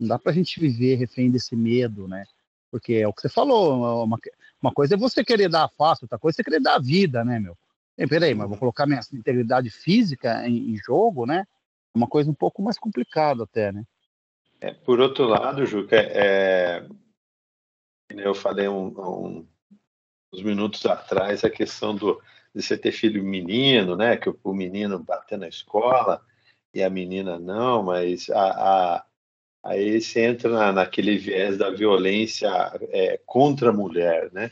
não 0.00 0.08
dá 0.08 0.18
pra 0.18 0.32
gente 0.32 0.58
viver 0.58 0.96
refém 0.96 1.30
desse 1.30 1.54
medo, 1.54 2.08
né? 2.08 2.24
Porque 2.70 2.94
é 2.94 3.06
o 3.06 3.12
que 3.12 3.20
você 3.20 3.28
falou, 3.28 4.02
uma, 4.04 4.18
uma 4.60 4.72
coisa 4.72 4.94
é 4.94 4.98
você 4.98 5.22
querer 5.22 5.48
dar 5.48 5.64
a 5.64 5.68
face, 5.68 6.04
outra 6.04 6.18
coisa 6.18 6.34
é 6.34 6.36
você 6.36 6.44
querer 6.44 6.60
dar 6.60 6.76
a 6.76 6.80
vida, 6.80 7.24
né, 7.24 7.38
meu? 7.38 7.56
Peraí, 7.96 8.34
mas 8.34 8.48
vou 8.48 8.58
colocar 8.58 8.86
minha 8.86 9.00
integridade 9.12 9.70
física 9.70 10.46
em, 10.46 10.74
em 10.74 10.76
jogo, 10.76 11.26
né? 11.26 11.46
É 11.94 11.98
uma 11.98 12.08
coisa 12.08 12.30
um 12.30 12.34
pouco 12.34 12.60
mais 12.62 12.78
complicada 12.78 13.44
até, 13.44 13.70
né? 13.70 13.84
É, 14.60 14.72
por 14.72 15.00
outro 15.00 15.26
lado, 15.26 15.64
Juca, 15.64 15.96
é, 15.96 16.86
eu 18.10 18.34
falei 18.34 18.68
um, 18.68 18.88
um, 18.88 19.46
uns 20.32 20.42
minutos 20.42 20.84
atrás 20.86 21.44
a 21.44 21.50
questão 21.50 21.94
do, 21.94 22.20
de 22.54 22.62
você 22.62 22.76
ter 22.76 22.92
filho 22.92 23.22
menino, 23.22 23.96
né? 23.96 24.16
Que 24.16 24.28
o, 24.28 24.38
o 24.42 24.52
menino 24.52 24.98
bater 24.98 25.38
na 25.38 25.48
escola 25.48 26.24
e 26.72 26.82
a 26.82 26.90
menina 26.90 27.38
não, 27.38 27.82
mas 27.82 28.28
a, 28.30 28.96
a 28.96 29.06
aí 29.62 30.00
você 30.00 30.26
entra 30.26 30.50
na, 30.50 30.72
naquele 30.72 31.16
viés 31.16 31.56
da 31.56 31.70
violência 31.70 32.48
é, 32.90 33.18
contra 33.24 33.70
a 33.70 33.72
mulher, 33.72 34.30
né? 34.32 34.50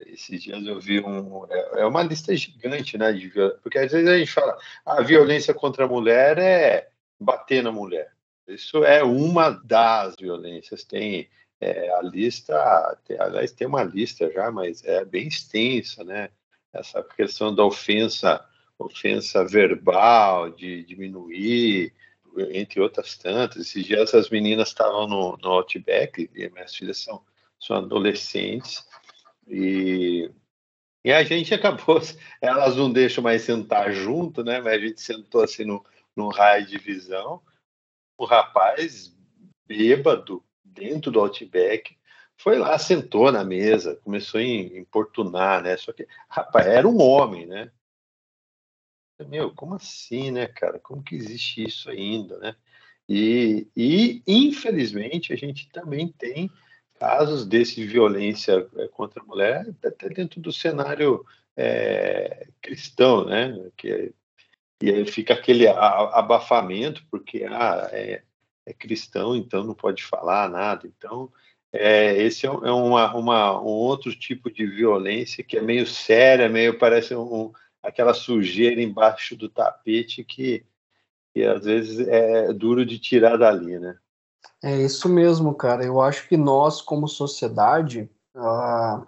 Esses 0.00 0.42
dias 0.42 0.66
eu 0.66 0.78
vi 0.78 1.00
um. 1.00 1.46
É, 1.50 1.80
é 1.80 1.86
uma 1.86 2.02
lista 2.02 2.34
gigante, 2.36 2.98
né? 2.98 3.12
De, 3.12 3.30
porque 3.62 3.78
às 3.78 3.92
vezes 3.92 4.08
a 4.08 4.18
gente 4.18 4.30
fala, 4.30 4.58
a 4.84 5.02
violência 5.02 5.54
contra 5.54 5.84
a 5.84 5.88
mulher 5.88 6.38
é 6.38 6.90
bater 7.18 7.62
na 7.62 7.72
mulher. 7.72 8.12
Isso 8.46 8.84
é 8.84 9.02
uma 9.02 9.50
das 9.50 10.14
violências. 10.16 10.84
Tem 10.84 11.28
é, 11.60 11.90
a 11.94 12.02
lista, 12.02 12.98
tem, 13.04 13.18
aliás, 13.18 13.52
tem 13.52 13.66
uma 13.66 13.82
lista 13.82 14.30
já, 14.30 14.50
mas 14.50 14.84
é 14.84 15.04
bem 15.04 15.28
extensa, 15.28 16.04
né? 16.04 16.30
Essa 16.72 17.02
questão 17.02 17.54
da 17.54 17.64
ofensa, 17.64 18.44
ofensa 18.78 19.44
verbal, 19.44 20.50
de 20.50 20.84
diminuir, 20.84 21.92
entre 22.50 22.80
outras 22.80 23.16
tantas. 23.16 23.62
Esses 23.62 23.84
dias 23.84 24.14
as 24.14 24.28
meninas 24.28 24.68
estavam 24.68 25.06
no, 25.06 25.36
no 25.42 25.48
Outback, 25.48 26.30
e 26.34 26.48
minhas 26.50 26.74
filhas 26.74 26.98
são, 26.98 27.22
são 27.58 27.76
adolescentes, 27.76 28.86
e, 29.46 30.30
e 31.04 31.12
a 31.12 31.22
gente 31.22 31.52
acabou, 31.54 32.00
elas 32.40 32.76
não 32.76 32.92
deixam 32.92 33.22
mais 33.22 33.42
sentar 33.42 33.92
junto, 33.92 34.42
né? 34.42 34.60
Mas 34.60 34.74
a 34.74 34.78
gente 34.78 35.00
sentou 35.00 35.42
assim 35.42 35.64
no, 35.64 35.84
no 36.14 36.28
raio 36.28 36.66
de 36.66 36.78
visão. 36.78 37.42
O 38.18 38.24
rapaz, 38.24 39.14
bêbado, 39.66 40.44
dentro 40.64 41.10
do 41.10 41.20
Outback, 41.20 41.96
foi 42.36 42.58
lá, 42.58 42.78
sentou 42.78 43.32
na 43.32 43.44
mesa, 43.44 43.96
começou 43.96 44.40
a 44.40 44.44
importunar, 44.44 45.62
né? 45.62 45.76
Só 45.76 45.92
que, 45.92 46.06
rapaz, 46.28 46.66
era 46.66 46.86
um 46.86 47.00
homem, 47.00 47.46
né? 47.46 47.70
Meu, 49.28 49.54
como 49.54 49.74
assim, 49.74 50.30
né, 50.30 50.46
cara? 50.46 50.78
Como 50.78 51.02
que 51.02 51.14
existe 51.14 51.64
isso 51.64 51.88
ainda, 51.88 52.38
né? 52.38 52.54
E, 53.08 53.66
e 53.76 54.22
infelizmente 54.26 55.32
a 55.32 55.36
gente 55.36 55.70
também 55.70 56.08
tem 56.08 56.50
casos 56.98 57.46
desse 57.46 57.76
de 57.76 57.86
violência 57.86 58.66
é, 58.76 58.88
contra 58.88 59.22
a 59.22 59.26
mulher 59.26 59.66
até 59.84 60.08
dentro 60.08 60.40
do 60.40 60.52
cenário 60.52 61.24
é, 61.56 62.48
cristão, 62.60 63.24
né? 63.24 63.70
Que 63.76 64.12
e 64.82 64.90
aí 64.90 65.06
fica 65.06 65.32
aquele 65.32 65.66
abafamento 65.66 67.02
porque 67.10 67.44
ah, 67.44 67.88
é, 67.92 68.22
é, 68.66 68.72
cristão, 68.74 69.34
então 69.34 69.64
não 69.64 69.74
pode 69.74 70.02
falar 70.04 70.50
nada. 70.50 70.86
Então 70.86 71.32
é, 71.72 72.16
esse 72.22 72.46
é, 72.46 72.50
é 72.50 72.52
uma, 72.52 73.14
uma, 73.14 73.60
um 73.60 73.66
outro 73.66 74.14
tipo 74.14 74.50
de 74.50 74.66
violência 74.66 75.42
que 75.42 75.56
é 75.56 75.62
meio 75.62 75.86
séria, 75.86 76.48
meio 76.48 76.78
parece 76.78 77.14
um, 77.14 77.52
aquela 77.82 78.12
sujeira 78.12 78.82
embaixo 78.82 79.36
do 79.36 79.48
tapete 79.48 80.24
que, 80.24 80.64
que 81.34 81.42
às 81.44 81.64
vezes 81.64 82.06
é 82.06 82.52
duro 82.52 82.84
de 82.84 82.98
tirar 82.98 83.36
dali, 83.36 83.78
né? 83.78 83.96
É 84.62 84.76
isso 84.76 85.08
mesmo, 85.08 85.54
cara. 85.54 85.84
Eu 85.84 86.00
acho 86.00 86.28
que 86.28 86.36
nós, 86.36 86.80
como 86.80 87.08
sociedade, 87.08 88.10
uh, 88.34 89.06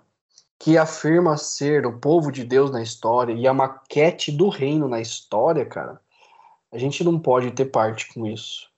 que 0.59 0.77
afirma 0.77 1.37
ser 1.37 1.87
o 1.87 1.99
povo 1.99 2.33
de 2.33 2.45
Deus 2.45 2.71
na 2.71 2.83
história 2.83 3.33
e 3.33 3.47
a 3.47 3.55
maquete 3.55 4.33
do 4.33 4.49
reino 4.49 4.89
na 4.89 5.01
história, 5.01 5.65
cara, 5.65 6.01
a 6.73 6.79
gente 6.79 7.03
não 7.05 7.19
pode 7.19 7.51
ter 7.53 7.67
parte 7.67 8.13
com 8.13 8.27
isso. 8.27 8.69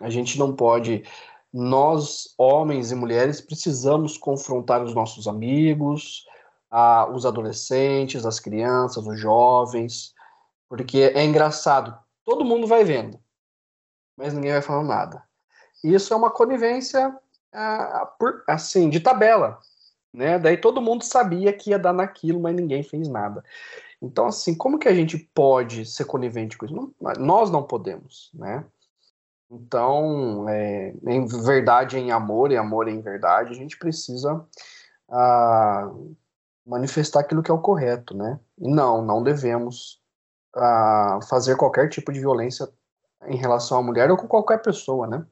A 0.00 0.10
gente 0.10 0.38
não 0.38 0.54
pode. 0.54 1.04
Nós, 1.52 2.34
homens 2.38 2.90
e 2.90 2.94
mulheres, 2.94 3.40
precisamos 3.40 4.18
confrontar 4.18 4.82
os 4.82 4.94
nossos 4.94 5.28
amigos, 5.28 6.24
uh, 6.72 7.10
os 7.12 7.24
adolescentes, 7.24 8.26
as 8.26 8.40
crianças, 8.40 9.06
os 9.06 9.20
jovens, 9.20 10.14
porque 10.68 11.12
é 11.14 11.24
engraçado. 11.24 11.96
Todo 12.24 12.44
mundo 12.44 12.66
vai 12.66 12.84
vendo, 12.84 13.20
mas 14.16 14.32
ninguém 14.32 14.52
vai 14.52 14.62
falando 14.62 14.88
nada. 14.88 15.22
Isso 15.84 16.14
é 16.14 16.16
uma 16.16 16.30
conivência 16.30 17.14
ah, 17.52 18.10
por, 18.18 18.42
assim 18.48 18.88
de 18.88 19.00
tabela, 19.00 19.58
né? 20.12 20.38
Daí 20.38 20.56
todo 20.56 20.80
mundo 20.80 21.04
sabia 21.04 21.52
que 21.52 21.70
ia 21.70 21.78
dar 21.78 21.92
naquilo, 21.92 22.40
mas 22.40 22.56
ninguém 22.56 22.82
fez 22.82 23.06
nada. 23.06 23.44
Então, 24.00 24.26
assim, 24.26 24.54
como 24.54 24.78
que 24.78 24.88
a 24.88 24.94
gente 24.94 25.18
pode 25.18 25.84
ser 25.86 26.04
conivente 26.06 26.56
com 26.56 26.66
isso? 26.66 26.74
Não, 26.74 26.92
nós 27.18 27.50
não 27.50 27.62
podemos, 27.62 28.30
né? 28.34 28.64
Então, 29.50 30.48
é, 30.48 30.94
em 31.06 31.26
verdade, 31.26 31.98
em 31.98 32.10
amor, 32.10 32.50
e 32.50 32.56
amor 32.56 32.88
em 32.88 33.00
verdade, 33.00 33.50
a 33.52 33.54
gente 33.54 33.78
precisa 33.78 34.44
ah, 35.08 35.90
manifestar 36.66 37.20
aquilo 37.20 37.42
que 37.42 37.50
é 37.50 37.54
o 37.54 37.60
correto, 37.60 38.16
né? 38.16 38.40
E 38.58 38.68
não, 38.68 39.02
não 39.02 39.22
devemos 39.22 40.00
ah, 40.54 41.18
fazer 41.28 41.56
qualquer 41.56 41.88
tipo 41.88 42.12
de 42.12 42.20
violência 42.20 42.68
em 43.26 43.36
relação 43.36 43.78
à 43.78 43.82
mulher 43.82 44.10
ou 44.10 44.16
com 44.16 44.26
qualquer 44.26 44.62
pessoa, 44.62 45.06
né? 45.06 45.26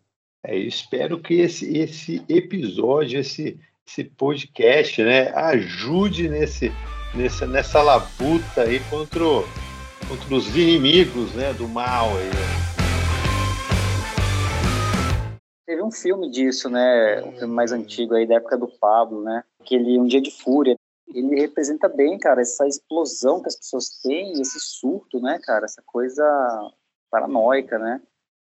É, 0.45 0.57
eu 0.57 0.67
espero 0.67 1.21
que 1.21 1.35
esse, 1.35 1.79
esse 1.79 2.21
episódio, 2.29 3.21
esse, 3.21 3.61
esse 3.87 4.03
podcast, 4.03 5.01
né, 5.01 5.29
ajude 5.29 6.29
nesse, 6.29 6.73
nessa, 7.15 7.47
nessa 7.47 7.81
labuta 7.81 8.63
aí 8.63 8.81
contra, 8.91 9.21
contra 10.09 10.35
os 10.35 10.49
inimigos 10.49 11.33
né, 11.35 11.53
do 11.53 11.69
mal. 11.69 12.09
Aí. 12.17 12.31
Teve 15.65 15.81
um 15.81 15.93
filme 15.93 16.29
disso, 16.29 16.69
né? 16.69 17.23
Um 17.23 17.33
filme 17.39 17.55
mais 17.55 17.71
antigo 17.71 18.15
aí, 18.17 18.27
da 18.27 18.35
época 18.35 18.59
do 18.59 18.67
Pablo, 18.67 19.23
né? 19.23 19.45
Aquele 19.61 19.97
Um 19.97 20.07
Dia 20.07 20.21
de 20.21 20.33
Fúria. 20.33 20.75
Ele 21.15 21.41
representa 21.41 21.89
bem, 21.89 22.19
cara, 22.19 22.41
essa 22.41 22.67
explosão 22.67 23.41
que 23.41 23.47
as 23.47 23.55
pessoas 23.55 24.01
têm, 24.03 24.33
esse 24.41 24.59
surto, 24.59 25.21
né, 25.21 25.39
cara? 25.41 25.67
Essa 25.67 25.83
coisa 25.87 26.25
paranoica, 27.13 27.79
né? 27.79 28.03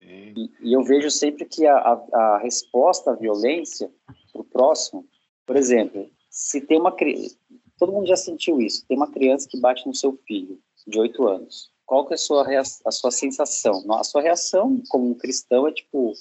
E, 0.01 0.51
e, 0.61 0.73
eu 0.73 0.83
vejo 0.83 1.09
sempre 1.09 1.45
que 1.45 1.65
a, 1.65 1.75
a, 1.75 2.17
a 2.17 2.37
resposta 2.39 3.11
à 3.11 3.15
violência 3.15 3.91
para 4.31 4.41
o 4.41 4.45
próximo, 4.45 5.05
por 5.45 5.55
exemplo, 5.55 6.09
se 6.29 6.61
tem 6.61 6.79
uma 6.79 6.91
criança, 6.91 7.35
todo 7.77 7.91
mundo 7.91 8.07
já 8.07 8.15
sentiu 8.15 8.61
isso, 8.61 8.85
tem 8.87 8.95
uma 8.95 9.11
criança 9.11 9.47
que 9.49 9.59
bate 9.59 9.87
no 9.87 9.93
seu 9.93 10.17
filho 10.27 10.59
de 10.85 10.99
8 10.99 11.27
anos, 11.27 11.71
qual 11.85 12.05
que 12.05 12.13
é 12.13 12.15
a 12.15 12.17
sua, 12.17 12.45
a 12.85 12.91
sua 12.91 13.11
sensação? 13.11 13.83
A 13.93 14.03
sua 14.03 14.21
reação 14.21 14.81
como 14.89 15.09
um 15.09 15.13
cristão 15.13 15.67
é 15.67 15.71
tipo 15.71 16.13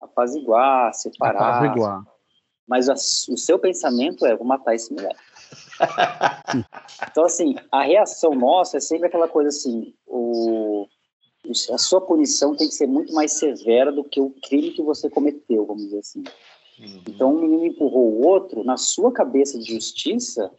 apaziguar, 0.00 0.92
separar. 0.92 1.64
Apaziguar. 1.64 2.04
Mas 2.68 2.88
a, 2.88 2.94
o 2.94 3.36
seu 3.36 3.58
pensamento 3.58 4.24
é, 4.26 4.36
vou 4.36 4.46
matar 4.46 4.74
esse 4.74 4.92
moleque. 4.92 5.20
então, 7.10 7.24
assim, 7.24 7.54
a 7.72 7.82
reação 7.82 8.34
nossa 8.34 8.76
é 8.76 8.80
sempre 8.80 9.08
aquela 9.08 9.28
coisa 9.28 9.48
assim, 9.48 9.94
o, 10.06 10.86
a 11.70 11.78
sua 11.78 12.00
punição 12.00 12.54
tem 12.54 12.68
que 12.68 12.74
ser 12.74 12.86
muito 12.86 13.12
mais 13.12 13.32
severa 13.32 13.92
do 13.92 14.04
que 14.04 14.20
o 14.20 14.30
crime 14.42 14.70
que 14.70 14.82
você 14.82 15.10
cometeu, 15.10 15.66
vamos 15.66 15.84
dizer 15.84 15.98
assim. 15.98 16.24
Uhum. 16.78 17.02
Então, 17.08 17.34
um 17.34 17.40
menino 17.40 17.66
empurrou 17.66 18.12
o 18.12 18.26
outro, 18.26 18.64
na 18.64 18.76
sua 18.76 19.12
cabeça 19.12 19.58
de 19.58 19.74
justiça, 19.74 20.50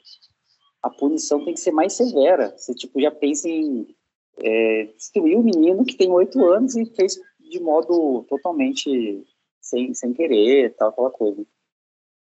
a 0.82 0.90
punição 0.90 1.44
tem 1.44 1.54
que 1.54 1.60
ser 1.60 1.72
mais 1.72 1.94
severa. 1.94 2.54
Você, 2.56 2.74
tipo, 2.74 3.02
já 3.02 3.12
pensa 3.12 3.50
em 3.50 3.88
é, 4.38 4.84
destruir 4.96 5.38
o 5.38 5.44
menino 5.44 5.86
que 5.86 5.96
tem 5.96 6.12
oito 6.12 6.44
anos 6.46 6.76
e 6.76 6.86
fez 6.86 7.20
de 7.40 7.60
modo 7.60 8.24
totalmente 8.30 9.26
sem, 9.60 9.94
sem 9.94 10.14
querer, 10.14 10.76
tal, 10.76 10.90
aquela 10.90 11.10
coisa. 11.10 11.46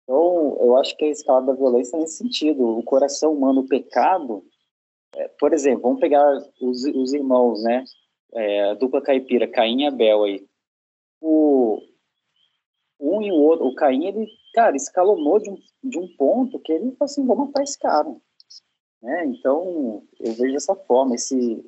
Então, 0.04 0.58
eu 0.62 0.78
acho 0.78 0.96
que 0.98 1.06
a 1.06 1.10
escala 1.10 1.42
da 1.42 1.54
violência 1.54 1.96
é 1.96 2.00
nesse 2.00 2.18
sentido. 2.18 2.78
O 2.78 2.84
coração 2.84 3.34
humano, 3.34 3.62
o 3.62 3.68
pecado, 3.68 4.44
é, 5.16 5.28
por 5.40 5.54
exemplo, 5.54 5.82
vamos 5.82 6.00
pegar 6.00 6.24
os, 6.62 6.84
os 6.86 7.14
irmãos, 7.14 7.64
né? 7.64 7.84
É, 8.34 8.70
a 8.70 8.74
dupla 8.74 9.02
caipira, 9.02 9.48
Caim 9.48 9.82
e 9.82 9.88
Abel 9.88 10.24
aí. 10.24 10.48
O, 11.20 11.82
um 13.00 13.22
e 13.22 13.32
o 13.32 13.36
outro, 13.36 13.68
o 13.68 13.76
Caim, 13.76 14.06
ele, 14.06 14.28
cara, 14.54 14.76
escalonou 14.76 15.40
de 15.40 15.50
um, 15.50 15.58
de 15.84 16.00
um 16.00 16.08
ponto 16.16 16.60
que 16.60 16.72
ele 16.72 16.92
falou 16.92 16.98
assim, 17.02 17.26
vou 17.26 17.36
matar 17.36 17.64
esse 17.64 17.78
cara. 17.78 18.16
Né? 19.02 19.26
Então, 19.26 20.04
eu 20.20 20.34
vejo 20.34 20.54
dessa 20.54 20.76
forma, 20.76 21.16
esse, 21.16 21.64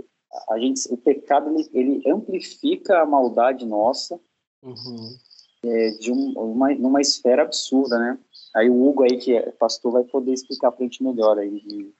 a 0.49 0.59
gente, 0.59 0.91
o 0.91 0.97
pecado, 0.97 1.49
ele, 1.49 1.70
ele 1.74 2.09
amplifica 2.09 3.01
a 3.01 3.05
maldade 3.05 3.66
nossa 3.66 4.20
uhum. 4.61 5.18
é, 5.64 5.89
de 5.91 6.11
um, 6.11 6.32
uma, 6.38 6.74
numa 6.76 7.01
esfera 7.01 7.43
absurda, 7.43 7.97
né? 7.97 8.20
Aí 8.55 8.70
o 8.70 8.88
Hugo 8.88 9.03
aí, 9.03 9.18
que 9.18 9.36
é 9.36 9.51
pastor, 9.51 9.91
vai 9.91 10.03
poder 10.03 10.32
explicar 10.32 10.72
pra 10.72 10.84
gente 10.84 11.03
melhor 11.03 11.39
aí. 11.39 11.91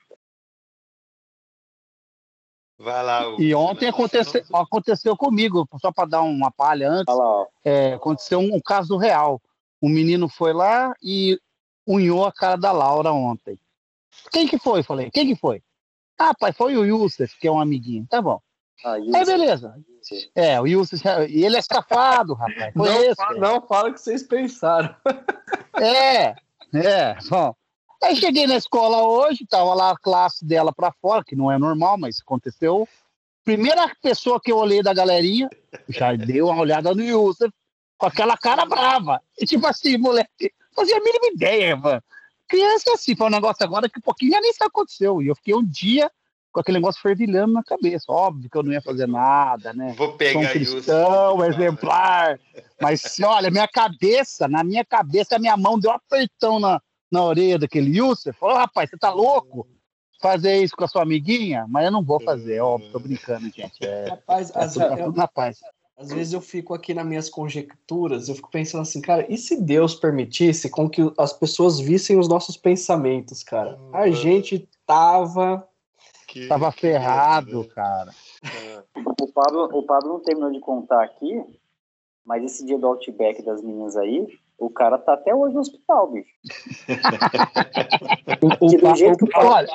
Vai 2.84 3.01
lá, 3.01 3.27
Hugo. 3.27 3.41
E 3.41 3.55
ontem 3.55 3.88
aconteceu, 3.88 4.43
aconteceu 4.53 5.15
comigo, 5.15 5.65
só 5.79 5.89
para 5.89 6.09
dar 6.09 6.21
uma 6.21 6.51
palha 6.51 6.89
antes, 6.89 7.15
lá, 7.15 7.45
é, 7.63 7.93
aconteceu 7.93 8.39
um, 8.39 8.55
um, 8.55 8.59
caso 8.59 8.97
real. 8.97 9.41
Um 9.81 9.88
menino 9.88 10.27
foi 10.27 10.51
lá 10.51 10.93
e 11.01 11.39
unhou 11.88 12.25
a 12.25 12.31
cara 12.31 12.57
da 12.57 12.73
Laura 12.73 13.13
ontem. 13.13 13.57
Quem 14.31 14.47
que 14.47 14.57
foi? 14.57 14.84
Falei, 14.84 15.09
quem 15.09 15.27
que 15.27 15.36
foi? 15.36 15.63
Ah, 16.19 16.34
pai, 16.38 16.51
foi 16.51 16.75
o 16.75 16.84
Yusuf, 16.84 17.39
que 17.39 17.47
é 17.47 17.51
um 17.51 17.59
amiguinho. 17.59 18.05
Tá 18.09 18.21
bom. 18.21 18.41
Ah, 18.84 18.97
é, 18.99 19.25
beleza. 19.25 19.75
É, 20.36 20.59
o 20.59 20.67
Yusuf, 20.67 21.01
e 21.29 21.45
ele 21.45 21.55
é 21.55 21.61
safado, 21.61 22.34
rapaz. 22.34 22.73
Não, 22.75 22.86
esse, 22.86 23.39
não 23.39 23.61
fala 23.65 23.89
o 23.89 23.93
que 23.93 24.01
vocês 24.01 24.23
pensaram. 24.23 24.93
É, 25.79 26.36
é, 26.73 27.15
bom. 27.29 27.55
Aí 28.04 28.18
cheguei 28.18 28.45
na 28.45 28.58
escola 28.58 29.01
hoje, 29.01 29.45
tava 29.49 29.74
lá 29.74 29.91
a 29.91 29.97
classe 29.97 30.43
dela 30.43 30.74
para 30.74 30.91
fora, 30.91 31.24
que 31.24 31.38
não 31.38 31.49
é 31.49 31.58
normal, 31.58 31.97
mas 31.97 32.20
aconteceu. 32.20 32.88
Primeira 33.45 33.89
pessoa 34.01 34.41
que 34.41 34.51
eu 34.51 34.58
olhei 34.58 34.84
da 34.84 34.93
galerinha, 34.93 35.49
já 35.88 36.14
deu 36.14 36.47
uma 36.47 36.62
olhada 36.62 36.93
no 36.93 37.01
Yusuf, 37.01 37.49
com 37.97 38.06
aquela 38.06 38.38
cara 38.38 38.66
brava. 38.66 39.22
E 39.39 39.45
tipo 39.45 39.66
assim, 39.66 39.97
moleque, 39.97 40.51
fazia 40.76 40.97
a 40.97 40.99
mínima 40.99 41.28
ideia, 41.34 41.78
mano. 41.78 42.04
Criança 42.45 42.89
é 42.89 42.93
assim, 42.93 43.16
foi 43.16 43.28
um 43.28 43.32
negócio 43.32 43.64
agora 43.64 43.89
que 43.89 43.99
um 43.99 44.01
pouquinho 44.01 44.32
já 44.32 44.41
nem 44.41 44.51
se 44.51 44.64
aconteceu. 44.64 45.22
E 45.22 45.28
eu 45.28 45.36
fiquei 45.36 45.56
um 45.56 45.66
dia 45.66 46.12
com 46.51 46.60
aquele 46.60 46.80
negócio 46.80 47.01
fervilhando 47.01 47.54
na 47.54 47.64
cabeça. 47.64 48.06
Óbvio 48.10 48.49
que 48.49 48.58
eu 48.58 48.64
não 48.64 48.74
ia 48.74 48.82
fazer 48.82 49.08
nada, 49.08 49.74
né? 49.74 49.93
Vou 49.97 50.14
pegar 50.18 50.34
Sou 50.34 50.41
um 50.41 50.47
cristão, 50.51 51.36
isso. 51.38 51.45
exemplar. 51.45 52.39
Mas, 52.82 53.18
olha, 53.22 53.49
minha 53.49 53.68
cabeça, 53.68 54.47
na 54.47 54.62
minha 54.62 54.84
cabeça, 54.84 55.38
a 55.38 55.39
minha 55.39 55.56
mão 55.56 55.80
deu 55.80 55.89
um 55.89 55.95
apertão 55.95 56.60
na, 56.60 56.82
na 57.14 57.24
orelha 57.24 57.59
daquele 57.59 57.95
Yusuf. 57.95 58.38
Falou, 58.38 58.57
rapaz, 58.57 58.89
você 58.89 58.97
tá 58.97 59.14
louco? 59.14 59.68
Fazer 60.20 60.64
isso 60.64 60.76
com 60.76 60.84
a 60.84 60.88
sua 60.88 61.03
amiguinha? 61.03 61.66
Mas 61.70 61.86
eu 61.86 61.91
não 61.91 62.03
vou 62.03 62.20
fazer, 62.20 62.59
óbvio, 62.59 62.91
tô 62.91 62.99
brincando, 62.99 63.49
gente. 63.49 63.86
É, 63.86 64.09
rapaz, 64.09 64.49
é, 64.55 64.68
tudo, 64.68 64.80
tá 64.80 64.97
tudo 64.97 65.18
na 65.18 65.28
paz. 65.28 65.59
Às 65.95 66.11
vezes 66.11 66.34
eu 66.34 66.41
fico 66.41 66.74
aqui 66.74 66.91
nas 66.93 67.05
minhas 67.05 67.30
conjecturas, 67.30 68.28
eu 68.28 68.36
fico 68.36 68.49
pensando 68.49 68.82
assim, 68.82 68.99
cara, 68.99 69.32
e 69.32 69.38
se 69.38 69.61
Deus 69.61 69.93
permitisse 69.93 70.70
com 70.70 70.89
que 70.89 71.01
as 71.20 71.32
pessoas 71.32 71.80
vissem 71.80 72.18
os 72.18 72.28
nossos 72.28 72.57
pensamentos, 72.57 73.43
cara? 73.43 73.78
A 73.93 74.05
uhum. 74.05 74.11
gente 74.11 74.68
tava. 74.88 75.68
Que, 76.28 76.47
tava 76.47 76.72
ferrado, 76.72 77.64
que... 77.66 77.76
cara. 77.76 78.11
É. 78.43 78.84
O 79.22 79.28
Pablo, 79.28 79.70
o 79.72 79.84
Pablo 79.84 80.14
não 80.14 80.20
terminou 80.20 80.51
de 80.51 80.59
contar 80.59 81.03
aqui, 81.03 81.43
mas 82.26 82.43
esse 82.43 82.66
dia 82.66 82.80
do 82.80 82.88
Outback 82.88 83.43
das 83.43 83.61
meninas 83.61 83.95
aí, 83.95 84.26
o 84.58 84.70
cara 84.70 84.97
tá 84.97 85.14
até 85.14 85.34
hoje 85.34 85.54
no 85.54 85.62
hospital, 85.62 86.12
bicho. 86.12 86.30
o, 88.41 88.66
o, 88.66 88.91
o, 88.91 88.95
jeito 88.95 89.26
que 89.26 89.38
olha, 89.38 89.68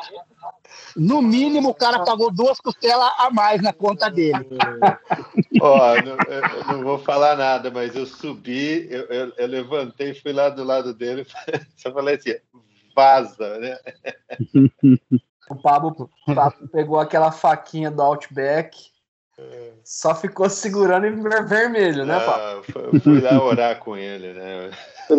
no 0.96 1.22
mínimo, 1.22 1.70
o 1.70 1.74
cara 1.74 2.04
pagou 2.04 2.32
duas 2.32 2.60
costelas 2.60 3.12
a 3.18 3.30
mais 3.30 3.62
na 3.62 3.72
conta 3.72 4.10
dele. 4.10 4.48
Ó, 5.60 5.94
não, 6.02 6.16
eu 6.16 6.66
não 6.72 6.84
vou 6.84 6.98
falar 6.98 7.36
nada, 7.36 7.70
mas 7.70 7.94
eu 7.94 8.06
subi, 8.06 8.86
eu, 8.90 9.02
eu, 9.06 9.32
eu 9.36 9.46
levantei, 9.46 10.14
fui 10.14 10.32
lá 10.32 10.48
do 10.48 10.64
lado 10.64 10.94
dele, 10.94 11.26
só 11.76 11.92
falei 11.92 12.16
assim, 12.16 12.34
vaza, 12.94 13.58
né? 13.58 13.78
O 15.50 15.56
Pablo, 15.56 16.10
o 16.26 16.34
Pablo 16.34 16.68
pegou 16.68 16.98
aquela 16.98 17.32
faquinha 17.32 17.90
do 17.90 18.02
Outback, 18.02 18.90
só 19.84 20.14
ficou 20.14 20.50
segurando 20.50 21.06
em 21.06 21.22
vermelho, 21.46 22.04
né, 22.04 22.20
Pablo? 22.20 22.62
Ah, 22.68 23.00
fui 23.00 23.20
lá 23.20 23.42
orar 23.42 23.78
com 23.78 23.96
ele, 23.96 24.34
né? 24.34 24.70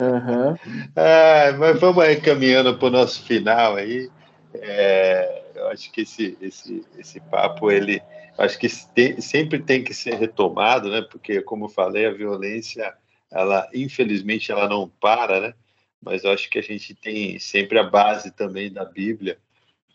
uhum. 0.00 0.56
ah, 0.96 1.52
mas 1.58 1.78
vamos 1.78 2.02
aí 2.02 2.20
caminhando 2.20 2.78
para 2.78 2.88
o 2.88 2.90
nosso 2.90 3.22
final 3.24 3.76
aí. 3.76 4.08
É, 4.54 5.42
eu 5.54 5.68
acho 5.68 5.92
que 5.92 6.00
esse, 6.02 6.38
esse, 6.40 6.84
esse 6.98 7.20
papo, 7.20 7.70
ele 7.70 8.02
acho 8.38 8.58
que 8.58 8.68
tem, 8.94 9.20
sempre 9.20 9.58
tem 9.58 9.84
que 9.84 9.92
ser 9.92 10.14
retomado, 10.14 10.90
né? 10.90 11.02
Porque, 11.10 11.42
como 11.42 11.66
eu 11.66 11.70
falei, 11.70 12.06
a 12.06 12.12
violência, 12.12 12.94
ela 13.30 13.68
infelizmente 13.74 14.50
ela 14.50 14.68
não 14.68 14.88
para, 14.88 15.40
né? 15.40 15.54
Mas 16.00 16.24
eu 16.24 16.32
acho 16.32 16.48
que 16.48 16.58
a 16.58 16.62
gente 16.62 16.94
tem 16.94 17.38
sempre 17.38 17.78
a 17.78 17.84
base 17.84 18.30
também 18.30 18.72
da 18.72 18.84
Bíblia 18.84 19.38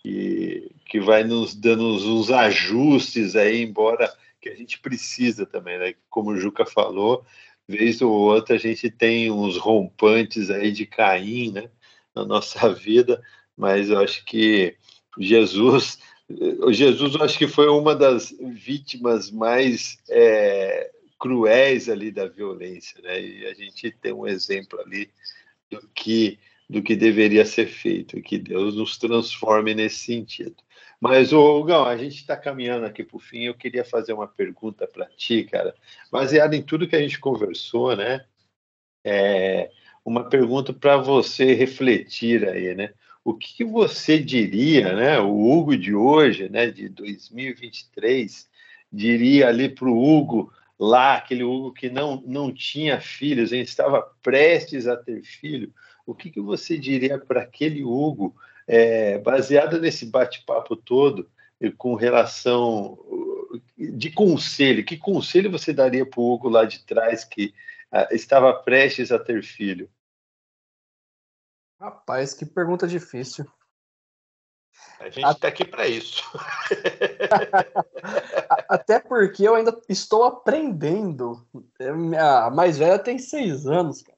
que, 0.01 0.71
que 0.85 0.99
vai 0.99 1.23
nos 1.23 1.55
dando 1.55 1.85
uns 1.85 2.29
ajustes 2.31 3.35
aí, 3.35 3.61
embora 3.63 4.11
que 4.41 4.49
a 4.49 4.55
gente 4.55 4.79
precisa 4.79 5.45
também, 5.45 5.77
né? 5.77 5.93
Como 6.09 6.31
o 6.31 6.37
Juca 6.37 6.65
falou, 6.65 7.25
vez 7.67 8.01
ou 8.01 8.11
outra 8.11 8.55
a 8.55 8.59
gente 8.59 8.89
tem 8.89 9.29
uns 9.31 9.57
rompantes 9.57 10.49
aí 10.49 10.71
de 10.71 10.85
Caim, 10.85 11.51
né? 11.51 11.69
Na 12.15 12.25
nossa 12.25 12.71
vida, 12.73 13.21
mas 13.55 13.89
eu 13.89 13.99
acho 13.99 14.23
que 14.25 14.75
Jesus, 15.19 15.99
Jesus 16.69 17.15
eu 17.15 17.23
acho 17.23 17.37
que 17.37 17.47
foi 17.47 17.67
uma 17.67 17.95
das 17.95 18.33
vítimas 18.39 19.31
mais 19.31 19.97
é, 20.09 20.91
cruéis 21.19 21.89
ali 21.89 22.11
da 22.11 22.27
violência, 22.27 23.01
né? 23.01 23.21
E 23.21 23.45
a 23.45 23.53
gente 23.53 23.91
tem 23.91 24.13
um 24.13 24.27
exemplo 24.27 24.79
ali 24.79 25.09
do 25.69 25.87
que 25.93 26.39
do 26.69 26.81
que 26.81 26.95
deveria 26.95 27.45
ser 27.45 27.67
feito, 27.67 28.17
e 28.17 28.21
que 28.21 28.37
Deus 28.37 28.75
nos 28.75 28.97
transforme 28.97 29.73
nesse 29.73 29.99
sentido. 29.99 30.55
Mas, 30.99 31.31
ô, 31.31 31.63
Gão, 31.63 31.85
a 31.85 31.95
gente 31.95 32.15
está 32.15 32.35
caminhando 32.35 32.85
aqui 32.85 33.03
para 33.03 33.17
o 33.17 33.19
fim. 33.19 33.43
Eu 33.43 33.53
queria 33.53 33.85
fazer 33.85 34.13
uma 34.13 34.27
pergunta 34.27 34.87
para 34.87 35.05
ti, 35.05 35.43
cara, 35.43 35.75
baseada 36.11 36.55
em 36.55 36.61
tudo 36.61 36.87
que 36.87 36.95
a 36.95 36.99
gente 36.99 37.19
conversou, 37.19 37.95
né? 37.95 38.25
É, 39.03 39.71
uma 40.03 40.27
pergunta 40.27 40.73
para 40.73 40.97
você 40.97 41.53
refletir 41.53 42.47
aí, 42.47 42.73
né? 42.75 42.93
O 43.23 43.33
que 43.33 43.63
você 43.63 44.19
diria, 44.19 44.93
né? 44.93 45.19
O 45.19 45.51
Hugo 45.51 45.77
de 45.77 45.93
hoje, 45.93 46.49
né? 46.49 46.71
De 46.71 46.89
2023, 46.89 48.49
diria 48.91 49.47
ali 49.49 49.69
para 49.69 49.87
o 49.87 50.01
Hugo 50.01 50.51
lá, 50.79 51.15
aquele 51.15 51.43
Hugo 51.43 51.73
que 51.73 51.89
não, 51.89 52.21
não 52.25 52.53
tinha 52.53 52.99
filhos, 52.99 53.51
ele 53.51 53.63
estava 53.63 54.01
prestes 54.21 54.87
a 54.87 54.95
ter 54.95 55.21
filho. 55.23 55.73
O 56.07 56.15
que, 56.15 56.31
que 56.31 56.41
você 56.41 56.77
diria 56.77 57.19
para 57.19 57.41
aquele 57.41 57.83
Hugo 57.83 58.35
é, 58.65 59.19
baseada 59.19 59.77
nesse 59.77 60.05
bate-papo 60.05 60.75
todo, 60.75 61.29
com 61.77 61.95
relação 61.95 62.97
de 63.77 64.11
conselho, 64.11 64.85
que 64.85 64.97
conselho 64.97 65.51
você 65.51 65.73
daria 65.73 66.05
para 66.05 66.19
o 66.19 66.33
Hugo 66.33 66.49
lá 66.49 66.65
de 66.65 66.83
trás 66.85 67.23
que 67.23 67.53
ah, 67.91 68.07
estava 68.11 68.53
prestes 68.53 69.11
a 69.11 69.19
ter 69.19 69.43
filho? 69.43 69.89
Rapaz, 71.79 72.33
que 72.33 72.45
pergunta 72.45 72.87
difícil. 72.87 73.45
A 74.99 75.09
gente 75.09 75.29
está 75.29 75.47
aqui 75.47 75.63
para 75.63 75.87
isso. 75.87 76.23
Até 78.67 78.99
porque 78.99 79.47
eu 79.47 79.55
ainda 79.55 79.79
estou 79.87 80.23
aprendendo. 80.23 81.47
A 82.19 82.49
mais 82.49 82.77
velha 82.77 82.97
tem 82.97 83.19
seis 83.19 83.67
anos, 83.67 84.01
cara. 84.01 84.17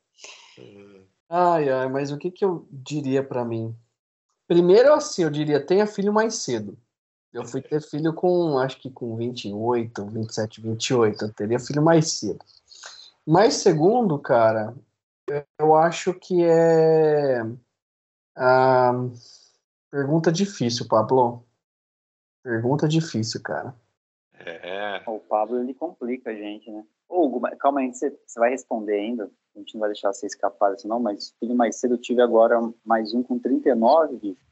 Uhum. 0.57 0.98
Ai, 1.29 1.69
ai, 1.69 1.87
mas 1.87 2.11
o 2.11 2.17
que, 2.17 2.31
que 2.31 2.43
eu 2.43 2.67
diria 2.71 3.23
para 3.23 3.45
mim? 3.45 3.75
Primeiro, 4.47 4.93
assim, 4.93 5.23
eu 5.23 5.29
diria, 5.29 5.63
tenha 5.63 5.85
filho 5.85 6.11
mais 6.11 6.35
cedo. 6.37 6.75
Eu 7.31 7.45
fui 7.45 7.61
ter 7.61 7.81
filho 7.81 8.11
com, 8.13 8.57
acho 8.57 8.79
que 8.79 8.89
com 8.89 9.15
28, 9.15 10.05
27, 10.07 10.61
28. 10.61 11.25
Eu 11.25 11.33
teria 11.33 11.59
filho 11.59 11.83
mais 11.83 12.13
cedo. 12.13 12.43
Mas 13.25 13.55
segundo, 13.55 14.17
cara, 14.17 14.75
eu 15.59 15.75
acho 15.75 16.15
que 16.15 16.43
é. 16.43 17.41
Ah, 18.35 18.91
pergunta 19.91 20.31
difícil, 20.31 20.87
Pablo. 20.87 21.45
Pergunta 22.41 22.87
difícil, 22.87 23.43
cara. 23.43 23.75
É. 24.33 25.03
O 25.05 25.19
Pablo 25.19 25.59
ele 25.59 25.75
complica 25.75 26.31
a 26.31 26.33
gente, 26.33 26.71
né? 26.71 26.83
Hugo, 27.07 27.41
calma 27.59 27.81
aí, 27.81 27.93
você, 27.93 28.09
você 28.25 28.39
vai 28.39 28.49
responder 28.49 28.93
ainda? 28.93 29.29
A 29.55 29.59
gente 29.59 29.73
não 29.73 29.81
vai 29.81 29.89
deixar 29.89 30.13
você 30.13 30.25
escapar 30.25 30.73
disso 30.73 30.87
não, 30.87 30.99
mas 30.99 31.33
filho 31.39 31.55
mais 31.55 31.75
cedo 31.77 31.95
eu 31.95 31.97
tive 31.97 32.21
agora 32.21 32.59
mais 32.85 33.13
um 33.13 33.23
com 33.23 33.37
39, 33.37 34.17
bicho. 34.17 34.49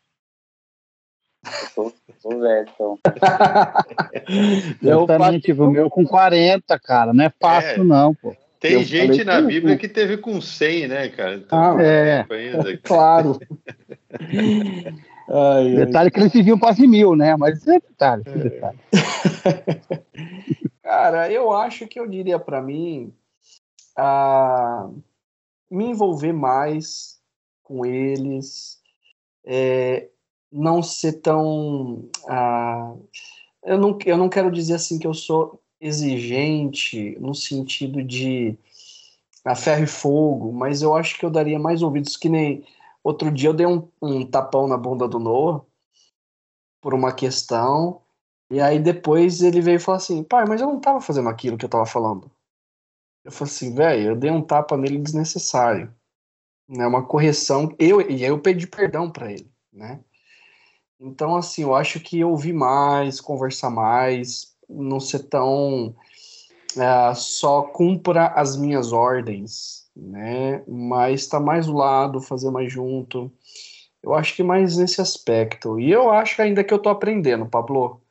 Eu 1.45 1.69
tô, 1.75 1.93
tô 2.21 2.39
velho, 2.39 2.67
então. 2.73 2.99
eu 4.83 5.05
também 5.05 5.39
tive 5.39 5.61
o 5.61 5.69
meu 5.69 5.89
com 5.89 6.03
40, 6.05 6.77
cara. 6.79 7.13
Não 7.13 7.23
é 7.23 7.31
fácil, 7.39 7.81
é. 7.81 7.85
não, 7.85 8.13
pô. 8.13 8.35
Tem 8.59 8.73
eu 8.73 8.83
gente 8.83 9.23
na 9.23 9.39
Bíblia 9.39 9.77
que 9.77 9.87
teve 9.87 10.17
com 10.17 10.41
100, 10.41 10.87
né, 10.87 11.09
cara? 11.09 11.35
Então, 11.35 11.77
ah, 11.77 11.81
é. 11.81 12.25
Ainda. 12.29 12.77
Claro. 12.77 13.39
ai, 15.29 15.75
detalhe 15.75 16.07
ai. 16.07 16.11
que 16.11 16.19
eles 16.19 16.33
viviam 16.33 16.57
quase 16.57 16.87
mil, 16.87 17.15
né? 17.15 17.35
Mas 17.37 17.65
é 17.67 17.79
detalhe, 17.79 18.23
é. 18.25 18.31
detalhe. 18.31 18.79
Cara, 20.81 21.31
eu 21.31 21.51
acho 21.51 21.87
que 21.87 21.99
eu 21.99 22.07
diria 22.07 22.39
para 22.39 22.61
mim 22.61 23.13
a 23.97 24.89
me 25.69 25.85
envolver 25.87 26.31
mais 26.31 27.19
com 27.63 27.85
eles, 27.85 28.79
é, 29.43 30.07
não 30.51 30.81
ser 30.81 31.13
tão. 31.13 32.07
eu, 33.63 33.77
não, 33.77 33.97
eu 34.05 34.17
não 34.17 34.29
quero 34.29 34.51
dizer 34.51 34.75
assim 34.75 34.99
que 34.99 35.07
eu 35.07 35.13
sou 35.13 35.61
exigente 35.81 37.17
no 37.19 37.35
sentido 37.35 38.03
de 38.03 38.57
a 39.43 39.55
ferro 39.55 39.83
e 39.83 39.87
fogo, 39.87 40.51
mas 40.51 40.81
eu 40.81 40.95
acho 40.95 41.17
que 41.17 41.25
eu 41.25 41.29
daria 41.29 41.59
mais 41.59 41.81
ouvidos 41.81 42.17
que 42.17 42.27
nem 42.27 42.65
outro 43.03 43.31
dia 43.31 43.49
eu 43.49 43.53
dei 43.53 43.65
um, 43.65 43.87
um 44.01 44.25
tapão 44.25 44.67
na 44.67 44.77
bunda 44.77 45.07
do 45.07 45.19
Noah 45.19 45.63
por 46.81 46.93
uma 46.93 47.13
questão 47.13 48.01
e 48.51 48.59
aí 48.59 48.79
depois 48.79 49.41
ele 49.41 49.61
veio 49.61 49.75
e 49.75 49.79
falou 49.79 49.97
assim, 49.97 50.23
pai, 50.23 50.45
mas 50.45 50.61
eu 50.61 50.67
não 50.67 50.79
tava 50.79 50.99
fazendo 50.99 51.29
aquilo 51.29 51.57
que 51.57 51.65
eu 51.65 51.69
tava 51.69 51.85
falando. 51.85 52.29
Eu 53.27 53.31
falei 53.33 53.53
assim, 53.53 53.75
velho, 53.75 54.11
eu 54.11 54.15
dei 54.15 54.31
um 54.31 54.41
tapa 54.41 54.77
nele 54.77 54.97
desnecessário. 54.99 55.93
Né, 56.65 56.87
uma 56.87 57.05
correção. 57.05 57.75
Eu, 57.77 57.99
e 57.99 58.23
aí 58.23 58.29
eu 58.29 58.39
pedi 58.39 58.65
perdão 58.65 59.09
para 59.11 59.31
ele, 59.31 59.51
né? 59.71 59.99
Então, 60.97 61.35
assim, 61.35 61.63
eu 61.63 61.75
acho 61.75 61.99
que 61.99 62.23
ouvir 62.23 62.53
mais, 62.53 63.19
conversar 63.19 63.69
mais, 63.69 64.55
não 64.69 64.99
ser 64.99 65.23
tão 65.23 65.89
uh, 65.89 67.15
só 67.15 67.63
cumpra 67.63 68.27
as 68.27 68.55
minhas 68.55 68.93
ordens, 68.93 69.89
né? 69.93 70.63
Mas 70.65 71.21
estar 71.21 71.39
tá 71.39 71.45
mais 71.45 71.65
do 71.65 71.73
lado, 71.73 72.21
fazer 72.21 72.49
mais 72.49 72.71
junto. 72.71 73.29
Eu 74.01 74.13
acho 74.13 74.35
que 74.35 74.43
mais 74.43 74.77
nesse 74.77 75.01
aspecto. 75.01 75.77
E 75.77 75.91
eu 75.91 76.09
acho 76.11 76.41
ainda 76.41 76.63
que 76.63 76.73
eu 76.73 76.79
tô 76.79 76.87
aprendendo, 76.87 77.45
Pablo. 77.45 78.01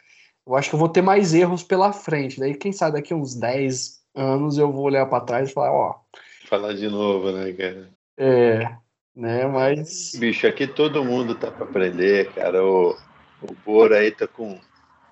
Eu 0.47 0.55
acho 0.55 0.69
que 0.69 0.75
eu 0.75 0.81
vou 0.81 0.91
ter 0.91 1.03
mais 1.03 1.33
erros 1.33 1.63
pela 1.63 1.93
frente. 1.93 2.39
Daí, 2.39 2.55
quem 2.55 2.71
sabe 2.71 2.97
daqui 2.97 3.15
uns 3.15 3.35
10 3.35 3.96
anos 4.17 4.59
eu 4.59 4.73
vou 4.73 4.85
olhar 4.85 5.07
para 5.07 5.25
trás 5.25 5.51
e 5.51 5.53
falar, 5.53 5.73
ó. 5.73 6.01
Falar 6.47 6.73
de 6.75 6.89
novo, 6.89 7.31
né, 7.33 7.53
cara? 7.53 7.91
É, 8.17 8.77
né, 9.15 9.47
mas. 9.47 10.13
Bicho, 10.19 10.47
aqui 10.47 10.67
todo 10.67 11.05
mundo 11.05 11.35
tá 11.35 11.51
para 11.51 11.65
aprender, 11.65 12.33
cara. 12.33 12.65
O, 12.65 12.97
o 13.43 13.55
Boro 13.65 13.95
aí 13.95 14.11
tá 14.11 14.27
com 14.27 14.59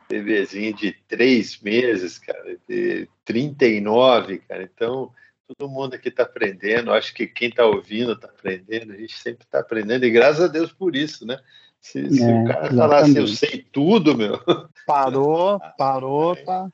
bebezinho 0.09 0.75
de 0.75 0.93
três 1.09 1.61
meses, 1.61 2.19
cara, 2.19 2.57
de 2.69 3.09
39, 3.25 4.39
cara. 4.39 4.63
Então, 4.63 5.11
todo 5.47 5.71
mundo 5.71 5.95
aqui 5.95 6.11
tá 6.11 6.23
aprendendo. 6.23 6.93
Acho 6.93 7.15
que 7.15 7.27
quem 7.27 7.51
tá 7.51 7.67
ouvindo 7.67 8.19
tá 8.19 8.29
aprendendo. 8.29 8.93
A 8.93 8.97
gente 8.97 9.19
sempre 9.19 9.47
tá 9.47 9.61
aprendendo. 9.61 10.05
E 10.05 10.11
graças 10.11 10.45
a 10.45 10.49
Deus 10.49 10.73
por 10.73 10.95
isso, 10.97 11.27
né? 11.27 11.39
Se, 11.81 12.11
se 12.11 12.23
é, 12.23 12.43
o 12.43 12.47
cara 12.47 12.75
falar 12.75 12.99
assim, 13.01 13.19
eu 13.19 13.27
sei 13.27 13.67
tudo, 13.71 14.17
meu. 14.17 14.41
Parou, 14.87 15.61
parou, 15.77 16.35
tá. 16.37 16.69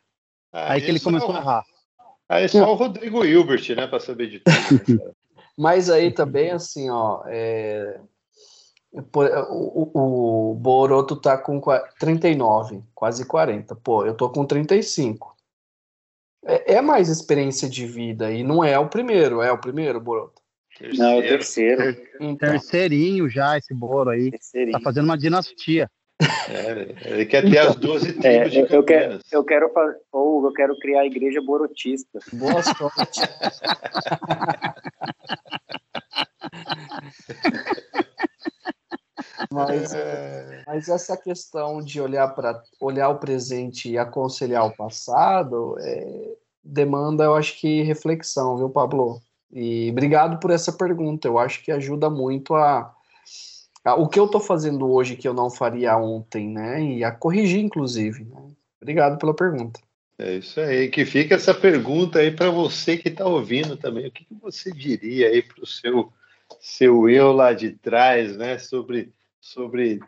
Aí, 0.52 0.72
aí 0.72 0.80
que 0.80 0.90
ele 0.90 1.00
começou 1.00 1.34
a 1.34 1.38
errar. 1.38 1.64
Aí 2.30 2.48
só 2.48 2.72
o 2.72 2.76
Rodrigo 2.76 3.24
Hilbert, 3.24 3.74
né, 3.74 3.88
para 3.88 3.98
saber 3.98 4.28
de 4.28 4.38
tudo. 4.38 5.04
Né, 5.04 5.12
Mas 5.58 5.90
aí 5.90 6.12
também, 6.12 6.52
assim, 6.52 6.88
ó, 6.88 7.24
é... 7.26 8.00
o, 8.92 10.50
o, 10.52 10.54
Boroto 10.54 11.16
tá 11.16 11.36
com 11.36 11.60
39, 11.98 12.82
quase 12.94 13.26
40. 13.26 13.74
Pô, 13.74 14.06
eu 14.06 14.14
tô 14.14 14.30
com 14.30 14.46
35. 14.46 15.36
É, 16.46 16.74
é 16.74 16.80
mais 16.80 17.08
experiência 17.08 17.68
de 17.68 17.84
vida 17.84 18.32
e 18.32 18.44
não 18.44 18.62
é 18.62 18.78
o 18.78 18.88
primeiro, 18.88 19.42
é 19.42 19.50
o 19.50 19.58
primeiro, 19.58 20.00
Boroto? 20.00 20.40
Terceiro. 20.78 21.02
Não, 21.02 21.16
é 21.16 21.18
o 21.18 21.28
terceiro. 21.28 21.96
Então. 22.20 22.48
Terceirinho 22.52 23.28
já, 23.28 23.58
esse 23.58 23.74
Boro 23.74 24.10
aí. 24.10 24.30
Terceirinho. 24.30 24.72
Tá 24.72 24.80
fazendo 24.80 25.04
uma 25.06 25.18
dinastia. 25.18 25.90
É, 26.48 27.12
ele 27.12 27.26
quer 27.26 27.48
ter 27.48 27.58
as 27.58 27.76
12 27.76 28.14
tribos 28.14 28.24
é, 28.24 28.48
de 28.48 28.74
eu 28.74 28.82
quero, 28.82 29.20
eu 29.32 29.44
quero 29.44 29.70
ou 30.12 30.44
eu 30.44 30.52
quero 30.52 30.76
criar 30.78 31.00
a 31.00 31.06
igreja 31.06 31.40
borotista. 31.40 32.18
Boa 32.32 32.62
sorte. 32.62 33.20
mas, 39.50 39.92
mas 40.66 40.88
essa 40.88 41.16
questão 41.16 41.80
de 41.80 42.00
olhar 42.00 42.28
para 42.34 42.62
olhar 42.80 43.08
o 43.08 43.18
presente 43.18 43.90
e 43.90 43.98
aconselhar 43.98 44.66
o 44.66 44.76
passado 44.76 45.76
é, 45.80 46.34
demanda, 46.62 47.24
eu 47.24 47.34
acho 47.34 47.58
que 47.58 47.82
reflexão, 47.82 48.56
viu, 48.56 48.70
Pablo? 48.70 49.20
E 49.52 49.90
obrigado 49.90 50.38
por 50.38 50.50
essa 50.50 50.72
pergunta. 50.72 51.26
Eu 51.26 51.38
acho 51.38 51.64
que 51.64 51.72
ajuda 51.72 52.08
muito 52.08 52.54
a, 52.54 52.80
a 52.80 52.94
o 53.84 54.08
que 54.08 54.18
eu 54.18 54.26
estou 54.26 54.40
fazendo 54.40 54.90
hoje 54.90 55.16
que 55.16 55.26
eu 55.26 55.32
não 55.32 55.50
faria 55.50 55.96
ontem, 55.96 56.48
né? 56.48 56.82
E 56.82 57.04
a 57.04 57.10
corrigir, 57.10 57.60
inclusive. 57.60 58.24
Né? 58.24 58.50
Obrigado 58.80 59.18
pela 59.18 59.34
pergunta. 59.34 59.80
É 60.18 60.34
isso 60.34 60.60
aí. 60.60 60.88
Que 60.88 61.04
fica 61.04 61.34
essa 61.34 61.54
pergunta 61.54 62.18
aí 62.18 62.30
para 62.30 62.50
você 62.50 62.96
que 62.96 63.08
está 63.08 63.24
ouvindo 63.24 63.76
também. 63.76 64.06
O 64.06 64.12
que, 64.12 64.24
que 64.24 64.34
você 64.34 64.70
diria 64.70 65.28
aí 65.28 65.42
para 65.42 65.62
o 65.62 65.66
seu 65.66 66.12
seu 66.58 67.08
eu 67.08 67.32
lá 67.32 67.52
de 67.52 67.70
trás, 67.70 68.36
né? 68.36 68.58
Sobre 68.58 69.12
sobre 69.40 70.00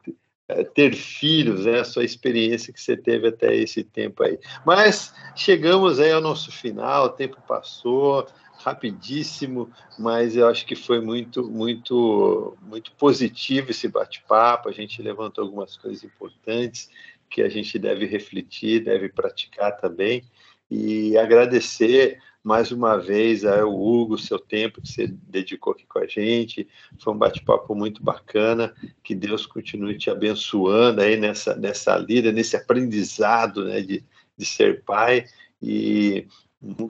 é, 0.48 0.64
ter 0.64 0.94
filhos, 0.94 1.64
né? 1.64 1.80
A 1.80 1.84
sua 1.84 2.04
experiência 2.04 2.72
que 2.72 2.80
você 2.80 2.96
teve 2.96 3.28
até 3.28 3.54
esse 3.54 3.82
tempo 3.82 4.22
aí. 4.22 4.38
Mas 4.66 5.14
chegamos 5.34 5.98
aí 5.98 6.12
ao 6.12 6.20
nosso 6.20 6.52
final. 6.52 7.06
O 7.06 7.10
tempo 7.10 7.40
passou 7.48 8.26
rapidíssimo, 8.62 9.70
mas 9.98 10.36
eu 10.36 10.48
acho 10.48 10.64
que 10.64 10.76
foi 10.76 11.00
muito, 11.00 11.48
muito, 11.48 12.56
muito 12.62 12.92
positivo 12.92 13.70
esse 13.70 13.88
bate-papo. 13.88 14.68
A 14.68 14.72
gente 14.72 15.02
levantou 15.02 15.44
algumas 15.44 15.76
coisas 15.76 16.04
importantes 16.04 16.88
que 17.28 17.42
a 17.42 17.48
gente 17.48 17.78
deve 17.78 18.06
refletir, 18.06 18.84
deve 18.84 19.08
praticar 19.08 19.76
também. 19.76 20.24
E 20.70 21.16
agradecer 21.18 22.18
mais 22.42 22.72
uma 22.72 22.96
vez 22.96 23.44
ao 23.44 23.72
Hugo, 23.72 24.18
seu 24.18 24.38
tempo 24.38 24.80
que 24.80 24.88
você 24.88 25.06
dedicou 25.06 25.72
aqui 25.72 25.86
com 25.86 25.98
a 25.98 26.06
gente. 26.06 26.68
Foi 26.98 27.12
um 27.12 27.18
bate-papo 27.18 27.74
muito 27.74 28.02
bacana. 28.02 28.74
Que 29.02 29.14
Deus 29.14 29.46
continue 29.46 29.96
te 29.96 30.10
abençoando 30.10 31.00
aí 31.00 31.16
nessa, 31.16 31.54
nessa 31.54 31.96
lida, 31.96 32.32
nesse 32.32 32.56
aprendizado 32.56 33.64
né, 33.64 33.80
de, 33.80 34.04
de 34.36 34.46
ser 34.46 34.82
pai. 34.82 35.26
E 35.62 36.26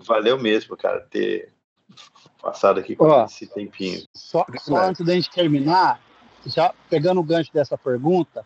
valeu 0.06 0.38
mesmo, 0.38 0.76
cara, 0.76 1.00
ter 1.00 1.52
passado 2.40 2.80
aqui 2.80 2.96
com 2.96 3.04
Ó, 3.04 3.24
esse 3.24 3.46
tempinho. 3.46 4.02
Só, 4.14 4.44
só 4.58 4.76
antes 4.76 5.04
da 5.04 5.14
gente 5.14 5.30
terminar, 5.30 6.00
já 6.46 6.74
pegando 6.90 7.20
o 7.20 7.24
gancho 7.24 7.52
dessa 7.52 7.78
pergunta, 7.78 8.44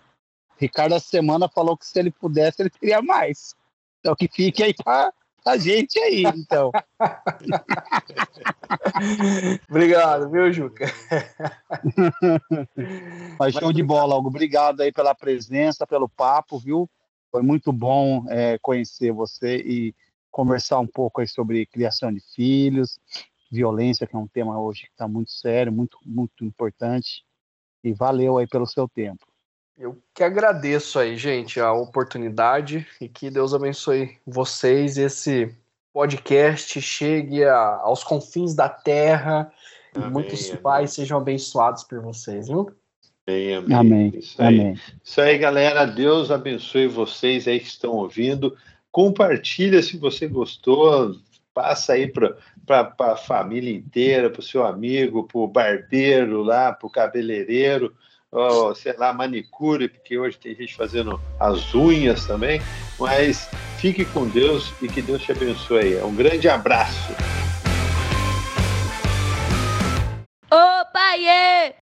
Ricardo 0.58 0.94
essa 0.94 1.08
semana 1.08 1.48
falou 1.48 1.76
que 1.76 1.86
se 1.86 1.98
ele 1.98 2.10
pudesse, 2.10 2.62
ele 2.62 2.70
queria 2.70 3.02
mais. 3.02 3.54
Então 4.00 4.14
que 4.14 4.28
fique 4.28 4.62
aí 4.62 4.74
para 4.74 5.12
a 5.46 5.56
gente 5.56 5.98
aí, 5.98 6.24
então. 6.24 6.70
Obrigado, 9.70 10.28
viu, 10.28 10.52
Juca? 10.52 10.86
Mas 13.38 13.54
show 13.54 13.72
de 13.72 13.82
bola, 13.82 14.14
Algo. 14.14 14.28
Obrigado 14.28 14.80
aí 14.80 14.90
pela 14.90 15.14
presença, 15.14 15.86
pelo 15.86 16.08
papo, 16.08 16.58
viu? 16.58 16.90
Foi 17.30 17.42
muito 17.42 17.72
bom 17.72 18.24
é, 18.28 18.58
conhecer 18.58 19.12
você 19.12 19.58
e 19.58 19.94
conversar 20.30 20.80
um 20.80 20.86
pouco 20.86 21.20
aí 21.20 21.28
sobre 21.28 21.66
criação 21.66 22.12
de 22.12 22.20
filhos, 22.34 22.98
violência, 23.50 24.06
que 24.06 24.14
é 24.14 24.18
um 24.18 24.26
tema 24.26 24.60
hoje 24.60 24.82
que 24.82 24.90
está 24.90 25.06
muito 25.06 25.30
sério, 25.30 25.72
muito, 25.72 25.98
muito 26.04 26.44
importante. 26.44 27.24
E 27.82 27.92
valeu 27.92 28.38
aí 28.38 28.46
pelo 28.46 28.66
seu 28.66 28.88
tempo. 28.88 29.26
Eu 29.78 30.00
que 30.14 30.24
agradeço 30.24 30.98
aí, 30.98 31.16
gente, 31.16 31.60
a 31.60 31.72
oportunidade 31.72 32.86
e 33.00 33.08
que 33.08 33.30
Deus 33.30 33.52
abençoe 33.52 34.16
vocês. 34.26 34.96
Esse 34.96 35.54
podcast 35.92 36.80
chegue 36.80 37.44
a, 37.44 37.80
aos 37.82 38.02
confins 38.02 38.54
da 38.54 38.68
terra. 38.68 39.52
Amém, 39.94 40.10
muitos 40.10 40.48
amém. 40.48 40.62
pais 40.62 40.92
sejam 40.94 41.18
abençoados 41.18 41.84
por 41.84 42.00
vocês, 42.00 42.48
viu? 42.48 42.70
Amém, 43.26 43.54
amém. 43.54 43.76
amém. 43.76 44.12
Isso, 44.16 44.40
aí. 44.40 44.60
amém. 44.60 44.80
Isso 45.04 45.20
aí, 45.20 45.36
galera. 45.36 45.84
Deus 45.84 46.30
abençoe 46.30 46.86
vocês 46.86 47.46
aí 47.46 47.60
que 47.60 47.66
estão 47.66 47.92
ouvindo. 47.92 48.56
Compartilha 48.90 49.82
se 49.82 49.98
você 49.98 50.26
gostou, 50.26 51.14
passa 51.56 51.94
aí 51.94 52.06
para 52.06 52.36
a 53.00 53.16
família 53.16 53.74
inteira, 53.74 54.28
para 54.28 54.40
o 54.40 54.42
seu 54.42 54.66
amigo, 54.66 55.24
para 55.24 55.38
o 55.38 55.48
barbeiro 55.48 56.42
lá, 56.42 56.70
para 56.70 56.86
o 56.86 56.90
cabeleireiro, 56.90 57.96
ou, 58.30 58.74
sei 58.74 58.92
lá, 58.98 59.10
manicure, 59.14 59.88
porque 59.88 60.18
hoje 60.18 60.36
tem 60.38 60.54
gente 60.54 60.76
fazendo 60.76 61.18
as 61.40 61.74
unhas 61.74 62.26
também. 62.26 62.60
Mas 63.00 63.48
fique 63.78 64.04
com 64.04 64.28
Deus 64.28 64.74
e 64.82 64.86
que 64.86 65.00
Deus 65.00 65.22
te 65.22 65.32
abençoe. 65.32 65.96
Um 66.02 66.14
grande 66.14 66.46
abraço. 66.46 67.14
Paie! 70.92 71.74